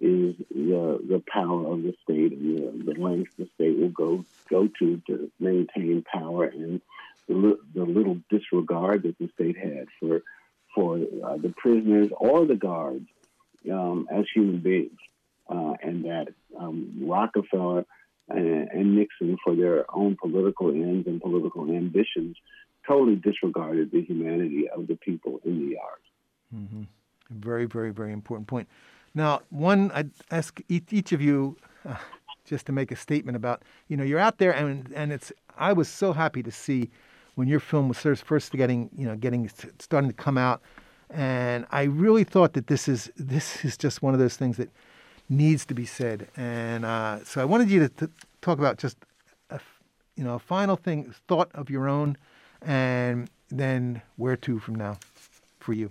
is 0.00 0.34
the 0.50 1.00
the 1.08 1.22
power 1.32 1.72
of 1.72 1.82
the 1.82 1.94
state 2.02 2.32
and 2.32 2.84
the, 2.86 2.92
the 2.92 3.00
lengths 3.00 3.32
the 3.38 3.48
state 3.54 3.78
will 3.78 3.90
go 3.90 4.24
go 4.50 4.68
to 4.80 5.00
to 5.06 5.30
maintain 5.38 6.04
power 6.12 6.44
and 6.44 6.80
the, 7.28 7.58
the 7.74 7.84
little 7.84 8.18
disregard 8.28 9.04
that 9.04 9.16
the 9.18 9.30
state 9.34 9.56
had 9.56 9.86
for 10.00 10.20
for 10.74 10.96
uh, 11.24 11.36
the 11.36 11.54
prisoners 11.56 12.08
or 12.18 12.44
the 12.44 12.56
guards 12.56 13.06
um, 13.70 14.08
as 14.10 14.24
human 14.34 14.58
beings, 14.58 14.98
uh, 15.48 15.74
and 15.82 16.04
that 16.04 16.28
um, 16.58 16.92
Rockefeller 17.00 17.84
and, 18.28 18.68
and, 18.68 18.96
Nixon, 18.96 19.36
for 19.44 19.54
their 19.54 19.84
own 19.94 20.16
political 20.20 20.70
ends 20.70 21.06
and 21.06 21.20
political 21.20 21.62
ambitions, 21.70 22.36
totally 22.86 23.16
disregarded 23.16 23.90
the 23.92 24.02
humanity 24.02 24.68
of 24.68 24.86
the 24.86 24.96
people 24.96 25.40
in 25.44 25.66
the 25.66 25.72
yards. 25.74 26.02
Mm-hmm. 26.54 26.82
Very, 27.74 27.92
very, 28.00 28.12
important 28.12 28.46
point. 28.46 28.68
Now, 29.14 29.42
one, 29.50 29.90
I'd 29.98 30.10
ask 30.30 30.60
each 30.68 31.12
of 31.16 31.20
you 31.20 31.56
uh, 31.88 31.96
just 32.50 32.66
to 32.66 32.72
make 32.72 32.90
a 32.96 32.96
statement 33.06 33.36
about, 33.36 33.58
you 33.88 33.96
know, 33.96 34.04
you're 34.04 34.24
out 34.28 34.38
there, 34.38 34.52
and 34.52 34.92
and 35.00 35.12
it's. 35.12 35.32
I 35.68 35.72
was 35.72 35.88
so 35.88 36.12
happy 36.12 36.42
to 36.42 36.50
see 36.50 36.80
when 37.36 37.48
your 37.48 37.60
film 37.60 37.88
was 37.88 37.98
first 38.32 38.52
getting, 38.52 38.90
you 39.00 39.06
know, 39.08 39.16
getting 39.16 39.50
starting 39.88 40.10
to 40.14 40.22
come 40.26 40.38
out, 40.48 40.58
and 41.10 41.66
I 41.80 41.82
really 42.04 42.24
thought 42.24 42.52
that 42.52 42.66
this 42.66 42.88
is 42.88 43.10
this 43.34 43.64
is 43.64 43.76
just 43.84 44.02
one 44.02 44.14
of 44.14 44.20
those 44.20 44.36
things 44.36 44.56
that 44.56 44.70
needs 45.28 45.66
to 45.66 45.74
be 45.74 45.86
said. 45.86 46.28
And 46.36 46.84
uh, 46.84 47.24
so 47.24 47.40
I 47.40 47.44
wanted 47.44 47.70
you 47.70 47.80
to, 47.80 47.88
to 47.88 48.10
talk 48.40 48.58
about 48.58 48.78
just, 48.78 48.96
a, 49.50 49.58
you 50.16 50.24
know, 50.24 50.34
a 50.34 50.38
final 50.38 50.76
thing, 50.76 51.14
thought 51.28 51.50
of 51.54 51.70
your 51.70 51.88
own, 51.88 52.16
and 52.62 53.28
then 53.48 54.02
where 54.16 54.36
to 54.36 54.58
from 54.58 54.74
now, 54.74 54.98
for 55.60 55.72
you. 55.72 55.90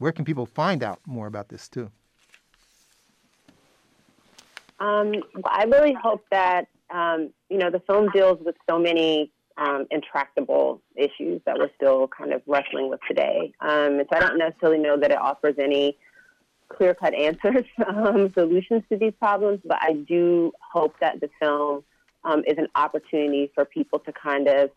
Where 0.00 0.12
can 0.12 0.24
people 0.24 0.46
find 0.46 0.82
out 0.82 0.98
more 1.04 1.26
about 1.26 1.50
this 1.50 1.68
too? 1.68 1.90
Um, 4.80 5.12
I 5.44 5.64
really 5.64 5.92
hope 5.92 6.24
that 6.30 6.68
um, 6.88 7.30
you 7.50 7.58
know 7.58 7.70
the 7.70 7.80
film 7.80 8.08
deals 8.14 8.38
with 8.42 8.56
so 8.68 8.78
many 8.78 9.30
um, 9.58 9.86
intractable 9.90 10.80
issues 10.96 11.42
that 11.44 11.58
we're 11.58 11.68
still 11.76 12.08
kind 12.08 12.32
of 12.32 12.40
wrestling 12.46 12.88
with 12.88 13.00
today. 13.06 13.52
Um, 13.60 14.00
so 14.00 14.16
I 14.16 14.20
don't 14.20 14.38
necessarily 14.38 14.78
know 14.78 14.96
that 14.96 15.10
it 15.10 15.18
offers 15.18 15.56
any 15.58 15.98
clear 16.70 16.94
cut 16.94 17.12
answers, 17.12 17.66
um, 17.86 18.32
solutions 18.32 18.82
to 18.88 18.96
these 18.96 19.12
problems, 19.18 19.60
but 19.66 19.76
I 19.82 19.92
do 19.92 20.50
hope 20.72 20.94
that 21.00 21.20
the 21.20 21.28
film 21.38 21.84
um, 22.24 22.42
is 22.46 22.56
an 22.56 22.68
opportunity 22.74 23.50
for 23.54 23.66
people 23.66 23.98
to 23.98 24.12
kind 24.12 24.48
of 24.48 24.70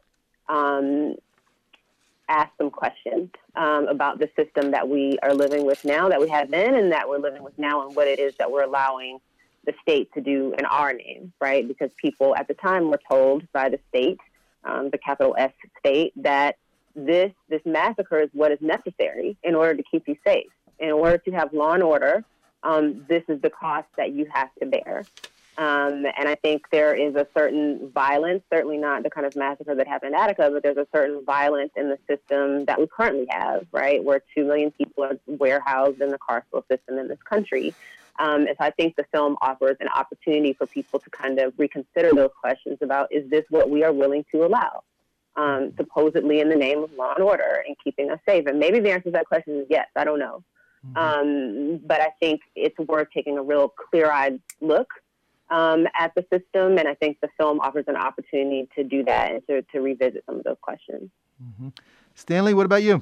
ask 2.34 2.52
some 2.58 2.70
questions 2.70 3.30
um, 3.56 3.88
about 3.88 4.20
the 4.20 4.30
system 4.36 4.72
that 4.72 4.88
we 4.88 5.18
are 5.24 5.34
living 5.34 5.66
with 5.66 5.84
now, 5.86 6.10
that 6.10 6.20
we 6.20 6.30
have 6.30 6.50
been, 6.50 6.76
and 6.76 6.92
that 6.92 7.08
we're 7.08 7.20
living 7.20 7.44
with 7.44 7.58
now, 7.58 7.86
and 7.86 7.96
what 7.96 8.08
it 8.08 8.20
is 8.20 8.36
that 8.38 8.52
we're 8.52 8.64
allowing 8.64 9.20
the 9.66 9.74
state 9.82 10.12
to 10.14 10.22
do 10.22 10.54
in 10.58 10.66
our 10.66 10.94
name, 10.94 11.32
right? 11.40 11.68
Because 11.68 11.92
people 11.96 12.36
at 12.36 12.48
the 12.48 12.54
time 12.56 12.90
were 12.90 13.00
told 13.10 13.50
by 13.54 13.70
the 13.70 13.80
state 13.90 14.20
um, 14.64 14.90
the 14.92 14.98
capital 14.98 15.36
S 15.38 15.52
state, 15.80 16.14
that 16.16 16.58
this 16.96 17.32
this 17.50 17.62
massacre 17.66 18.20
is 18.22 18.30
what 18.34 18.52
is 18.52 18.60
necessary 18.62 19.38
in 19.44 19.56
order 19.56 19.76
to 19.76 19.84
keep 19.84 20.08
you 20.08 20.16
safe. 20.26 20.52
In 20.80 20.92
order 20.92 21.18
to 21.18 21.32
have 21.32 21.54
law 21.54 21.74
and 21.74 21.84
order, 21.84 22.24
um, 22.64 23.06
this 23.08 23.24
is 23.28 23.42
the 23.42 23.50
cost 23.50 23.88
that 23.98 24.14
you 24.14 24.28
have 24.34 24.50
to 24.60 24.66
bear. 24.66 25.06
Um, 25.58 26.06
and 26.18 26.28
I 26.28 26.36
think 26.36 26.64
there 26.72 26.96
is 26.96 27.16
a 27.16 27.28
certain 27.38 27.92
violence, 27.94 28.44
certainly 28.52 28.78
not 28.78 29.04
the 29.04 29.10
kind 29.10 29.28
of 29.28 29.36
massacre 29.36 29.76
that 29.76 29.88
happened 29.88 30.16
in 30.16 30.20
Attica, 30.20 30.50
but 30.52 30.64
there's 30.64 30.78
a 30.78 30.88
certain 30.92 31.24
violence 31.24 31.72
in 31.76 31.90
the 31.90 32.00
system 32.08 32.66
that 32.66 32.80
we 32.80 32.88
currently 32.88 33.28
have, 33.30 33.68
right, 33.72 34.04
where 34.04 34.22
two 34.36 34.46
million 34.46 34.72
people 34.72 35.04
are 35.04 35.20
warehoused 35.28 36.02
in 36.02 36.10
the 36.10 36.18
carceral 36.18 36.64
system 36.72 36.98
in 36.98 37.08
this 37.08 37.22
country. 37.30 37.74
Um, 38.20 38.48
and 38.48 38.56
so 38.58 38.66
I 38.66 38.72
think 38.72 38.96
the 38.96 39.06
film 39.12 39.38
offers 39.42 39.78
an 39.80 39.90
opportunity 39.90 40.54
for 40.54 40.66
people 40.66 41.00
to 41.00 41.10
kind 41.10 41.40
of 41.40 41.54
reconsider 41.58 42.12
those 42.14 42.32
questions 42.40 42.80
about 42.82 43.12
is 43.12 43.30
this 43.30 43.46
what 43.50 43.70
we 43.70 43.84
are 43.84 43.94
willing 43.94 44.26
to 44.32 44.46
allow? 44.46 44.84
Um, 45.36 45.74
supposedly 45.78 46.42
in 46.42 46.50
the 46.50 46.56
name 46.56 46.84
of 46.84 46.94
law 46.94 47.16
and 47.16 47.24
order 47.24 47.64
and 47.66 47.76
keeping 47.84 48.12
us 48.12 48.20
safe. 48.28 48.46
And 48.46 48.60
maybe 48.60 48.80
the 48.80 48.92
answer 48.92 49.06
to 49.06 49.12
that 49.12 49.26
question 49.26 49.62
is 49.62 49.66
yes, 49.68 49.88
I 49.96 50.04
don't 50.04 50.20
know. 50.20 50.44
Mm-hmm. 50.86 50.98
Um, 50.98 51.80
but 51.86 52.02
I 52.02 52.10
think 52.20 52.42
it's 52.56 52.78
worth 52.78 53.08
taking 53.12 53.38
a 53.38 53.42
real 53.42 53.70
clear 53.70 54.12
eyed 54.12 54.40
look 54.62 54.90
um, 55.50 55.88
at 56.00 56.14
the 56.16 56.26
system. 56.32 56.78
And 56.78 56.88
I 56.88 56.94
think 56.96 57.18
the 57.22 57.30
film 57.38 57.60
offers 57.60 57.86
an 57.88 57.96
opportunity 57.96 58.68
to 58.76 58.84
do 58.84 59.04
that 59.06 59.32
and 59.32 59.48
to, 59.48 59.62
to 59.74 59.80
revisit 59.80 60.24
some 60.26 60.38
of 60.38 60.44
those 60.44 60.58
questions. 60.62 61.10
Mm-hmm. 61.42 61.70
Stanley, 62.16 62.54
what 62.54 62.66
about 62.66 62.84
you? 62.84 63.02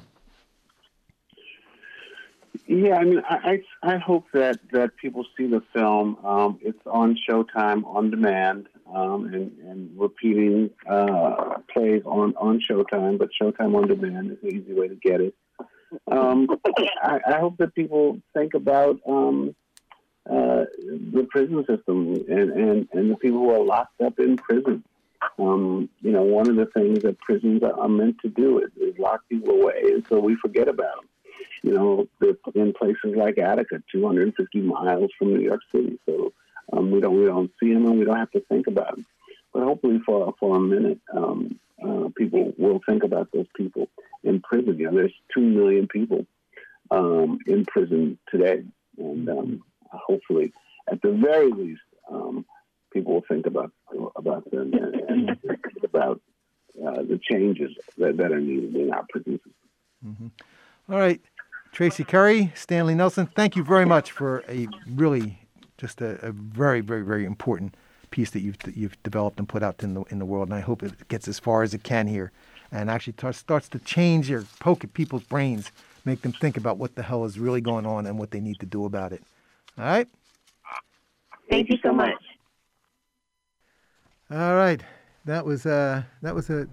Yeah, 2.66 2.96
I 2.96 3.04
mean, 3.04 3.22
I, 3.28 3.62
I, 3.82 3.96
hope 3.96 4.26
that, 4.34 4.58
that 4.72 4.96
people 4.96 5.24
see 5.36 5.46
the 5.46 5.62
film. 5.72 6.16
Um, 6.24 6.58
it's 6.62 6.78
on 6.86 7.18
Showtime 7.28 7.84
on 7.84 8.10
demand 8.10 8.68
um, 8.94 9.26
and, 9.26 9.58
and 9.58 9.90
repeating 9.98 10.70
uh, 10.88 11.58
plays 11.72 12.02
on, 12.04 12.34
on 12.36 12.60
Showtime, 12.60 13.18
but 13.18 13.30
Showtime 13.40 13.74
on 13.74 13.88
demand 13.88 14.32
is 14.32 14.38
an 14.42 14.48
easy 14.48 14.74
way 14.74 14.88
to 14.88 14.94
get 14.94 15.20
it. 15.20 15.34
Um, 16.10 16.48
I, 17.02 17.20
I, 17.26 17.38
hope 17.38 17.58
that 17.58 17.74
people 17.74 18.18
think 18.32 18.54
about 18.54 19.00
um, 19.06 19.54
uh, 20.28 20.64
the 20.78 21.26
prison 21.30 21.64
system 21.66 22.14
and, 22.28 22.50
and, 22.50 22.88
and 22.92 23.10
the 23.10 23.16
people 23.16 23.40
who 23.40 23.50
are 23.50 23.64
locked 23.64 24.00
up 24.00 24.18
in 24.18 24.36
prison. 24.36 24.84
Um, 25.38 25.88
you 26.00 26.10
know, 26.10 26.22
one 26.22 26.48
of 26.48 26.56
the 26.56 26.66
things 26.66 27.02
that 27.02 27.18
prisons 27.20 27.62
are 27.62 27.88
meant 27.88 28.18
to 28.22 28.28
do 28.28 28.58
is, 28.58 28.70
is 28.76 28.98
lock 28.98 29.22
people 29.28 29.50
away 29.50 29.82
until 29.84 30.20
we 30.20 30.34
forget 30.36 30.68
about 30.68 30.96
them 30.96 31.08
you 31.62 31.72
know, 31.72 32.08
they're 32.20 32.36
in 32.54 32.72
places 32.72 33.14
like 33.16 33.38
Attica, 33.38 33.82
250 33.92 34.60
miles 34.60 35.10
from 35.18 35.34
New 35.34 35.40
York 35.40 35.60
City. 35.70 35.98
So 36.06 36.32
um, 36.72 36.90
we 36.90 37.00
don't 37.00 37.18
we 37.18 37.26
don't 37.26 37.50
see 37.60 37.72
them 37.72 37.86
and 37.86 37.98
we 37.98 38.04
don't 38.04 38.16
have 38.16 38.30
to 38.32 38.40
think 38.40 38.66
about 38.66 38.96
them. 38.96 39.06
But 39.52 39.64
hopefully, 39.64 40.00
for 40.04 40.34
for 40.40 40.56
a 40.56 40.60
minute, 40.60 41.00
um, 41.14 41.58
uh, 41.82 42.08
people 42.16 42.52
will 42.58 42.80
think 42.86 43.04
about 43.04 43.30
those 43.32 43.46
people 43.56 43.88
in 44.24 44.40
prison. 44.40 44.78
You 44.78 44.90
know, 44.90 44.96
there's 44.96 45.14
two 45.32 45.42
million 45.42 45.86
people 45.86 46.26
um, 46.90 47.38
in 47.46 47.64
prison 47.64 48.18
today, 48.28 48.64
and 48.98 49.28
um, 49.28 49.64
hopefully, 49.98 50.52
at 50.90 51.00
the 51.02 51.12
very 51.12 51.50
least, 51.50 51.80
um, 52.10 52.44
people 52.92 53.14
will 53.14 53.24
think 53.28 53.46
about 53.46 53.72
about 54.16 54.50
them 54.50 54.72
and, 54.72 54.94
and 54.94 55.40
think 55.46 55.84
about 55.84 56.20
uh, 56.84 57.02
the 57.02 57.20
changes 57.22 57.72
that, 57.98 58.16
that, 58.16 58.32
are 58.32 58.40
needed 58.40 58.74
in 58.74 58.92
our 58.92 59.04
prison 59.10 59.38
system. 59.38 59.52
Mm-hmm. 60.06 60.92
All 60.92 60.98
right. 60.98 61.20
Traci 61.74 62.06
Curry, 62.06 62.52
Stanley 62.54 62.94
Nelson, 62.94 63.26
thank 63.26 63.56
you 63.56 63.64
very 63.64 63.86
much 63.86 64.10
for 64.12 64.44
a 64.48 64.68
really 64.86 65.38
just 65.78 66.00
a, 66.00 66.24
a 66.24 66.32
very, 66.32 66.80
very, 66.80 67.02
very 67.02 67.24
important 67.24 67.74
piece 68.10 68.30
that 68.30 68.40
you've 68.40 68.56
you've 68.74 69.02
developed 69.02 69.38
and 69.38 69.48
put 69.48 69.62
out 69.62 69.82
in 69.82 69.94
the 69.94 70.02
in 70.04 70.18
the 70.18 70.24
world. 70.24 70.48
And 70.48 70.54
I 70.54 70.60
hope 70.60 70.82
it 70.82 71.08
gets 71.08 71.26
as 71.28 71.38
far 71.38 71.62
as 71.62 71.74
it 71.74 71.82
can 71.82 72.06
here, 72.06 72.30
and 72.70 72.90
actually 72.90 73.14
t- 73.14 73.32
starts 73.32 73.68
to 73.70 73.78
change 73.78 74.30
or 74.30 74.44
poke 74.60 74.84
at 74.84 74.94
people's 74.94 75.24
brains, 75.24 75.72
make 76.04 76.22
them 76.22 76.32
think 76.32 76.56
about 76.56 76.78
what 76.78 76.94
the 76.94 77.02
hell 77.02 77.24
is 77.24 77.38
really 77.38 77.60
going 77.60 77.86
on 77.86 78.06
and 78.06 78.18
what 78.18 78.30
they 78.30 78.40
need 78.40 78.60
to 78.60 78.66
do 78.66 78.84
about 78.84 79.12
it. 79.12 79.22
All 79.78 79.84
right. 79.84 80.08
Thank 81.50 81.70
you 81.70 81.78
so 81.82 81.92
much. 81.92 82.14
All 84.30 84.54
right, 84.54 84.82
that 85.26 85.44
was 85.44 85.66
uh 85.66 86.02
that 86.22 86.34
was 86.34 86.48
a 86.50 86.66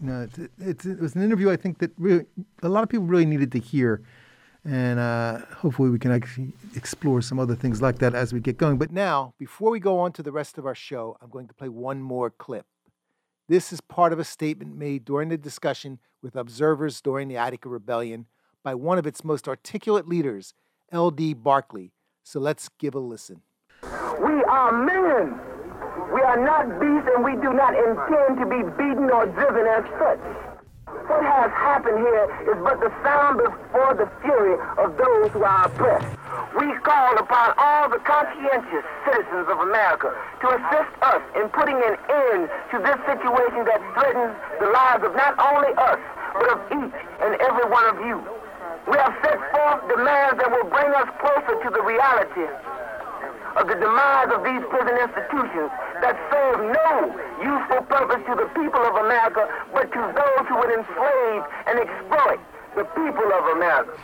you 0.00 0.06
know, 0.08 0.22
it, 0.22 0.50
it, 0.58 0.84
it 0.84 1.00
was 1.00 1.16
an 1.16 1.22
interview 1.22 1.50
I 1.50 1.56
think 1.56 1.78
that 1.78 1.90
really 1.98 2.26
a 2.62 2.68
lot 2.68 2.82
of 2.82 2.88
people 2.88 3.06
really 3.06 3.26
needed 3.26 3.50
to 3.52 3.58
hear 3.58 4.02
And 4.64 4.98
uh, 4.98 5.38
hopefully, 5.56 5.88
we 5.88 5.98
can 5.98 6.12
actually 6.12 6.52
explore 6.74 7.22
some 7.22 7.38
other 7.38 7.54
things 7.54 7.80
like 7.80 7.98
that 8.00 8.14
as 8.14 8.32
we 8.32 8.40
get 8.40 8.58
going. 8.58 8.76
But 8.76 8.92
now, 8.92 9.32
before 9.38 9.70
we 9.70 9.80
go 9.80 9.98
on 10.00 10.12
to 10.12 10.22
the 10.22 10.32
rest 10.32 10.58
of 10.58 10.66
our 10.66 10.74
show, 10.74 11.16
I'm 11.22 11.30
going 11.30 11.48
to 11.48 11.54
play 11.54 11.70
one 11.70 12.02
more 12.02 12.28
clip. 12.30 12.66
This 13.48 13.72
is 13.72 13.80
part 13.80 14.12
of 14.12 14.18
a 14.18 14.24
statement 14.24 14.76
made 14.76 15.04
during 15.06 15.30
the 15.30 15.38
discussion 15.38 16.00
with 16.22 16.36
observers 16.36 17.00
during 17.00 17.28
the 17.28 17.38
Attica 17.38 17.68
Rebellion 17.70 18.26
by 18.62 18.74
one 18.74 18.98
of 18.98 19.06
its 19.06 19.24
most 19.24 19.48
articulate 19.48 20.06
leaders, 20.06 20.52
L.D. 20.92 21.34
Barkley. 21.34 21.92
So 22.28 22.40
let's 22.40 22.68
give 22.76 22.94
a 22.94 23.00
listen. 23.00 23.40
We 24.20 24.36
are 24.52 24.68
men. 24.84 25.32
We 26.12 26.20
are 26.20 26.36
not 26.36 26.76
beasts, 26.76 27.08
and 27.16 27.24
we 27.24 27.32
do 27.40 27.56
not 27.56 27.72
intend 27.72 28.36
to 28.36 28.44
be 28.44 28.60
beaten 28.76 29.08
or 29.08 29.24
driven 29.32 29.64
as 29.64 29.88
such. 29.96 30.20
What 31.08 31.24
has 31.24 31.48
happened 31.56 32.04
here 32.04 32.28
is 32.52 32.60
but 32.60 32.84
the 32.84 32.92
sound 33.00 33.40
before 33.40 33.96
the 33.96 34.12
fury 34.20 34.60
of 34.76 34.92
those 35.00 35.32
who 35.32 35.40
are 35.40 35.72
oppressed. 35.72 36.04
We 36.52 36.68
call 36.84 37.16
upon 37.16 37.56
all 37.56 37.88
the 37.88 38.04
conscientious 38.04 38.84
citizens 39.08 39.48
of 39.48 39.64
America 39.64 40.12
to 40.12 40.46
assist 40.52 40.92
us 41.00 41.24
in 41.32 41.48
putting 41.48 41.80
an 41.80 41.96
end 42.12 42.52
to 42.72 42.76
this 42.76 43.00
situation 43.08 43.64
that 43.64 43.80
threatens 43.96 44.36
the 44.60 44.68
lives 44.68 45.00
of 45.00 45.16
not 45.16 45.32
only 45.40 45.72
us, 45.80 46.00
but 46.36 46.48
of 46.52 46.60
each 46.76 46.96
and 47.24 47.40
every 47.40 47.72
one 47.72 47.88
of 47.88 48.04
you. 48.04 48.20
We 48.88 48.96
have 48.96 49.14
set 49.22 49.38
forth 49.52 49.84
demands 49.88 50.40
that 50.40 50.48
will 50.50 50.68
bring 50.70 50.90
us 50.96 51.08
closer 51.20 51.60
to 51.60 51.68
the 51.68 51.82
reality 51.84 52.48
of 53.56 53.68
the 53.68 53.74
demise 53.74 54.32
of 54.32 54.44
these 54.44 54.64
prison 54.70 54.96
institutions 54.96 55.70
that 56.00 56.16
serve 56.32 56.72
no 56.72 57.12
useful 57.42 57.82
purpose 57.84 58.22
to 58.24 58.34
the 58.36 58.48
people 58.56 58.80
of 58.80 58.94
America, 59.04 59.44
but 59.72 59.92
to 59.92 60.00
those 60.14 60.48
who 60.48 60.56
would 60.56 60.72
enslave 60.72 61.42
and 61.66 61.78
exploit 61.80 62.40
the 62.76 62.84
people 62.96 63.28
of 63.32 63.56
America. 63.56 63.98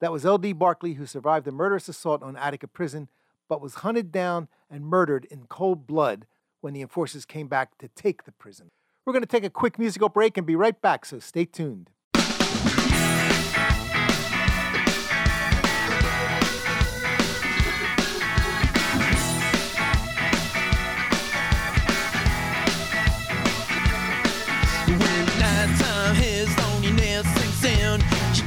That 0.00 0.12
was 0.12 0.26
L.D. 0.26 0.52
Barkley, 0.52 0.94
who 0.94 1.06
survived 1.06 1.46
the 1.46 1.52
murderous 1.52 1.88
assault 1.88 2.22
on 2.22 2.36
Attica 2.36 2.68
Prison, 2.68 3.08
but 3.48 3.62
was 3.62 3.76
hunted 3.76 4.12
down 4.12 4.48
and 4.68 4.84
murdered 4.84 5.24
in 5.30 5.46
cold 5.46 5.86
blood 5.86 6.26
when 6.60 6.74
the 6.74 6.82
enforcers 6.82 7.24
came 7.24 7.48
back 7.48 7.78
to 7.78 7.88
take 7.88 8.24
the 8.24 8.32
prison. 8.32 8.70
We're 9.04 9.12
going 9.12 9.22
to 9.22 9.28
take 9.28 9.44
a 9.44 9.50
quick 9.50 9.78
musical 9.78 10.08
break 10.08 10.36
and 10.36 10.46
be 10.46 10.56
right 10.56 10.78
back, 10.80 11.06
so 11.06 11.20
stay 11.20 11.44
tuned. 11.44 11.90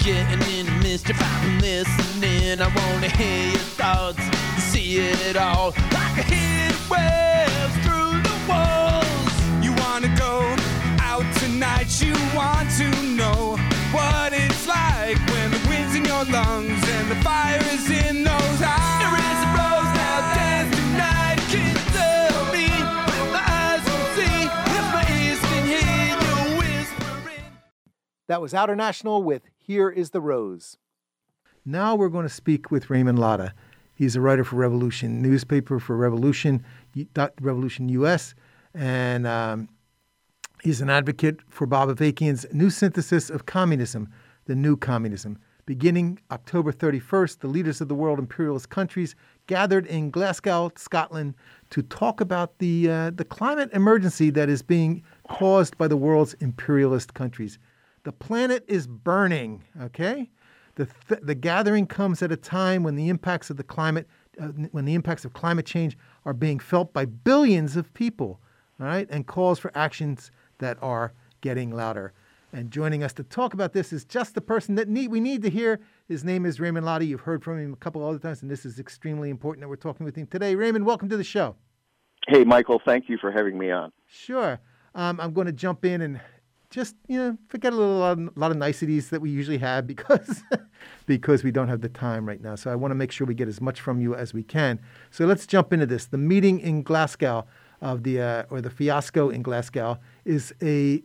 Getting 0.10 0.42
in 0.58 0.66
the 0.66 0.72
mischief. 0.82 1.18
I'm 1.22 1.60
listening. 1.60 2.60
I 2.60 2.68
wanna 2.80 3.10
hear 3.10 3.52
your 3.52 3.68
thoughts, 3.78 4.24
see 4.58 4.98
it 4.98 5.38
all. 5.38 5.70
Like 5.98 6.18
a 6.18 6.26
hit 6.34 6.76
waves 6.90 7.76
through 7.86 8.18
the 8.30 8.38
walls. 8.50 9.34
You 9.64 9.72
wanna 9.84 10.12
go 10.18 10.34
out 11.10 11.28
tonight? 11.36 11.90
You 12.02 12.16
want 12.36 12.68
to 12.82 12.90
know 13.20 13.58
what 13.94 14.34
it's 14.34 14.66
like 14.68 15.18
when 15.32 15.52
the 15.52 15.62
wind's 15.70 15.94
in 15.96 16.06
your 16.06 16.26
lungs 16.26 16.82
and 16.96 17.06
the 17.12 17.20
fire 17.28 17.62
is 17.76 17.86
in 17.90 18.24
those 18.24 18.60
eyes. 18.66 18.98
There 19.02 19.18
is 19.30 19.40
a 19.46 19.50
rose 19.60 19.92
now, 20.02 20.20
dance 20.38 20.72
tonight. 20.76 21.40
Can 21.52 21.62
you 21.70 21.80
tell 21.98 22.42
me 22.56 22.66
if 22.66 23.28
my 23.36 23.46
eyes 23.62 23.84
can 23.90 24.04
see, 24.18 24.38
if 24.78 24.86
my 24.98 25.06
ears 25.22 25.42
can 25.50 25.64
hear 25.74 26.02
you 26.10 26.58
whispering? 26.58 27.46
That 28.28 28.42
was 28.42 28.56
Outer 28.56 28.76
National 28.76 29.22
with 29.22 29.44
here 29.70 29.92
is 29.92 30.10
the 30.10 30.20
Rose. 30.20 30.78
Now 31.64 31.94
we're 31.94 32.10
going 32.10 32.28
to 32.28 32.34
speak 32.34 32.72
with 32.72 32.90
Raymond 32.90 33.20
Lotta. 33.20 33.54
He's 33.94 34.16
a 34.16 34.22
writer 34.22 34.44
for 34.44 34.56
Revolution 34.56 35.22
newspaper 35.22 35.80
for 35.80 35.96
Revolution, 35.96 36.66
Revolution 37.40 37.88
US, 37.90 38.34
and 38.74 39.28
um, 39.28 39.70
he's 40.64 40.82
an 40.82 40.90
advocate 40.90 41.42
for 41.50 41.68
Bob 41.68 41.88
Avakian's 41.90 42.48
new 42.52 42.72
synthesis 42.72 43.30
of 43.30 43.46
communism, 43.46 44.10
the 44.46 44.56
new 44.56 44.76
communism. 44.76 45.38
Beginning 45.68 46.20
October 46.32 46.72
31st, 46.72 47.38
the 47.38 47.48
leaders 47.48 47.80
of 47.80 47.90
the 47.90 47.94
world 47.94 48.18
imperialist 48.18 48.70
countries 48.70 49.14
gathered 49.46 49.86
in 49.86 50.10
Glasgow, 50.10 50.72
Scotland, 50.78 51.36
to 51.70 51.84
talk 51.84 52.22
about 52.22 52.58
the 52.58 52.90
uh, 52.90 53.12
the 53.12 53.24
climate 53.24 53.70
emergency 53.74 54.32
that 54.32 54.50
is 54.50 54.64
being 54.64 55.04
caused 55.28 55.78
by 55.78 55.88
the 55.88 55.96
world's 55.96 56.34
imperialist 56.40 57.14
countries. 57.14 57.60
The 58.04 58.12
planet 58.12 58.64
is 58.68 58.88
burning, 58.88 59.64
okay? 59.82 60.30
The, 60.76 60.88
th- 61.08 61.22
the 61.22 61.36
gathering 61.36 61.86
comes 61.86 62.22
at 62.22 62.32
a 62.32 62.38
time 62.38 62.84
when 62.84 62.96
the 62.96 63.10
impacts 63.10 63.50
of 63.50 63.58
the 63.58 63.64
climate, 63.64 64.08
uh, 64.42 64.48
when 64.72 64.86
the 64.86 64.94
impacts 64.94 65.26
of 65.26 65.34
climate 65.34 65.66
change 65.66 65.98
are 66.26 66.34
being 66.34 66.60
felt 66.60 66.94
by 66.94 67.06
billions 67.06 67.76
of 67.76 67.94
people, 67.94 68.40
all 68.80 68.86
right? 68.86 69.08
And 69.10 69.28
calls 69.28 69.60
for 69.60 69.72
actions 69.76 70.32
that 70.60 70.78
are 70.82 71.14
getting 71.42 71.72
louder. 71.72 72.14
And 72.52 72.72
joining 72.72 73.04
us 73.04 73.14
to 73.14 73.24
talk 73.24 73.54
about 73.54 73.74
this 73.74 73.94
is 73.94 74.06
just 74.06 74.34
the 74.34 74.42
person 74.42 74.76
that 74.76 74.88
need, 74.88 75.12
we 75.12 75.20
need 75.20 75.44
to 75.44 75.50
hear. 75.50 75.80
His 76.08 76.24
name 76.24 76.46
is 76.46 76.60
Raymond 76.60 76.86
Lotta. 76.86 77.06
You've 77.06 77.22
heard 77.22 77.44
from 77.44 77.60
him 77.60 77.74
a 77.74 77.76
couple 77.76 78.04
other 78.04 78.18
times, 78.18 78.42
and 78.42 78.50
this 78.50 78.66
is 78.66 78.80
extremely 78.80 79.30
important 79.30 79.62
that 79.62 79.68
we're 79.68 79.76
talking 79.76 80.06
with 80.06 80.16
him 80.16 80.26
today. 80.26 80.56
Raymond, 80.56 80.86
welcome 80.86 81.10
to 81.10 81.18
the 81.18 81.24
show. 81.24 81.56
Hey, 82.28 82.44
Michael. 82.44 82.82
Thank 82.84 83.08
you 83.08 83.18
for 83.20 83.32
having 83.32 83.58
me 83.58 83.70
on. 83.70 83.92
Sure. 84.08 84.60
Um, 84.96 85.20
I'm 85.20 85.34
going 85.34 85.46
to 85.48 85.54
jump 85.54 85.86
in 85.86 86.02
and 86.02 86.20
just 86.70 86.96
you 87.08 87.18
know 87.18 87.38
forget 87.48 87.74
a 87.74 87.76
little 87.76 88.04
a 88.04 88.16
lot 88.36 88.52
of 88.52 88.58
niceties 88.58 89.10
that 89.10 89.22
we 89.22 89.30
usually 89.30 89.58
have 89.58 89.88
because 89.94 90.44
because 91.06 91.44
we 91.44 91.52
don't 91.52 91.68
have 91.68 91.82
the 91.82 91.90
time 91.90 92.28
right 92.28 92.42
now. 92.42 92.56
So 92.56 92.72
I 92.72 92.76
want 92.76 92.92
to 92.92 92.96
make 92.96 93.12
sure 93.12 93.26
we 93.26 93.34
get 93.34 93.48
as 93.48 93.62
much 93.62 93.82
from 93.82 94.00
you 94.00 94.16
as 94.16 94.34
we 94.34 94.44
can. 94.44 94.80
So 95.12 95.26
let's 95.26 95.46
jump 95.46 95.74
into 95.74 95.86
this. 95.86 96.06
The 96.06 96.18
meeting 96.18 96.60
in 96.60 96.84
Glasgow 96.84 97.46
of 97.82 98.04
the 98.04 98.22
uh, 98.22 98.44
or 98.50 98.62
the 98.62 98.70
fiasco 98.70 99.30
in 99.30 99.42
Glasgow 99.42 100.00
is 100.26 100.54
a 100.62 101.04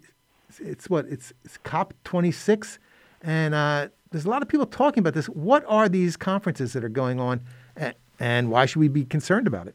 it's 0.61 0.89
what 0.89 1.07
it's, 1.07 1.33
it's 1.45 1.57
COP 1.59 1.95
26, 2.05 2.79
and 3.23 3.55
uh, 3.55 3.89
there's 4.11 4.25
a 4.25 4.31
lot 4.31 4.43
of 4.43 4.49
people 4.49 4.67
talking 4.67 5.01
about 5.01 5.15
this. 5.15 5.27
What 5.27 5.65
are 5.67 5.89
these 5.89 6.17
conferences 6.17 6.75
that 6.75 6.85
are 6.85 6.89
going 6.89 7.19
on, 7.19 7.41
and, 7.77 7.95
and 8.21 8.51
why 8.51 8.67
should 8.67 8.79
we 8.79 8.89
be 8.89 9.05
concerned 9.05 9.49
about 9.49 9.67
it? 9.67 9.75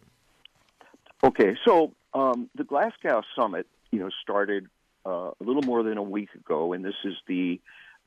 Okay, 1.22 1.58
so 1.66 1.92
um, 2.14 2.50
the 2.56 2.64
Glasgow 2.64 3.24
summit, 3.36 3.68
you 3.92 4.00
know, 4.00 4.10
started 4.22 4.68
uh, 5.10 5.32
a 5.40 5.44
little 5.44 5.64
more 5.64 5.84
than 5.84 5.98
a 5.98 6.04
week 6.04 6.30
ago, 6.36 6.74
and 6.74 6.86
this 6.86 6.96
is 7.04 7.16
the 7.28 7.60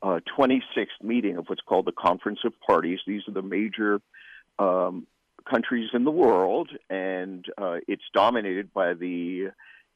uh, 0.02 0.20
26th 0.38 1.02
meeting 1.02 1.36
of 1.36 1.46
what's 1.48 1.60
called 1.62 1.86
the 1.86 1.92
Conference 1.92 2.40
of 2.44 2.52
Parties. 2.60 3.00
These 3.06 3.22
are 3.28 3.32
the 3.32 3.42
major 3.42 4.00
um, 4.58 5.06
countries 5.48 5.90
in 5.94 6.04
the 6.04 6.10
world, 6.10 6.70
and 6.88 7.44
uh, 7.58 7.78
it's 7.88 8.02
dominated 8.14 8.72
by 8.72 8.94
the 8.94 9.50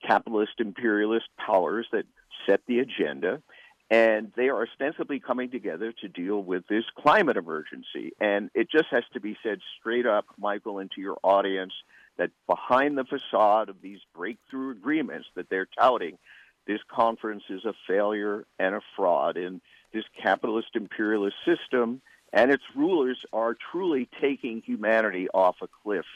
capitalist 0.06 0.52
imperialist 0.58 1.26
powers 1.38 1.86
that 1.92 2.04
set 2.46 2.60
the 2.66 2.80
agenda. 2.80 3.42
And 3.88 4.32
they 4.36 4.48
are 4.48 4.62
ostensibly 4.62 5.20
coming 5.20 5.48
together 5.48 5.92
to 6.00 6.08
deal 6.08 6.42
with 6.42 6.66
this 6.66 6.82
climate 6.98 7.36
emergency. 7.36 8.12
And 8.20 8.50
it 8.52 8.68
just 8.68 8.86
has 8.90 9.04
to 9.12 9.20
be 9.20 9.36
said 9.44 9.60
straight 9.78 10.06
up, 10.06 10.24
Michael, 10.38 10.80
into 10.80 11.00
your 11.00 11.18
audience, 11.22 11.72
that 12.18 12.30
behind 12.48 12.98
the 12.98 13.04
facade 13.04 13.68
of 13.68 13.80
these 13.82 14.00
breakthrough 14.12 14.72
agreements 14.72 15.28
that 15.36 15.48
they're 15.50 15.68
touting, 15.78 16.18
this 16.66 16.80
conference 16.88 17.44
is 17.48 17.64
a 17.64 17.74
failure 17.86 18.44
and 18.58 18.74
a 18.74 18.80
fraud. 18.96 19.36
And 19.36 19.60
this 19.92 20.04
capitalist 20.22 20.68
imperialist 20.74 21.36
system 21.44 22.00
and 22.32 22.50
its 22.50 22.64
rulers 22.74 23.18
are 23.32 23.56
truly 23.72 24.08
taking 24.20 24.62
humanity 24.62 25.28
off 25.32 25.56
a 25.62 25.68
cliff. 25.82 26.06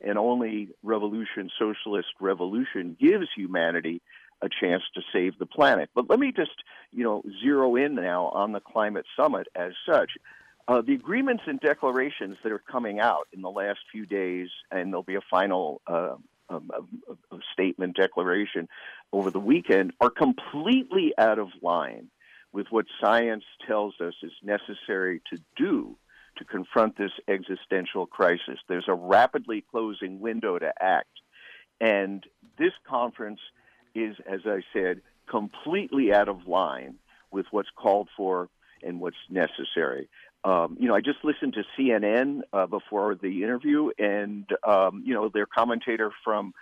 And 0.00 0.18
only 0.18 0.68
revolution, 0.82 1.50
socialist 1.58 2.08
revolution, 2.20 2.96
gives 3.00 3.26
humanity 3.34 4.02
a 4.42 4.48
chance 4.48 4.82
to 4.94 5.00
save 5.12 5.38
the 5.38 5.46
planet. 5.46 5.88
But 5.94 6.10
let 6.10 6.18
me 6.18 6.32
just, 6.32 6.52
you 6.92 7.04
know, 7.04 7.22
zero 7.42 7.76
in 7.76 7.94
now 7.94 8.26
on 8.26 8.52
the 8.52 8.60
climate 8.60 9.06
summit 9.16 9.46
as 9.54 9.72
such. 9.88 10.10
Uh, 10.66 10.82
the 10.82 10.94
agreements 10.94 11.42
and 11.46 11.60
declarations 11.60 12.36
that 12.42 12.52
are 12.52 12.58
coming 12.58 12.98
out 12.98 13.28
in 13.32 13.42
the 13.42 13.50
last 13.50 13.80
few 13.92 14.06
days, 14.06 14.48
and 14.70 14.92
there'll 14.92 15.02
be 15.02 15.14
a 15.14 15.20
final 15.30 15.80
uh, 15.86 16.14
um, 16.48 16.70
a 17.30 17.36
statement 17.52 17.96
declaration 17.96 18.68
over 19.12 19.30
the 19.30 19.40
weekend 19.40 19.92
are 20.00 20.10
completely 20.10 21.12
out 21.18 21.38
of 21.38 21.48
line 21.62 22.08
with 22.52 22.66
what 22.70 22.86
science 23.00 23.44
tells 23.66 23.94
us 24.00 24.14
is 24.22 24.32
necessary 24.42 25.20
to 25.30 25.38
do 25.56 25.96
to 26.36 26.44
confront 26.44 26.96
this 26.96 27.12
existential 27.28 28.06
crisis. 28.06 28.58
There's 28.68 28.88
a 28.88 28.94
rapidly 28.94 29.64
closing 29.70 30.20
window 30.20 30.58
to 30.58 30.72
act. 30.80 31.20
And 31.80 32.24
this 32.58 32.72
conference 32.88 33.40
is, 33.94 34.16
as 34.28 34.40
I 34.46 34.62
said, 34.72 35.00
completely 35.28 36.12
out 36.12 36.28
of 36.28 36.46
line 36.46 36.96
with 37.30 37.46
what's 37.50 37.70
called 37.76 38.08
for 38.16 38.48
and 38.82 39.00
what's 39.00 39.16
necessary 39.30 40.08
um, 40.44 40.76
you 40.78 40.88
know, 40.88 40.94
I 40.94 41.00
just 41.00 41.24
listened 41.24 41.54
to 41.54 41.64
CNN 41.78 42.40
uh, 42.52 42.66
before 42.66 43.14
the 43.14 43.42
interview, 43.42 43.90
and 43.98 44.46
um, 44.66 45.02
you 45.04 45.14
know, 45.14 45.28
their 45.28 45.46
commentator 45.46 46.12
from 46.22 46.52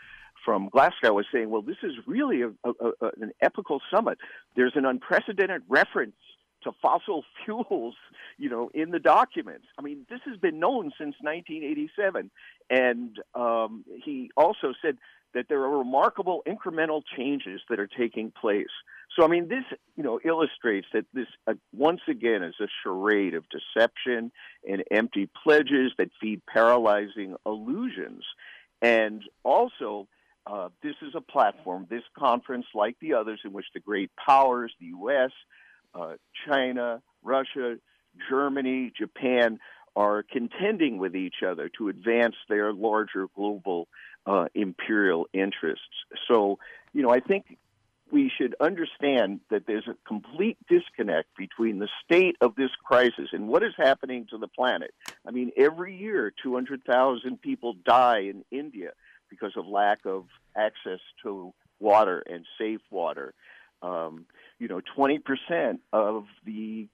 from 0.44 0.68
Glasgow 0.68 1.12
was 1.12 1.26
saying, 1.32 1.50
"Well, 1.50 1.62
this 1.62 1.76
is 1.82 1.92
really 2.06 2.42
a, 2.42 2.48
a, 2.64 2.70
a, 3.00 3.10
an 3.20 3.32
epical 3.40 3.80
summit. 3.92 4.18
There's 4.54 4.72
an 4.76 4.84
unprecedented 4.84 5.62
reference 5.68 6.14
to 6.62 6.72
fossil 6.80 7.24
fuels, 7.44 7.94
you 8.38 8.48
know, 8.48 8.70
in 8.74 8.90
the 8.90 8.98
documents. 8.98 9.66
I 9.78 9.82
mean, 9.82 10.06
this 10.08 10.20
has 10.26 10.36
been 10.36 10.58
known 10.58 10.92
since 10.98 11.16
1987. 11.20 12.30
And 12.70 13.18
um, 13.34 13.84
he 14.04 14.30
also 14.36 14.72
said 14.80 14.96
that 15.34 15.46
there 15.48 15.60
are 15.60 15.78
remarkable 15.78 16.42
incremental 16.46 17.02
changes 17.16 17.60
that 17.68 17.80
are 17.80 17.86
taking 17.88 18.30
place. 18.30 18.66
So, 19.16 19.24
I 19.24 19.28
mean, 19.28 19.48
this, 19.48 19.64
you 19.96 20.02
know, 20.02 20.20
illustrates 20.24 20.86
that 20.92 21.04
this, 21.12 21.26
uh, 21.46 21.54
once 21.72 22.00
again, 22.08 22.42
is 22.42 22.54
a 22.60 22.66
charade 22.82 23.34
of 23.34 23.44
deception 23.50 24.32
and 24.68 24.82
empty 24.90 25.28
pledges 25.42 25.92
that 25.98 26.08
feed 26.20 26.42
paralyzing 26.46 27.36
illusions. 27.44 28.24
And 28.80 29.22
also, 29.44 30.08
uh, 30.46 30.70
this 30.82 30.94
is 31.02 31.14
a 31.14 31.20
platform, 31.20 31.86
this 31.90 32.02
conference, 32.18 32.66
like 32.74 32.96
the 33.00 33.14
others, 33.14 33.40
in 33.44 33.52
which 33.52 33.66
the 33.74 33.80
great 33.80 34.10
powers, 34.16 34.72
the 34.80 34.86
U.S., 34.86 35.30
uh, 35.94 36.14
China, 36.46 37.02
Russia, 37.22 37.76
Germany, 38.30 38.92
Japan, 38.98 39.58
are 39.94 40.22
contending 40.22 40.98
with 40.98 41.14
each 41.14 41.42
other 41.46 41.70
to 41.76 41.88
advance 41.88 42.34
their 42.48 42.72
larger 42.72 43.26
global 43.36 43.88
uh, 44.26 44.46
imperial 44.54 45.28
interests. 45.32 45.86
So, 46.28 46.58
you 46.92 47.02
know, 47.02 47.10
I 47.10 47.20
think 47.20 47.58
we 48.12 48.30
should 48.36 48.54
understand 48.60 49.40
that 49.50 49.66
there's 49.66 49.88
a 49.88 49.96
complete 50.06 50.58
disconnect 50.68 51.34
between 51.36 51.78
the 51.78 51.88
state 52.04 52.36
of 52.42 52.54
this 52.54 52.70
crisis 52.84 53.30
and 53.32 53.48
what 53.48 53.62
is 53.62 53.72
happening 53.76 54.26
to 54.30 54.38
the 54.38 54.48
planet. 54.48 54.92
I 55.26 55.30
mean, 55.30 55.50
every 55.56 55.96
year, 55.96 56.32
200,000 56.42 57.40
people 57.40 57.74
die 57.84 58.20
in 58.20 58.44
India 58.50 58.90
because 59.30 59.52
of 59.56 59.66
lack 59.66 60.00
of 60.04 60.26
access 60.54 61.00
to 61.22 61.54
water 61.80 62.22
and 62.30 62.44
safe 62.58 62.82
water. 62.90 63.32
Um, 63.80 64.26
you 64.58 64.68
know, 64.68 64.80
20% 64.96 65.78
of 65.92 66.26
the 66.44 66.88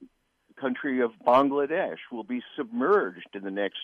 country 0.59 1.01
of 1.01 1.11
Bangladesh 1.25 1.97
will 2.11 2.23
be 2.23 2.41
submerged 2.57 3.29
in 3.33 3.43
the 3.43 3.51
next 3.51 3.79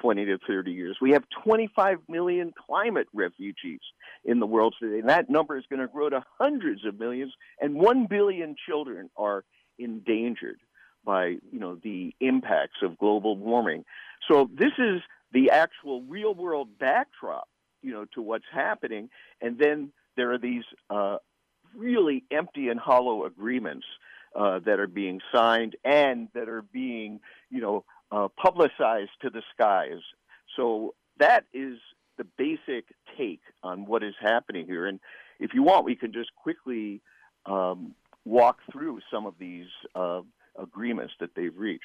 20 0.00 0.26
to 0.26 0.38
30 0.46 0.72
years. 0.72 0.96
We 1.00 1.12
have 1.12 1.24
25 1.44 1.98
million 2.08 2.52
climate 2.66 3.08
refugees 3.12 3.80
in 4.24 4.40
the 4.40 4.46
world 4.46 4.74
today, 4.80 5.00
and 5.00 5.08
that 5.08 5.30
number 5.30 5.56
is 5.56 5.64
going 5.68 5.80
to 5.80 5.88
grow 5.88 6.08
to 6.08 6.22
hundreds 6.38 6.84
of 6.84 6.98
millions, 6.98 7.32
and 7.60 7.74
1 7.74 8.06
billion 8.06 8.54
children 8.68 9.10
are 9.16 9.44
endangered 9.78 10.60
by, 11.04 11.26
you 11.26 11.58
know, 11.58 11.76
the 11.82 12.14
impacts 12.20 12.82
of 12.82 12.98
global 12.98 13.36
warming. 13.36 13.84
So 14.30 14.50
this 14.52 14.72
is 14.78 15.00
the 15.32 15.50
actual 15.50 16.02
real 16.02 16.34
world 16.34 16.68
backdrop, 16.78 17.48
you 17.82 17.92
know, 17.92 18.04
to 18.14 18.22
what's 18.22 18.44
happening, 18.52 19.08
and 19.40 19.58
then 19.58 19.92
there 20.16 20.32
are 20.32 20.38
these 20.38 20.64
uh, 20.90 21.16
really 21.74 22.24
empty 22.30 22.68
and 22.68 22.78
hollow 22.78 23.24
agreements 23.24 23.86
uh, 24.34 24.58
that 24.60 24.78
are 24.78 24.86
being 24.86 25.20
signed 25.34 25.76
and 25.84 26.28
that 26.34 26.48
are 26.48 26.62
being, 26.62 27.20
you 27.50 27.60
know, 27.60 27.84
uh, 28.12 28.28
publicized 28.36 29.10
to 29.22 29.30
the 29.30 29.42
skies. 29.52 30.00
So 30.56 30.94
that 31.18 31.44
is 31.52 31.78
the 32.16 32.24
basic 32.36 32.86
take 33.16 33.40
on 33.62 33.86
what 33.86 34.02
is 34.02 34.14
happening 34.20 34.66
here. 34.66 34.86
And 34.86 35.00
if 35.38 35.54
you 35.54 35.62
want, 35.62 35.84
we 35.84 35.96
can 35.96 36.12
just 36.12 36.34
quickly 36.36 37.00
um, 37.46 37.94
walk 38.24 38.58
through 38.70 39.00
some 39.12 39.26
of 39.26 39.34
these 39.38 39.68
uh, 39.94 40.20
agreements 40.58 41.14
that 41.20 41.30
they've 41.34 41.56
reached. 41.56 41.84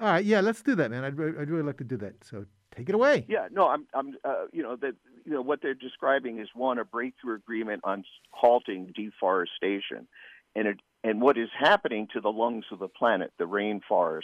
All 0.00 0.08
right, 0.08 0.24
yeah, 0.24 0.40
let's 0.40 0.62
do 0.62 0.74
that, 0.74 0.90
man. 0.90 1.04
I'd, 1.04 1.14
I'd 1.14 1.50
really 1.50 1.62
like 1.62 1.78
to 1.78 1.84
do 1.84 1.96
that. 1.98 2.22
So 2.22 2.44
take 2.74 2.90
it 2.90 2.94
away. 2.94 3.24
Yeah, 3.28 3.48
no, 3.50 3.68
I'm, 3.68 3.86
I'm, 3.94 4.14
uh, 4.24 4.44
you 4.52 4.62
know, 4.62 4.76
that, 4.76 4.94
you 5.24 5.32
know, 5.32 5.40
what 5.40 5.62
they're 5.62 5.72
describing 5.72 6.38
is 6.38 6.48
one 6.54 6.78
a 6.78 6.84
breakthrough 6.84 7.36
agreement 7.36 7.80
on 7.84 8.04
halting 8.30 8.92
deforestation, 8.94 10.06
and 10.54 10.68
it 10.68 10.80
and 11.04 11.20
what 11.20 11.38
is 11.38 11.48
happening 11.58 12.08
to 12.12 12.20
the 12.20 12.30
lungs 12.30 12.64
of 12.72 12.78
the 12.78 12.88
planet, 12.88 13.32
the 13.38 13.44
rainforests, 13.44 14.22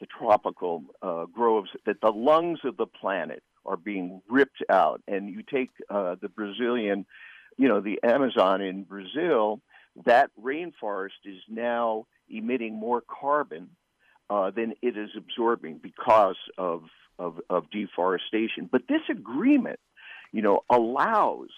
the 0.00 0.06
tropical 0.06 0.84
uh, 1.00 1.26
groves, 1.26 1.70
that 1.86 2.00
the 2.00 2.10
lungs 2.10 2.60
of 2.64 2.76
the 2.76 2.86
planet 2.86 3.42
are 3.64 3.76
being 3.76 4.20
ripped 4.28 4.62
out. 4.68 5.00
And 5.06 5.30
you 5.30 5.42
take 5.42 5.70
uh, 5.88 6.16
the 6.20 6.28
Brazilian, 6.28 7.06
you 7.56 7.68
know, 7.68 7.80
the 7.80 8.00
Amazon 8.02 8.60
in 8.60 8.84
Brazil, 8.84 9.60
that 10.04 10.30
rainforest 10.40 11.24
is 11.24 11.40
now 11.48 12.06
emitting 12.28 12.74
more 12.74 13.02
carbon 13.02 13.68
uh, 14.30 14.50
than 14.50 14.74
it 14.82 14.96
is 14.96 15.10
absorbing 15.16 15.78
because 15.82 16.36
of, 16.58 16.84
of, 17.18 17.40
of 17.50 17.70
deforestation. 17.70 18.68
But 18.70 18.82
this 18.88 19.02
agreement, 19.10 19.78
you 20.32 20.42
know, 20.42 20.60
allows 20.70 21.48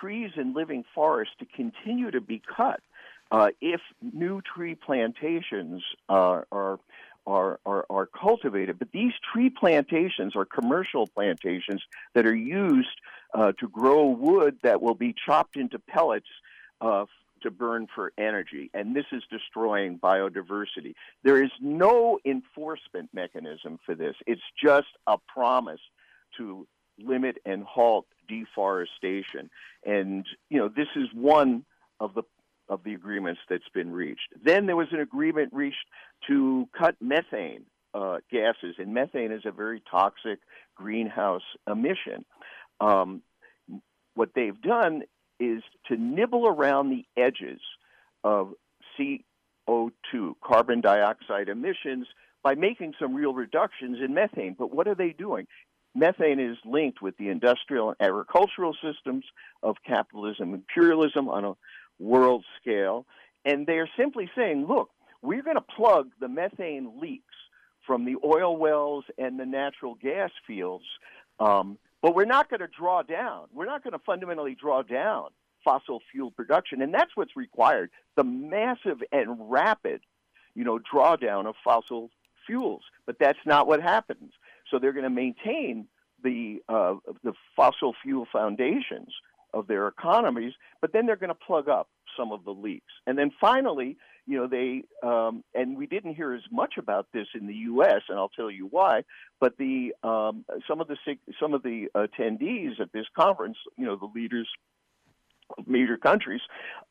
trees 0.00 0.32
and 0.36 0.54
living 0.54 0.84
forests 0.94 1.34
to 1.38 1.46
continue 1.46 2.10
to 2.10 2.20
be 2.20 2.42
cut 2.56 2.80
uh, 3.30 3.48
if 3.60 3.80
new 4.00 4.40
tree 4.40 4.74
plantations 4.74 5.82
are, 6.08 6.46
are, 6.52 6.78
are, 7.26 7.58
are 7.66 8.06
cultivated, 8.06 8.78
but 8.78 8.92
these 8.92 9.12
tree 9.32 9.50
plantations 9.50 10.36
are 10.36 10.44
commercial 10.44 11.06
plantations 11.06 11.82
that 12.14 12.26
are 12.26 12.34
used 12.34 13.00
uh, 13.34 13.52
to 13.58 13.68
grow 13.68 14.06
wood 14.06 14.56
that 14.62 14.80
will 14.80 14.94
be 14.94 15.14
chopped 15.26 15.56
into 15.56 15.78
pellets 15.78 16.28
uh, 16.80 17.04
to 17.42 17.50
burn 17.50 17.86
for 17.94 18.12
energy, 18.16 18.70
and 18.74 18.94
this 18.96 19.04
is 19.12 19.22
destroying 19.30 19.98
biodiversity. 19.98 20.94
There 21.22 21.42
is 21.42 21.50
no 21.60 22.18
enforcement 22.24 23.10
mechanism 23.12 23.78
for 23.84 23.94
this. 23.94 24.16
It's 24.26 24.42
just 24.62 24.88
a 25.06 25.18
promise 25.18 25.80
to 26.38 26.66
limit 26.98 27.36
and 27.44 27.62
halt 27.62 28.06
deforestation. 28.28 29.50
And, 29.84 30.26
you 30.48 30.58
know, 30.58 30.68
this 30.68 30.88
is 30.96 31.08
one 31.12 31.64
of 32.00 32.14
the 32.14 32.22
of 32.68 32.82
the 32.84 32.94
agreements 32.94 33.40
that's 33.48 33.68
been 33.74 33.92
reached. 33.92 34.28
Then 34.42 34.66
there 34.66 34.76
was 34.76 34.88
an 34.92 35.00
agreement 35.00 35.52
reached 35.52 35.86
to 36.28 36.68
cut 36.76 36.96
methane 37.00 37.64
uh, 37.94 38.18
gases, 38.30 38.76
and 38.78 38.92
methane 38.92 39.32
is 39.32 39.42
a 39.44 39.52
very 39.52 39.82
toxic 39.90 40.38
greenhouse 40.74 41.42
emission. 41.70 42.24
Um, 42.80 43.22
what 44.14 44.30
they've 44.34 44.60
done 44.60 45.02
is 45.38 45.62
to 45.86 45.96
nibble 45.96 46.46
around 46.46 46.90
the 46.90 47.04
edges 47.16 47.60
of 48.24 48.52
CO2, 48.98 50.34
carbon 50.42 50.80
dioxide 50.80 51.48
emissions, 51.48 52.06
by 52.42 52.54
making 52.54 52.94
some 52.98 53.14
real 53.14 53.34
reductions 53.34 53.98
in 54.04 54.14
methane. 54.14 54.54
But 54.58 54.74
what 54.74 54.88
are 54.88 54.94
they 54.94 55.10
doing? 55.10 55.46
Methane 55.94 56.38
is 56.38 56.58
linked 56.64 57.00
with 57.00 57.16
the 57.16 57.28
industrial 57.28 57.88
and 57.88 57.96
agricultural 58.00 58.76
systems 58.82 59.24
of 59.62 59.76
capitalism 59.86 60.52
imperialism 60.52 61.28
on 61.28 61.44
a 61.44 61.52
world 61.98 62.44
scale. 62.60 63.06
And 63.44 63.66
they're 63.66 63.88
simply 63.96 64.30
saying, 64.36 64.66
look, 64.66 64.90
we're 65.22 65.42
going 65.42 65.56
to 65.56 65.62
plug 65.62 66.10
the 66.20 66.28
methane 66.28 67.00
leaks 67.00 67.34
from 67.86 68.04
the 68.04 68.16
oil 68.24 68.56
wells 68.56 69.04
and 69.18 69.38
the 69.38 69.46
natural 69.46 69.94
gas 69.94 70.30
fields, 70.46 70.84
um, 71.38 71.78
but 72.02 72.14
we're 72.14 72.24
not 72.24 72.50
going 72.50 72.60
to 72.60 72.68
draw 72.68 73.02
down. 73.02 73.46
We're 73.52 73.66
not 73.66 73.82
going 73.82 73.92
to 73.92 74.00
fundamentally 74.04 74.56
draw 74.60 74.82
down 74.82 75.28
fossil 75.64 76.00
fuel 76.10 76.30
production, 76.30 76.82
and 76.82 76.92
that's 76.92 77.12
what's 77.14 77.36
required: 77.36 77.90
the 78.16 78.24
massive 78.24 79.02
and 79.12 79.50
rapid, 79.50 80.00
you 80.54 80.64
know, 80.64 80.78
drawdown 80.78 81.46
of 81.46 81.54
fossil 81.64 82.10
fuels. 82.46 82.82
But 83.06 83.16
that's 83.18 83.38
not 83.46 83.66
what 83.66 83.82
happens. 83.82 84.32
So 84.70 84.78
they're 84.78 84.92
going 84.92 85.04
to 85.04 85.10
maintain 85.10 85.86
the 86.22 86.62
uh, 86.68 86.94
the 87.22 87.34
fossil 87.54 87.94
fuel 88.02 88.26
foundations 88.32 89.12
of 89.52 89.66
their 89.66 89.88
economies, 89.88 90.52
but 90.80 90.92
then 90.92 91.06
they're 91.06 91.16
going 91.16 91.28
to 91.28 91.34
plug 91.34 91.68
up 91.68 91.88
some 92.16 92.32
of 92.32 92.44
the 92.44 92.50
leaks. 92.50 92.92
And 93.06 93.18
then 93.18 93.30
finally, 93.40 93.96
you 94.26 94.36
know, 94.38 94.48
they 94.48 94.82
um, 95.06 95.44
and 95.54 95.76
we 95.76 95.86
didn't 95.86 96.14
hear 96.14 96.34
as 96.34 96.42
much 96.50 96.74
about 96.78 97.06
this 97.12 97.28
in 97.34 97.46
the 97.46 97.54
U.S., 97.54 98.02
and 98.08 98.18
I'll 98.18 98.28
tell 98.28 98.50
you 98.50 98.66
why. 98.66 99.02
But 99.40 99.56
the 99.56 99.94
um, 100.02 100.44
some 100.66 100.80
of 100.80 100.88
the 100.88 100.96
some 101.40 101.54
of 101.54 101.62
the 101.62 101.88
attendees 101.94 102.80
at 102.80 102.92
this 102.92 103.06
conference, 103.16 103.56
you 103.76 103.86
know, 103.86 103.96
the 103.96 104.10
leaders 104.12 104.48
of 105.56 105.68
major 105.68 105.96
countries, 105.96 106.40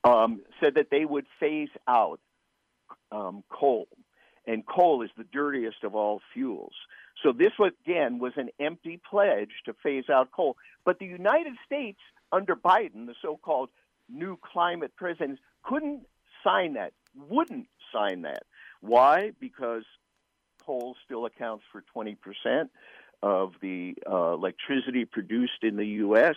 um, 0.05 0.41
said 0.63 0.75
that 0.75 0.87
they 0.89 1.03
would 1.03 1.25
phase 1.39 1.69
out 1.87 2.21
um, 3.11 3.43
coal, 3.49 3.87
and 4.47 4.65
coal 4.65 5.01
is 5.01 5.09
the 5.17 5.25
dirtiest 5.25 5.83
of 5.83 5.93
all 5.93 6.21
fuels. 6.33 6.73
So 7.21 7.31
this 7.31 7.51
again 7.59 8.19
was 8.19 8.33
an 8.37 8.49
empty 8.59 8.99
pledge 9.09 9.51
to 9.65 9.73
phase 9.83 10.09
out 10.09 10.31
coal. 10.31 10.55
But 10.85 10.99
the 10.99 11.05
United 11.05 11.53
States 11.65 11.99
under 12.31 12.55
Biden, 12.55 13.05
the 13.05 13.15
so-called 13.21 13.69
new 14.09 14.37
climate 14.37 14.93
president, 14.95 15.39
couldn't 15.63 16.05
sign 16.43 16.73
that, 16.73 16.93
wouldn't 17.15 17.67
sign 17.93 18.21
that. 18.23 18.43
Why? 18.81 19.31
Because 19.39 19.83
coal 20.65 20.95
still 21.05 21.25
accounts 21.25 21.63
for 21.71 21.83
20% 21.95 22.69
of 23.23 23.53
the 23.61 23.95
uh, 24.09 24.33
electricity 24.33 25.05
produced 25.05 25.63
in 25.63 25.77
the 25.77 25.85
U.S. 25.85 26.35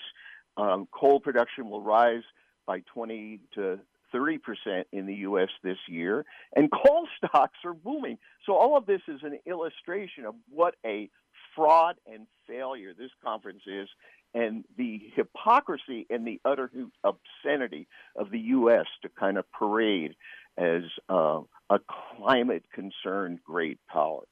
Um, 0.56 0.88
coal 0.90 1.20
production 1.20 1.68
will 1.70 1.82
rise 1.82 2.22
by 2.66 2.80
20 2.92 3.40
to 3.54 3.78
30% 4.14 4.84
in 4.92 5.06
the 5.06 5.14
U.S. 5.16 5.48
this 5.62 5.76
year, 5.86 6.24
and 6.56 6.70
coal 6.70 7.06
stocks 7.18 7.58
are 7.64 7.74
booming. 7.74 8.18
So, 8.46 8.54
all 8.54 8.76
of 8.76 8.86
this 8.86 9.02
is 9.08 9.20
an 9.22 9.38
illustration 9.46 10.24
of 10.24 10.34
what 10.48 10.76
a 10.84 11.10
fraud 11.54 11.96
and 12.10 12.26
failure 12.46 12.94
this 12.96 13.10
conference 13.22 13.62
is 13.66 13.88
and 14.34 14.64
the 14.76 15.00
hypocrisy 15.14 16.06
and 16.10 16.26
the 16.26 16.40
utter 16.44 16.70
obscenity 17.04 17.88
of 18.16 18.30
the 18.30 18.38
U.S. 18.40 18.86
to 19.02 19.08
kind 19.08 19.38
of 19.38 19.50
parade 19.52 20.14
as 20.56 20.82
uh, 21.08 21.40
a 21.70 21.78
climate 22.16 22.64
concerned 22.72 23.38
great 23.44 23.78
power. 23.90 24.22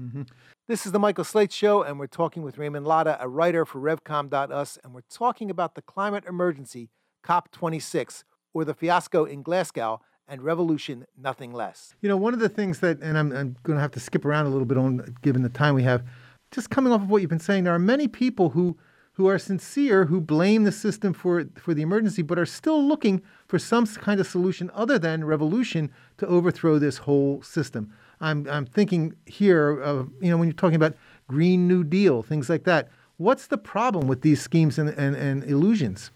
Mm-hmm. 0.00 0.22
This 0.66 0.86
is 0.86 0.92
the 0.92 0.98
Michael 0.98 1.24
Slate 1.24 1.52
Show, 1.52 1.82
and 1.82 1.98
we're 1.98 2.06
talking 2.06 2.42
with 2.42 2.58
Raymond 2.58 2.86
Lotta, 2.86 3.16
a 3.20 3.28
writer 3.28 3.64
for 3.64 3.80
RevCom.us, 3.80 4.78
and 4.82 4.94
we're 4.94 5.02
talking 5.10 5.50
about 5.50 5.74
the 5.74 5.82
climate 5.82 6.24
emergency, 6.26 6.90
COP26, 7.24 8.24
or 8.52 8.64
the 8.64 8.74
fiasco 8.74 9.24
in 9.24 9.42
Glasgow, 9.42 10.00
and 10.26 10.42
revolution, 10.42 11.04
nothing 11.20 11.52
less. 11.52 11.94
You 12.00 12.08
know, 12.08 12.16
one 12.16 12.32
of 12.32 12.40
the 12.40 12.48
things 12.48 12.80
that, 12.80 13.00
and 13.02 13.18
I'm, 13.18 13.30
I'm 13.32 13.56
going 13.62 13.76
to 13.76 13.82
have 13.82 13.90
to 13.92 14.00
skip 14.00 14.24
around 14.24 14.46
a 14.46 14.48
little 14.48 14.64
bit 14.64 14.78
on 14.78 15.14
given 15.22 15.42
the 15.42 15.48
time 15.48 15.74
we 15.74 15.82
have, 15.82 16.02
just 16.50 16.70
coming 16.70 16.92
off 16.92 17.02
of 17.02 17.10
what 17.10 17.20
you've 17.20 17.28
been 17.28 17.38
saying, 17.38 17.64
there 17.64 17.74
are 17.74 17.78
many 17.78 18.08
people 18.08 18.50
who 18.50 18.78
who 19.14 19.28
are 19.28 19.38
sincere, 19.38 20.06
who 20.06 20.20
blame 20.20 20.64
the 20.64 20.72
system 20.72 21.12
for 21.12 21.44
for 21.56 21.74
the 21.74 21.82
emergency, 21.82 22.22
but 22.22 22.38
are 22.38 22.46
still 22.46 22.82
looking 22.82 23.22
for 23.46 23.58
some 23.58 23.86
kind 23.86 24.20
of 24.20 24.26
solution 24.26 24.70
other 24.74 24.98
than 24.98 25.24
revolution 25.24 25.90
to 26.18 26.26
overthrow 26.26 26.78
this 26.78 26.98
whole 26.98 27.42
system. 27.42 27.92
I'm 28.20 28.48
I'm 28.48 28.66
thinking 28.66 29.14
here 29.26 29.80
of 29.80 30.10
you 30.20 30.30
know 30.30 30.36
when 30.36 30.48
you're 30.48 30.54
talking 30.54 30.76
about 30.76 30.94
Green 31.28 31.66
New 31.68 31.84
Deal, 31.84 32.22
things 32.22 32.48
like 32.48 32.64
that. 32.64 32.88
What's 33.16 33.46
the 33.46 33.58
problem 33.58 34.08
with 34.08 34.22
these 34.22 34.42
schemes 34.42 34.78
and, 34.78 34.88
and, 34.90 35.14
and 35.14 35.44
illusions? 35.44 36.10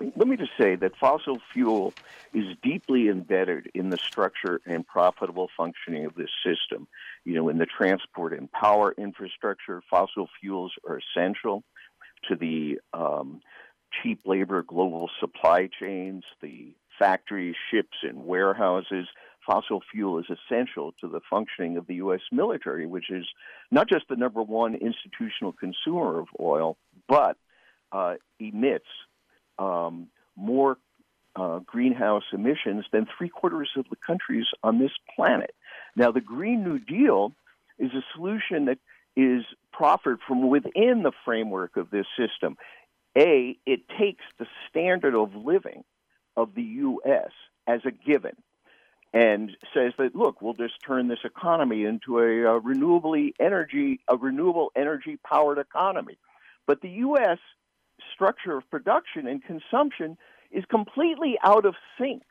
Let 0.00 0.28
me 0.28 0.36
just 0.36 0.52
say 0.58 0.76
that 0.76 0.96
fossil 0.96 1.38
fuel 1.52 1.92
is 2.32 2.56
deeply 2.62 3.08
embedded 3.08 3.70
in 3.74 3.90
the 3.90 3.96
structure 3.96 4.60
and 4.64 4.86
profitable 4.86 5.48
functioning 5.56 6.04
of 6.04 6.14
this 6.14 6.30
system. 6.44 6.86
You 7.24 7.34
know, 7.34 7.48
in 7.48 7.58
the 7.58 7.66
transport 7.66 8.32
and 8.32 8.50
power 8.50 8.94
infrastructure, 8.96 9.82
fossil 9.90 10.28
fuels 10.40 10.72
are 10.88 10.98
essential 10.98 11.64
to 12.28 12.36
the 12.36 12.80
um, 12.92 13.40
cheap 14.02 14.20
labor 14.24 14.62
global 14.62 15.10
supply 15.20 15.68
chains, 15.80 16.24
the 16.40 16.74
factories, 16.98 17.56
ships, 17.70 17.98
and 18.02 18.24
warehouses 18.24 19.06
fossil 19.48 19.82
fuel 19.90 20.18
is 20.18 20.26
essential 20.28 20.92
to 21.00 21.08
the 21.08 21.20
functioning 21.30 21.76
of 21.78 21.86
the 21.86 21.96
U.S. 21.96 22.20
military, 22.30 22.86
which 22.86 23.10
is 23.10 23.26
not 23.70 23.88
just 23.88 24.04
the 24.08 24.16
number 24.16 24.42
one 24.42 24.74
institutional 24.74 25.52
consumer 25.52 26.20
of 26.20 26.28
oil, 26.38 26.76
but 27.08 27.36
uh, 27.90 28.14
emits 28.38 28.84
um, 29.58 30.08
more 30.36 30.78
uh, 31.36 31.60
greenhouse 31.60 32.24
emissions 32.32 32.84
than 32.92 33.06
three 33.16 33.28
quarters 33.28 33.70
of 33.76 33.86
the 33.90 33.96
countries 33.96 34.46
on 34.62 34.78
this 34.78 34.90
planet. 35.14 35.54
Now, 35.94 36.10
the 36.10 36.20
Green 36.20 36.64
New 36.64 36.78
Deal 36.78 37.32
is 37.78 37.90
a 37.92 38.02
solution 38.14 38.66
that 38.66 38.78
is 39.16 39.44
proffered 39.72 40.18
from 40.26 40.48
within 40.48 41.02
the 41.02 41.12
framework 41.24 41.76
of 41.76 41.90
this 41.90 42.06
system. 42.16 42.56
A, 43.16 43.56
it 43.66 43.80
takes 43.98 44.24
the 44.38 44.46
standard 44.68 45.14
of 45.14 45.34
living 45.34 45.84
of 46.36 46.54
the 46.54 46.62
U.S. 46.62 47.30
as 47.66 47.80
a 47.84 47.90
given 47.90 48.36
and 49.12 49.50
says 49.74 49.92
that 49.98 50.14
look, 50.14 50.42
we'll 50.42 50.54
just 50.54 50.74
turn 50.86 51.08
this 51.08 51.18
economy 51.24 51.84
into 51.84 52.18
a, 52.18 52.56
a 52.56 52.60
renewably 52.60 53.32
energy, 53.40 54.00
a 54.08 54.16
renewable 54.16 54.70
energy 54.76 55.18
powered 55.28 55.58
economy. 55.58 56.18
But 56.66 56.82
the 56.82 56.90
U.S. 56.90 57.38
structure 58.14 58.56
of 58.56 58.70
production 58.70 59.26
and 59.26 59.42
consumption 59.42 60.16
is 60.50 60.64
completely 60.70 61.38
out 61.44 61.64
of 61.64 61.74
sync 61.98 62.22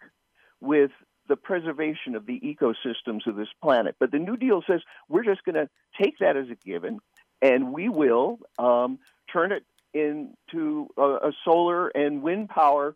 with 0.60 0.92
the 1.28 1.36
preservation 1.36 2.16
of 2.16 2.26
the 2.26 2.40
ecosystems 2.40 3.28
of 3.28 3.36
this 3.36 3.50
planet. 3.62 3.96
But 4.00 4.12
the 4.12 4.20
New 4.20 4.38
Deal 4.38 4.64
says 4.68 4.82
we're 5.10 5.26
just 5.26 5.44
going 5.44 5.56
to 5.56 5.70
take 6.02 6.20
that 6.20 6.38
as 6.38 6.48
a 6.50 6.56
given, 6.66 7.00
and 7.42 7.74
we 7.74 7.90
will 7.90 8.40
um, 8.58 9.00
turn 9.32 9.52
it 9.52 9.64
into 9.94 10.88
a, 10.98 11.02
a 11.28 11.32
solar 11.44 11.90
and 11.90 12.22
wind 12.22 12.50
power 12.50 12.96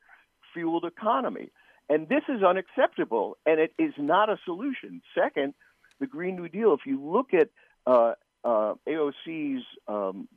fueled 0.53 0.86
economy. 0.86 1.49
And 1.89 2.07
this 2.07 2.24
is 2.30 2.41
unacceptable, 2.41 3.38
and 3.45 3.59
it 3.59 3.74
is 3.78 3.93
not 3.97 4.30
a 4.30 4.38
solution. 4.45 5.01
Second, 5.13 5.53
the 5.99 6.07
Green 6.07 6.36
New 6.36 6.47
Deal, 6.47 6.74
if 6.74 6.86
you 6.86 7.03
look 7.03 7.34
at 7.34 7.49
uh, 7.86 8.13
uh, 8.43 8.73
AOC's, 8.87 9.63
um, 9.87 10.27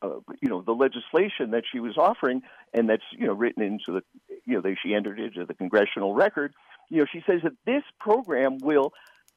uh, 0.00 0.20
you 0.40 0.48
know, 0.48 0.62
the 0.62 0.72
legislation 0.72 1.50
that 1.50 1.64
she 1.70 1.80
was 1.80 1.96
offering, 1.96 2.42
and 2.72 2.88
that's 2.88 3.02
you 3.12 3.26
know 3.26 3.32
written 3.32 3.62
into 3.62 3.92
the, 3.92 4.02
you 4.44 4.54
know, 4.54 4.60
that 4.60 4.76
she 4.82 4.94
entered 4.94 5.20
into 5.20 5.44
the 5.44 5.54
congressional 5.54 6.14
record. 6.14 6.54
You 6.88 7.00
know, 7.00 7.06
she 7.10 7.22
says 7.26 7.40
that 7.42 7.52
this 7.66 7.82
program 8.00 8.58
will 8.58 8.92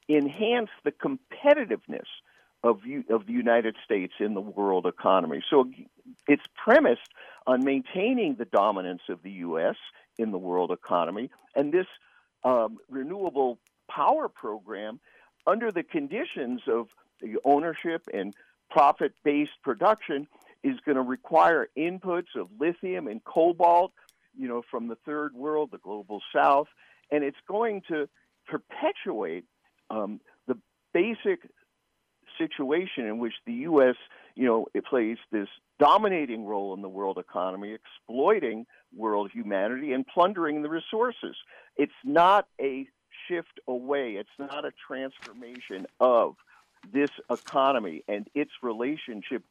enhance 0.08 0.70
the 0.84 0.92
competitiveness 0.92 2.06
of 2.62 2.80
of 3.10 3.26
the 3.26 3.32
United 3.32 3.76
States 3.84 4.14
in 4.18 4.34
the 4.34 4.40
world 4.40 4.86
economy. 4.86 5.42
So 5.50 5.70
it's 6.26 6.44
premised 6.56 7.08
on 7.46 7.64
maintaining 7.64 8.34
the 8.36 8.44
dominance 8.44 9.02
of 9.08 9.22
the 9.22 9.30
U.S 9.32 9.76
in 10.18 10.32
the 10.32 10.38
world 10.38 10.70
economy. 10.70 11.30
And 11.54 11.72
this 11.72 11.86
um, 12.44 12.78
renewable 12.88 13.58
power 13.90 14.28
program, 14.28 15.00
under 15.46 15.70
the 15.70 15.82
conditions 15.82 16.62
of 16.66 16.88
the 17.20 17.38
ownership 17.44 18.02
and 18.12 18.34
profit 18.70 19.12
based 19.24 19.52
production, 19.62 20.26
is 20.62 20.76
going 20.84 20.96
to 20.96 21.02
require 21.02 21.68
inputs 21.78 22.34
of 22.34 22.48
lithium 22.58 23.06
and 23.06 23.22
cobalt, 23.24 23.92
you 24.36 24.48
know, 24.48 24.62
from 24.70 24.88
the 24.88 24.96
third 25.06 25.32
world, 25.34 25.70
the 25.70 25.78
global 25.78 26.20
south, 26.34 26.66
and 27.10 27.22
it's 27.22 27.36
going 27.46 27.82
to 27.88 28.08
perpetuate 28.46 29.44
um, 29.90 30.20
the 30.46 30.56
basic 30.92 31.40
situation 32.38 33.06
in 33.06 33.18
which 33.18 33.34
the 33.46 33.52
U.S. 33.52 33.96
you 34.34 34.44
know 34.44 34.66
it 34.74 34.84
plays 34.84 35.18
this 35.30 35.48
dominating 35.78 36.44
role 36.44 36.74
in 36.74 36.82
the 36.82 36.88
world 36.88 37.18
economy, 37.18 37.74
exploiting 37.74 38.66
world 38.94 39.30
humanity 39.32 39.92
and 39.92 40.06
plundering 40.06 40.62
the 40.62 40.68
resources. 40.68 41.36
It's 41.76 41.92
not 42.04 42.48
a 42.60 42.86
shift 43.28 43.60
away. 43.68 44.12
It's 44.12 44.28
not 44.38 44.64
a 44.64 44.72
transformation 44.86 45.86
of 46.00 46.36
this 46.92 47.10
economy 47.30 48.02
and 48.08 48.28
its 48.34 48.50
relationship 48.62 49.42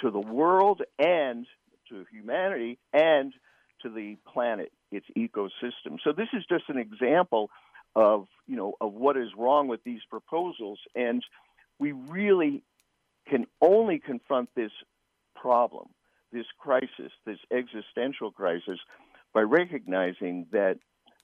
to 0.00 0.10
the 0.10 0.20
world 0.20 0.82
and 0.98 1.46
to 1.88 2.04
humanity 2.10 2.78
and 2.92 3.32
to 3.82 3.88
the 3.88 4.16
planet, 4.30 4.72
its 4.90 5.06
ecosystem. 5.16 5.98
So 6.04 6.12
this 6.12 6.28
is 6.32 6.44
just 6.48 6.64
an 6.68 6.78
example 6.78 7.50
of 7.96 8.28
you 8.46 8.56
know 8.56 8.74
of 8.80 8.92
what 8.92 9.16
is 9.16 9.28
wrong 9.36 9.66
with 9.66 9.82
these 9.82 10.00
proposals 10.08 10.78
and 10.94 11.24
we 11.80 11.90
really 11.92 12.62
can 13.28 13.46
only 13.60 13.98
confront 13.98 14.48
this 14.54 14.70
problem, 15.34 15.88
this 16.32 16.46
crisis, 16.58 17.10
this 17.24 17.38
existential 17.50 18.30
crisis, 18.30 18.78
by 19.32 19.40
recognizing 19.40 20.46
that 20.52 20.78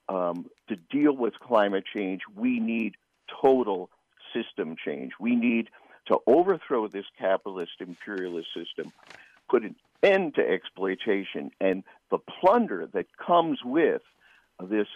um, 0.09 0.47
to 0.69 0.77
deal 0.77 1.15
with 1.15 1.35
climate 1.41 1.85
change, 1.95 2.23
we 2.35 2.61
need 2.61 2.95
total 3.43 3.91
system 4.37 4.77
change. 4.85 5.13
We 5.21 5.35
need 5.35 5.69
to 6.07 6.19
overthrow 6.27 6.89
this 6.89 7.07
capitalist 7.19 7.73
imperialist 7.81 8.49
system, 8.55 8.93
put 9.49 9.63
an 9.63 9.77
end 10.03 10.35
to 10.37 10.49
exploitation 10.49 11.51
and 11.61 11.83
the 12.11 12.19
plunder 12.19 12.89
that 12.93 13.07
comes 13.17 13.59
with 13.65 14.03
this 14.61 14.87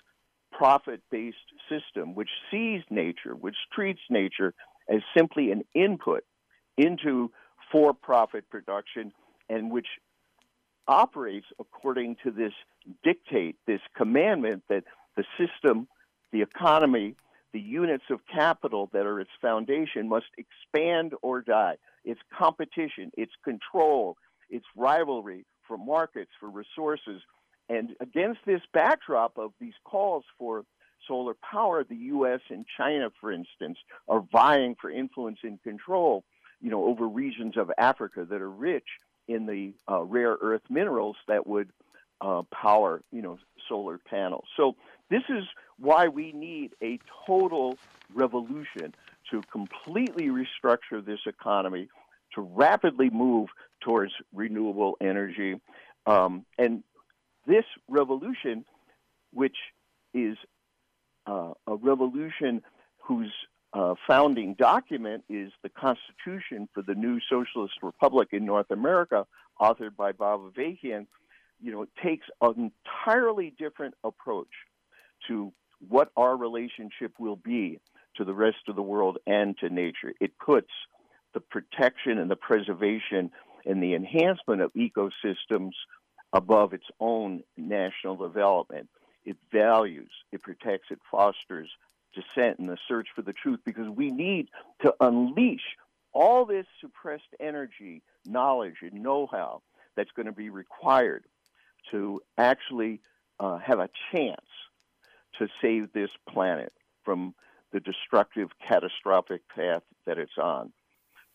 profit 0.52 1.00
based 1.10 1.36
system, 1.68 2.14
which 2.14 2.30
sees 2.50 2.82
nature, 2.90 3.34
which 3.34 3.56
treats 3.72 4.00
nature 4.08 4.54
as 4.88 5.00
simply 5.16 5.50
an 5.50 5.62
input 5.74 6.24
into 6.76 7.30
for 7.70 7.92
profit 7.92 8.48
production 8.50 9.12
and 9.48 9.70
which 9.70 9.86
operates 10.88 11.46
according 11.58 12.16
to 12.24 12.30
this 12.30 12.52
dictate, 13.04 13.56
this 13.66 13.80
commandment 13.96 14.62
that 14.68 14.84
the 15.16 15.24
system, 15.38 15.86
the 16.32 16.42
economy, 16.42 17.14
the 17.52 17.60
units 17.60 18.04
of 18.10 18.20
capital 18.32 18.88
that 18.92 19.06
are 19.06 19.20
its 19.20 19.30
foundation 19.40 20.08
must 20.08 20.26
expand 20.38 21.14
or 21.22 21.40
die. 21.40 21.76
It's 22.04 22.20
competition, 22.36 23.10
it's 23.16 23.32
control, 23.44 24.16
it's 24.48 24.66
rivalry 24.76 25.44
for 25.66 25.76
markets, 25.76 26.30
for 26.38 26.48
resources. 26.48 27.22
And 27.68 27.90
against 28.00 28.40
this 28.46 28.62
backdrop 28.72 29.38
of 29.38 29.52
these 29.60 29.74
calls 29.84 30.24
for 30.38 30.64
solar 31.06 31.34
power, 31.34 31.84
the 31.84 31.96
U.S. 31.96 32.40
and 32.50 32.64
China, 32.76 33.10
for 33.20 33.32
instance, 33.32 33.78
are 34.08 34.24
vying 34.32 34.76
for 34.80 34.90
influence 34.90 35.38
and 35.42 35.62
control, 35.62 36.24
you 36.60 36.70
know, 36.70 36.84
over 36.84 37.08
regions 37.08 37.56
of 37.56 37.70
Africa 37.78 38.26
that 38.28 38.40
are 38.40 38.50
rich 38.50 38.86
in 39.28 39.46
the 39.46 39.72
uh, 39.90 40.02
rare 40.02 40.36
earth 40.40 40.62
minerals 40.68 41.16
that 41.28 41.46
would 41.46 41.70
uh, 42.20 42.42
power, 42.52 43.02
you 43.12 43.22
know, 43.22 43.38
solar 43.68 43.98
panels. 43.98 44.44
So 44.56 44.76
this 45.08 45.22
is 45.28 45.44
why 45.80 46.08
we 46.08 46.32
need 46.32 46.72
a 46.82 46.98
total 47.26 47.76
revolution 48.14 48.94
to 49.30 49.42
completely 49.50 50.28
restructure 50.28 51.04
this 51.04 51.20
economy, 51.26 51.88
to 52.34 52.40
rapidly 52.40 53.10
move 53.10 53.48
towards 53.80 54.12
renewable 54.32 54.96
energy, 55.00 55.60
um, 56.06 56.44
and 56.58 56.82
this 57.46 57.64
revolution, 57.88 58.64
which 59.32 59.56
is 60.12 60.36
uh, 61.26 61.52
a 61.66 61.76
revolution 61.76 62.62
whose 62.98 63.32
uh, 63.72 63.94
founding 64.06 64.54
document 64.54 65.24
is 65.28 65.52
the 65.62 65.68
Constitution 65.68 66.68
for 66.74 66.82
the 66.82 66.94
New 66.94 67.20
Socialist 67.30 67.74
Republic 67.82 68.28
in 68.32 68.44
North 68.44 68.70
America, 68.70 69.26
authored 69.60 69.96
by 69.96 70.12
Bob 70.12 70.40
Avakian, 70.52 71.06
you 71.62 71.72
know, 71.72 71.86
takes 72.02 72.26
an 72.40 72.72
entirely 72.86 73.54
different 73.58 73.94
approach 74.02 74.48
to 75.28 75.52
what 75.88 76.10
our 76.16 76.36
relationship 76.36 77.12
will 77.18 77.36
be 77.36 77.80
to 78.16 78.24
the 78.24 78.34
rest 78.34 78.68
of 78.68 78.76
the 78.76 78.82
world 78.82 79.18
and 79.26 79.56
to 79.58 79.70
nature. 79.70 80.12
It 80.20 80.38
puts 80.38 80.70
the 81.32 81.40
protection 81.40 82.18
and 82.18 82.30
the 82.30 82.36
preservation 82.36 83.30
and 83.64 83.82
the 83.82 83.94
enhancement 83.94 84.62
of 84.62 84.72
ecosystems 84.74 85.72
above 86.32 86.72
its 86.72 86.86
own 86.98 87.42
national 87.56 88.16
development. 88.16 88.88
It 89.24 89.36
values, 89.52 90.10
it 90.32 90.42
protects, 90.42 90.88
it 90.90 91.00
fosters 91.10 91.68
dissent 92.14 92.58
and 92.58 92.68
the 92.68 92.78
search 92.88 93.08
for 93.14 93.22
the 93.22 93.32
truth 93.32 93.60
because 93.64 93.88
we 93.88 94.10
need 94.10 94.48
to 94.82 94.92
unleash 95.00 95.76
all 96.12 96.44
this 96.44 96.66
suppressed 96.80 97.34
energy, 97.38 98.02
knowledge, 98.26 98.76
and 98.82 99.02
know 99.02 99.28
how 99.30 99.62
that's 99.96 100.10
going 100.12 100.26
to 100.26 100.32
be 100.32 100.50
required 100.50 101.24
to 101.90 102.20
actually 102.36 103.00
uh, 103.38 103.58
have 103.58 103.78
a 103.78 103.88
chance 104.12 104.40
to 105.40 105.48
save 105.60 105.92
this 105.92 106.10
planet 106.28 106.72
from 107.04 107.34
the 107.72 107.80
destructive, 107.80 108.50
catastrophic 108.66 109.42
path 109.48 109.82
that 110.06 110.18
it's 110.18 110.38
on. 110.40 110.72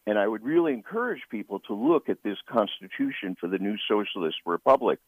And 0.08 0.20
I 0.20 0.28
would 0.28 0.44
really 0.44 0.74
encourage 0.74 1.22
people 1.30 1.60
to 1.62 1.74
look 1.74 2.10
at 2.10 2.24
this 2.24 2.38
Constitution 2.48 3.36
for 3.40 3.48
the 3.48 3.58
new 3.58 3.76
Socialist 3.90 4.38
Republic 4.46 5.00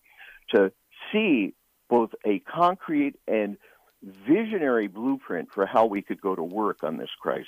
to 0.54 0.72
see 1.12 1.54
both 1.90 2.10
a 2.26 2.40
concrete 2.40 3.16
and 3.28 3.58
visionary 4.04 4.88
blueprint 4.88 5.50
for 5.54 5.66
how 5.66 5.86
we 5.86 6.02
could 6.02 6.20
go 6.20 6.36
to 6.36 6.44
work 6.44 6.84
on 6.84 6.98
this 6.98 7.10
crisis. 7.20 7.46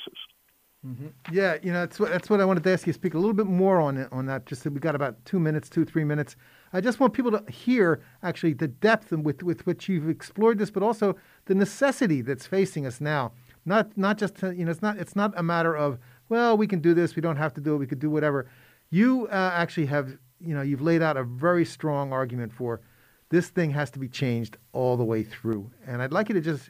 Mm-hmm. 0.85 1.07
Yeah, 1.31 1.57
you 1.61 1.73
know 1.73 1.81
that's 1.81 1.99
what 1.99 2.09
that's 2.09 2.29
what 2.29 2.39
I 2.39 2.45
wanted 2.45 2.63
to 2.63 2.71
ask 2.71 2.87
you. 2.87 2.93
Speak 2.93 3.13
a 3.13 3.17
little 3.17 3.33
bit 3.33 3.47
more 3.47 3.81
on 3.81 3.97
it, 3.97 4.07
on 4.13 4.27
that. 4.27 4.45
Just 4.45 4.63
that 4.63 4.71
we 4.71 4.79
got 4.79 4.95
about 4.95 5.25
two 5.25 5.39
minutes, 5.39 5.69
two 5.69 5.83
three 5.83 6.05
minutes. 6.05 6.37
I 6.71 6.81
just 6.81 6.99
want 6.99 7.13
people 7.13 7.31
to 7.31 7.51
hear 7.51 8.01
actually 8.21 8.53
the 8.53 8.67
depth 8.67 9.11
and 9.11 9.25
with 9.25 9.43
with 9.43 9.65
which 9.65 9.89
you've 9.89 10.09
explored 10.09 10.59
this, 10.59 10.69
but 10.69 10.83
also 10.83 11.15
the 11.45 11.55
necessity 11.55 12.21
that's 12.21 12.45
facing 12.45 12.85
us 12.85 13.01
now. 13.01 13.31
Not 13.65 13.97
not 13.97 14.17
just 14.17 14.35
to, 14.37 14.55
you 14.55 14.65
know 14.65 14.71
it's 14.71 14.81
not 14.81 14.97
it's 14.97 15.15
not 15.15 15.33
a 15.35 15.43
matter 15.43 15.75
of 15.75 15.99
well 16.29 16.57
we 16.57 16.67
can 16.67 16.79
do 16.79 16.93
this, 16.93 17.15
we 17.15 17.21
don't 17.21 17.37
have 17.37 17.53
to 17.55 17.61
do 17.61 17.75
it, 17.75 17.77
we 17.77 17.87
could 17.87 17.99
do 17.99 18.09
whatever. 18.09 18.49
You 18.89 19.27
uh, 19.27 19.51
actually 19.53 19.87
have 19.87 20.17
you 20.39 20.53
know 20.53 20.61
you've 20.61 20.81
laid 20.81 21.01
out 21.01 21.17
a 21.17 21.23
very 21.23 21.65
strong 21.65 22.13
argument 22.13 22.53
for 22.53 22.81
this 23.29 23.49
thing 23.49 23.71
has 23.71 23.91
to 23.91 23.99
be 23.99 24.07
changed 24.07 24.57
all 24.71 24.97
the 24.97 25.03
way 25.03 25.23
through, 25.23 25.69
and 25.85 26.01
I'd 26.01 26.11
like 26.11 26.29
you 26.29 26.35
to 26.35 26.41
just 26.41 26.69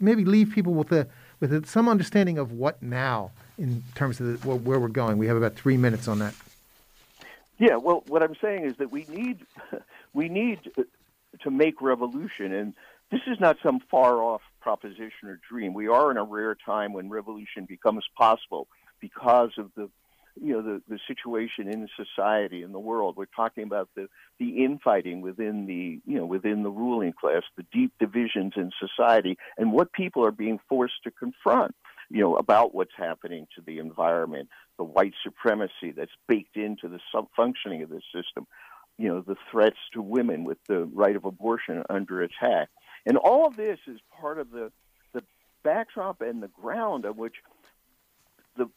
maybe 0.00 0.24
leave 0.24 0.50
people 0.50 0.74
with 0.74 0.92
a 0.92 1.06
with 1.40 1.66
some 1.66 1.88
understanding 1.88 2.38
of 2.38 2.52
what 2.52 2.82
now 2.82 3.30
in 3.58 3.82
terms 3.94 4.20
of 4.20 4.40
the, 4.40 4.48
where 4.48 4.78
we're 4.78 4.88
going. 4.88 5.18
We 5.18 5.26
have 5.26 5.36
about 5.36 5.54
three 5.54 5.76
minutes 5.76 6.08
on 6.08 6.18
that. 6.20 6.34
Yeah, 7.62 7.76
well, 7.76 8.02
what 8.08 8.24
I'm 8.24 8.34
saying 8.42 8.64
is 8.64 8.76
that 8.78 8.90
we 8.90 9.06
need 9.08 9.46
we 10.12 10.28
need 10.28 10.58
to 11.42 11.50
make 11.50 11.80
revolution, 11.80 12.52
and 12.52 12.74
this 13.12 13.20
is 13.28 13.38
not 13.38 13.56
some 13.62 13.78
far 13.88 14.20
off 14.20 14.40
proposition 14.60 15.28
or 15.28 15.38
dream. 15.48 15.72
We 15.72 15.86
are 15.86 16.10
in 16.10 16.16
a 16.16 16.24
rare 16.24 16.56
time 16.56 16.92
when 16.92 17.08
revolution 17.08 17.66
becomes 17.66 18.04
possible 18.18 18.66
because 19.00 19.50
of 19.58 19.70
the 19.76 19.88
you 20.40 20.54
know 20.54 20.62
the, 20.62 20.82
the 20.88 20.98
situation 21.06 21.68
in 21.68 21.86
society 21.96 22.64
in 22.64 22.72
the 22.72 22.80
world. 22.80 23.16
We're 23.16 23.26
talking 23.26 23.62
about 23.62 23.88
the 23.94 24.08
the 24.40 24.64
infighting 24.64 25.20
within 25.20 25.66
the 25.66 26.00
you 26.04 26.18
know 26.18 26.26
within 26.26 26.64
the 26.64 26.70
ruling 26.70 27.12
class, 27.12 27.42
the 27.56 27.66
deep 27.72 27.92
divisions 28.00 28.54
in 28.56 28.72
society, 28.80 29.38
and 29.56 29.70
what 29.70 29.92
people 29.92 30.24
are 30.24 30.32
being 30.32 30.58
forced 30.68 31.00
to 31.04 31.12
confront. 31.12 31.76
You 32.12 32.20
know 32.20 32.36
about 32.36 32.74
what's 32.74 32.92
happening 32.94 33.46
to 33.56 33.62
the 33.62 33.78
environment, 33.78 34.50
the 34.76 34.84
white 34.84 35.14
supremacy 35.24 35.92
that's 35.96 36.12
baked 36.28 36.58
into 36.58 36.86
the 36.88 36.98
functioning 37.34 37.82
of 37.82 37.88
this 37.88 38.04
system. 38.14 38.46
You 38.98 39.08
know 39.08 39.20
the 39.22 39.36
threats 39.50 39.78
to 39.94 40.02
women 40.02 40.44
with 40.44 40.58
the 40.68 40.84
right 40.84 41.16
of 41.16 41.24
abortion 41.24 41.82
under 41.88 42.20
attack, 42.20 42.68
and 43.06 43.16
all 43.16 43.46
of 43.46 43.56
this 43.56 43.78
is 43.86 43.98
part 44.20 44.38
of 44.38 44.50
the 44.50 44.70
the 45.14 45.22
backdrop 45.64 46.20
and 46.20 46.42
the 46.42 46.48
ground 46.48 47.06
on 47.06 47.16
which 47.16 47.36
the 48.58 48.68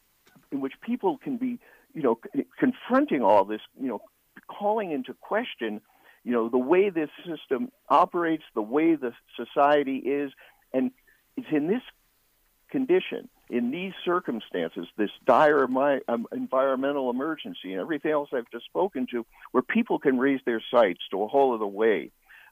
in 0.50 0.62
which 0.62 0.74
people 0.80 1.18
can 1.18 1.36
be, 1.36 1.58
you 1.92 2.02
know, 2.02 2.18
confronting 2.58 3.22
all 3.22 3.44
this, 3.44 3.60
you 3.78 3.88
know, 3.88 4.00
calling 4.48 4.92
into 4.92 5.12
question, 5.12 5.82
you 6.24 6.32
know, 6.32 6.48
the 6.48 6.56
way 6.56 6.88
this 6.88 7.10
system 7.26 7.70
operates, 7.90 8.44
the 8.54 8.62
way 8.62 8.94
the 8.94 9.12
society 9.36 9.98
is, 9.98 10.32
and 10.72 10.90
it's 11.36 11.48
in 11.52 11.66
this 11.66 11.82
condition, 12.76 13.26
in 13.48 13.70
these 13.70 13.94
circumstances, 14.04 14.86
this 14.98 15.08
dire 15.24 15.66
my, 15.66 16.00
um, 16.08 16.26
environmental 16.30 17.08
emergency 17.08 17.72
and 17.72 17.80
everything 17.80 18.12
else 18.12 18.28
I've 18.34 18.50
just 18.52 18.66
spoken 18.66 19.06
to, 19.12 19.24
where 19.52 19.62
people 19.62 19.98
can 19.98 20.18
raise 20.18 20.40
their 20.44 20.62
sights 20.70 21.00
to 21.10 21.22
a 21.22 21.26
whole 21.26 21.54
other 21.54 21.66
way 21.66 22.10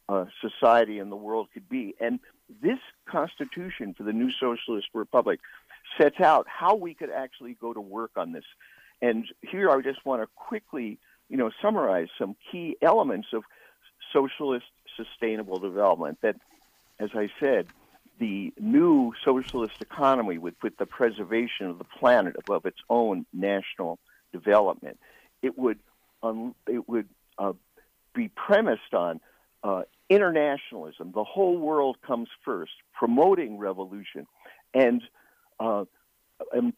uh, 0.09 0.25
society 0.41 0.99
and 0.99 1.12
the 1.12 1.16
world 1.16 1.49
could 1.53 1.68
be. 1.68 1.95
And 2.01 2.20
this 2.62 2.79
Constitution 3.07 3.93
for 3.93 4.03
the 4.03 4.14
new 4.14 4.31
socialist 4.33 4.89
republic 4.95 5.41
sets 6.01 6.20
out 6.20 6.47
how 6.49 6.75
we 6.75 6.95
could 6.95 7.11
actually 7.11 7.53
go 7.61 7.75
to 7.75 7.81
work 7.83 8.12
on 8.16 8.33
this. 8.33 8.45
And 9.03 9.27
here 9.43 9.68
I 9.68 9.83
just 9.83 10.07
want 10.07 10.22
to 10.22 10.29
quickly, 10.37 10.99
you 11.29 11.37
know, 11.37 11.51
summarize 11.61 12.09
some 12.18 12.35
key 12.51 12.79
elements 12.81 13.29
of 13.35 13.43
socialist 14.11 14.70
sustainable 14.97 15.59
development 15.59 16.16
that, 16.22 16.37
as 16.99 17.11
I 17.14 17.29
said, 17.39 17.66
the 18.19 18.53
new 18.59 19.12
socialist 19.25 19.81
economy 19.81 20.39
would 20.39 20.59
put 20.59 20.79
the 20.79 20.87
preservation 20.87 21.67
of 21.67 21.79
the 21.79 21.85
planet 21.85 22.37
above 22.39 22.67
its 22.67 22.79
own 22.89 23.27
national 23.33 23.99
development. 24.33 24.99
It 25.43 25.59
would, 25.59 25.79
um, 26.23 26.55
it 26.67 26.89
would 26.89 27.09
uh, 27.39 27.55
be 28.15 28.29
premised 28.29 28.95
on 28.95 29.21
uh, 29.62 29.83
internationalism. 30.09 31.12
The 31.12 31.25
whole 31.25 31.59
world 31.59 31.97
comes 32.07 32.29
first, 32.45 32.73
promoting 32.93 33.59
revolution, 33.59 34.27
and 34.73 35.03
uh, 35.59 35.85
and, 36.53 36.73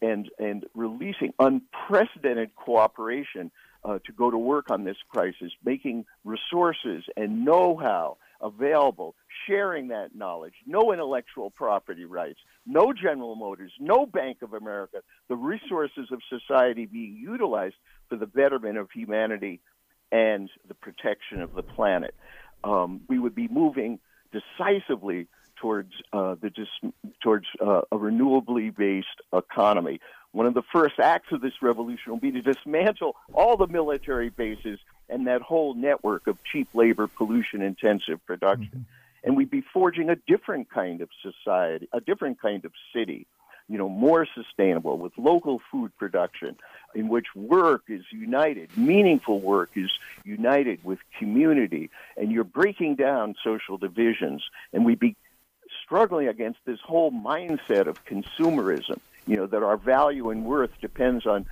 and, 0.00 0.30
and 0.38 0.64
releasing 0.74 1.34
unprecedented 1.38 2.54
cooperation 2.54 3.50
uh, 3.84 3.98
to 4.06 4.12
go 4.12 4.30
to 4.30 4.38
work 4.38 4.70
on 4.70 4.84
this 4.84 4.96
crisis, 5.08 5.52
making 5.64 6.04
resources 6.24 7.04
and 7.16 7.44
know-how 7.44 8.16
available, 8.40 9.14
sharing 9.46 9.88
that 9.88 10.14
knowledge, 10.14 10.54
no 10.66 10.92
intellectual 10.92 11.50
property 11.50 12.04
rights, 12.04 12.38
no 12.66 12.92
General 12.92 13.34
Motors, 13.34 13.72
no 13.80 14.06
Bank 14.06 14.42
of 14.42 14.54
America, 14.54 14.98
the 15.28 15.36
resources 15.36 16.08
of 16.12 16.20
society 16.28 16.86
being 16.86 17.16
utilized 17.16 17.76
for 18.08 18.16
the 18.16 18.26
betterment 18.26 18.78
of 18.78 18.90
humanity 18.90 19.60
and 20.10 20.50
the 20.68 20.74
protection 20.74 21.40
of 21.40 21.54
the 21.54 21.62
planet. 21.62 22.14
Um, 22.64 23.00
we 23.08 23.18
would 23.18 23.34
be 23.34 23.48
moving 23.48 23.98
decisively 24.32 25.26
towards 25.56 25.92
uh, 26.12 26.36
the 26.40 26.50
dis- 26.50 26.92
towards 27.22 27.46
uh, 27.60 27.82
a 27.90 27.96
renewably 27.96 28.74
based 28.74 29.06
economy. 29.32 30.00
One 30.32 30.46
of 30.46 30.54
the 30.54 30.62
first 30.72 30.98
acts 30.98 31.30
of 31.30 31.40
this 31.40 31.52
revolution 31.60 32.12
will 32.12 32.18
be 32.18 32.32
to 32.32 32.42
dismantle 32.42 33.16
all 33.34 33.56
the 33.56 33.66
military 33.66 34.30
bases 34.30 34.78
and 35.08 35.26
that 35.26 35.42
whole 35.42 35.74
network 35.74 36.26
of 36.26 36.38
cheap 36.50 36.68
labor, 36.74 37.06
pollution 37.06 37.62
intensive 37.62 38.24
production. 38.26 38.68
Mm-hmm. 38.68 39.01
And 39.24 39.36
we'd 39.36 39.50
be 39.50 39.62
forging 39.72 40.10
a 40.10 40.16
different 40.16 40.70
kind 40.70 41.00
of 41.00 41.08
society, 41.22 41.88
a 41.92 42.00
different 42.00 42.40
kind 42.40 42.64
of 42.64 42.72
city, 42.94 43.26
you 43.68 43.78
know, 43.78 43.88
more 43.88 44.26
sustainable 44.34 44.98
with 44.98 45.12
local 45.16 45.60
food 45.70 45.96
production 45.96 46.56
in 46.94 47.08
which 47.08 47.26
work 47.34 47.84
is 47.88 48.02
united, 48.10 48.76
meaningful 48.76 49.40
work 49.40 49.70
is 49.76 49.90
united 50.24 50.84
with 50.84 50.98
community, 51.18 51.90
and 52.16 52.32
you're 52.32 52.44
breaking 52.44 52.96
down 52.96 53.34
social 53.42 53.78
divisions. 53.78 54.42
And 54.72 54.84
we'd 54.84 54.98
be 54.98 55.16
struggling 55.84 56.28
against 56.28 56.58
this 56.64 56.80
whole 56.80 57.12
mindset 57.12 57.86
of 57.86 58.04
consumerism, 58.04 58.98
you 59.26 59.36
know, 59.36 59.46
that 59.46 59.62
our 59.62 59.76
value 59.76 60.30
and 60.30 60.44
worth 60.44 60.72
depends 60.80 61.26
on 61.26 61.46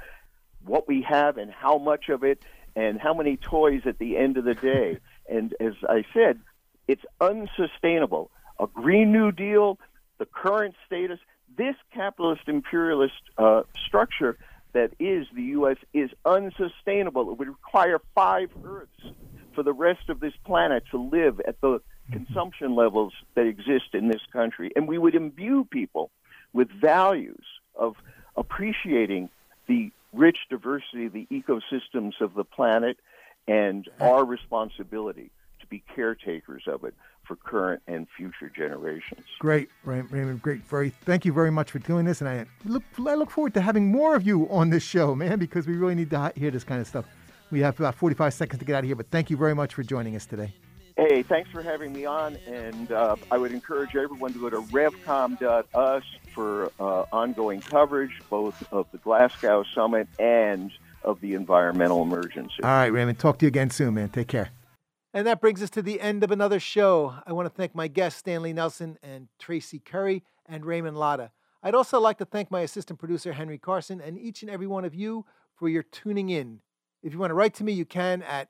what 0.64 0.86
we 0.88 1.02
have 1.02 1.38
and 1.38 1.50
how 1.50 1.78
much 1.78 2.08
of 2.08 2.22
it 2.24 2.42
and 2.76 3.00
how 3.00 3.14
many 3.14 3.36
toys 3.36 3.82
at 3.86 3.98
the 3.98 4.16
end 4.16 4.36
of 4.36 4.44
the 4.44 4.54
day. 4.54 4.98
And 5.28 5.54
as 5.60 5.74
I 5.88 6.04
said, 6.12 6.40
it's 6.88 7.04
unsustainable. 7.20 8.30
A 8.58 8.66
Green 8.66 9.12
New 9.12 9.32
Deal, 9.32 9.78
the 10.18 10.26
current 10.26 10.74
status, 10.86 11.18
this 11.56 11.74
capitalist 11.92 12.42
imperialist 12.46 13.14
uh, 13.38 13.62
structure 13.86 14.36
that 14.72 14.92
is 14.98 15.26
the 15.34 15.42
U.S. 15.42 15.76
is 15.92 16.10
unsustainable. 16.24 17.32
It 17.32 17.38
would 17.38 17.48
require 17.48 17.98
five 18.14 18.50
Earths 18.64 19.02
for 19.54 19.62
the 19.62 19.72
rest 19.72 20.08
of 20.08 20.20
this 20.20 20.34
planet 20.44 20.84
to 20.92 20.98
live 20.98 21.40
at 21.46 21.60
the 21.60 21.80
consumption 22.12 22.74
levels 22.76 23.12
that 23.34 23.46
exist 23.46 23.94
in 23.94 24.08
this 24.08 24.20
country. 24.32 24.70
And 24.76 24.86
we 24.86 24.98
would 24.98 25.14
imbue 25.14 25.66
people 25.70 26.10
with 26.52 26.70
values 26.70 27.44
of 27.74 27.96
appreciating 28.36 29.28
the 29.66 29.90
rich 30.12 30.38
diversity 30.48 31.06
of 31.06 31.12
the 31.12 31.26
ecosystems 31.30 32.20
of 32.20 32.34
the 32.34 32.44
planet 32.44 32.96
and 33.46 33.88
our 34.00 34.24
responsibility 34.24 35.30
be 35.70 35.82
caretakers 35.94 36.64
of 36.66 36.84
it 36.84 36.94
for 37.24 37.36
current 37.36 37.80
and 37.86 38.06
future 38.16 38.50
generations. 38.54 39.24
Great, 39.38 39.70
Raymond. 39.84 40.42
Great. 40.42 40.62
Very. 40.64 40.90
Thank 40.90 41.24
you 41.24 41.32
very 41.32 41.50
much 41.50 41.70
for 41.70 41.78
doing 41.78 42.04
this, 42.04 42.20
and 42.20 42.28
I 42.28 42.44
look 42.64 42.82
I 42.98 43.14
look 43.14 43.30
forward 43.30 43.54
to 43.54 43.60
having 43.60 43.90
more 43.90 44.16
of 44.16 44.26
you 44.26 44.48
on 44.50 44.70
this 44.70 44.82
show, 44.82 45.14
man, 45.14 45.38
because 45.38 45.66
we 45.66 45.76
really 45.76 45.94
need 45.94 46.10
to 46.10 46.32
hear 46.34 46.50
this 46.50 46.64
kind 46.64 46.80
of 46.80 46.86
stuff. 46.86 47.06
We 47.50 47.60
have 47.60 47.78
about 47.80 47.94
45 47.94 48.34
seconds 48.34 48.58
to 48.58 48.64
get 48.64 48.76
out 48.76 48.80
of 48.80 48.84
here, 48.86 48.96
but 48.96 49.10
thank 49.10 49.30
you 49.30 49.36
very 49.36 49.54
much 49.54 49.74
for 49.74 49.82
joining 49.82 50.14
us 50.16 50.26
today. 50.26 50.52
Hey, 50.96 51.22
thanks 51.22 51.50
for 51.50 51.62
having 51.62 51.92
me 51.92 52.04
on, 52.04 52.36
and 52.46 52.92
uh, 52.92 53.16
I 53.30 53.38
would 53.38 53.52
encourage 53.52 53.96
everyone 53.96 54.32
to 54.34 54.38
go 54.38 54.50
to 54.50 54.60
revcom.us 54.60 56.02
for 56.34 56.72
uh, 56.78 57.04
ongoing 57.12 57.60
coverage, 57.60 58.12
both 58.28 58.62
of 58.72 58.86
the 58.92 58.98
Glasgow 58.98 59.64
Summit 59.74 60.08
and 60.18 60.70
of 61.02 61.20
the 61.20 61.34
environmental 61.34 62.02
emergency. 62.02 62.62
All 62.62 62.70
right, 62.70 62.88
Raymond. 62.88 63.18
Talk 63.18 63.38
to 63.38 63.46
you 63.46 63.48
again 63.48 63.70
soon, 63.70 63.94
man. 63.94 64.10
Take 64.10 64.28
care. 64.28 64.50
And 65.12 65.26
that 65.26 65.40
brings 65.40 65.62
us 65.62 65.70
to 65.70 65.82
the 65.82 66.00
end 66.00 66.22
of 66.22 66.30
another 66.30 66.60
show. 66.60 67.14
I 67.26 67.32
want 67.32 67.46
to 67.46 67.54
thank 67.54 67.74
my 67.74 67.88
guests, 67.88 68.20
Stanley 68.20 68.52
Nelson 68.52 68.96
and 69.02 69.28
Traci 69.42 69.84
Curry 69.84 70.22
and 70.46 70.64
Raymond 70.64 70.96
Lotta. 70.96 71.32
I'd 71.62 71.74
also 71.74 72.00
like 72.00 72.18
to 72.18 72.24
thank 72.24 72.50
my 72.50 72.60
assistant 72.60 72.98
producer, 72.98 73.32
Henry 73.32 73.58
Carson, 73.58 74.00
and 74.00 74.18
each 74.18 74.42
and 74.42 74.50
every 74.50 74.66
one 74.66 74.84
of 74.84 74.94
you 74.94 75.26
for 75.56 75.68
your 75.68 75.82
tuning 75.82 76.30
in. 76.30 76.60
If 77.02 77.12
you 77.12 77.18
want 77.18 77.30
to 77.30 77.34
write 77.34 77.54
to 77.54 77.64
me, 77.64 77.72
you 77.72 77.84
can 77.84 78.22
at 78.22 78.48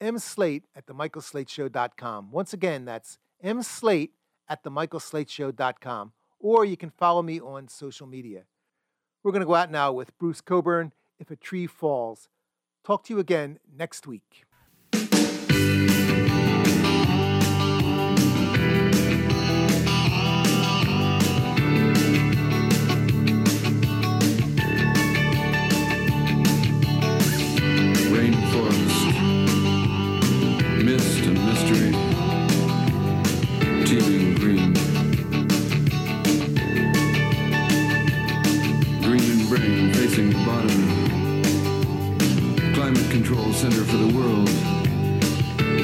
mslate 0.00 0.62
at 0.74 0.86
themichaelslateshow.com. 0.86 2.30
Once 2.30 2.52
again, 2.52 2.84
that's 2.84 3.18
mslate 3.44 4.10
at 4.48 4.64
themichaelslateshow.com. 4.64 6.12
Or 6.40 6.64
you 6.64 6.76
can 6.76 6.90
follow 6.90 7.22
me 7.22 7.40
on 7.40 7.68
social 7.68 8.06
media. 8.06 8.44
We're 9.22 9.32
going 9.32 9.40
to 9.40 9.46
go 9.46 9.56
out 9.56 9.70
now 9.70 9.92
with 9.92 10.16
Bruce 10.18 10.40
Cockburn, 10.40 10.92
If 11.18 11.30
a 11.30 11.36
Tree 11.36 11.66
Falls. 11.66 12.28
Talk 12.84 13.04
to 13.04 13.14
you 13.14 13.20
again 13.20 13.58
next 13.76 14.06
week. 14.06 14.47
Center 43.58 43.82
for 43.82 43.96
the 43.96 44.14
world. 44.16 44.48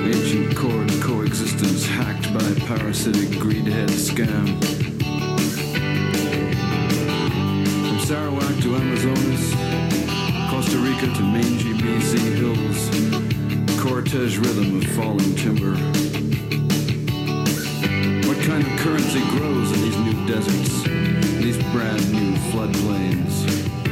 Ancient 0.06 0.54
core 0.54 0.86
coexistence 1.02 1.84
hacked 1.84 2.32
by 2.32 2.66
parasitic 2.68 3.30
greedhead 3.40 3.90
scam. 3.90 4.46
From 7.88 7.98
Sarawak 7.98 8.62
to 8.62 8.76
Amazonas, 8.76 9.54
Costa 10.52 10.78
Rica 10.78 11.12
to 11.16 11.22
mangy 11.22 11.72
BC 11.74 12.18
hills, 12.36 12.90
Cortege 13.82 14.38
rhythm 14.38 14.78
of 14.78 14.86
falling 14.94 15.34
timber. 15.34 15.74
What 18.28 18.40
kind 18.46 18.64
of 18.64 18.78
currency 18.78 19.20
grows 19.36 19.72
in 19.72 19.80
these 19.82 19.96
new 19.98 20.26
deserts, 20.28 20.84
these 21.42 21.58
brand 21.72 22.12
new 22.12 22.36
floodplains? 22.52 23.83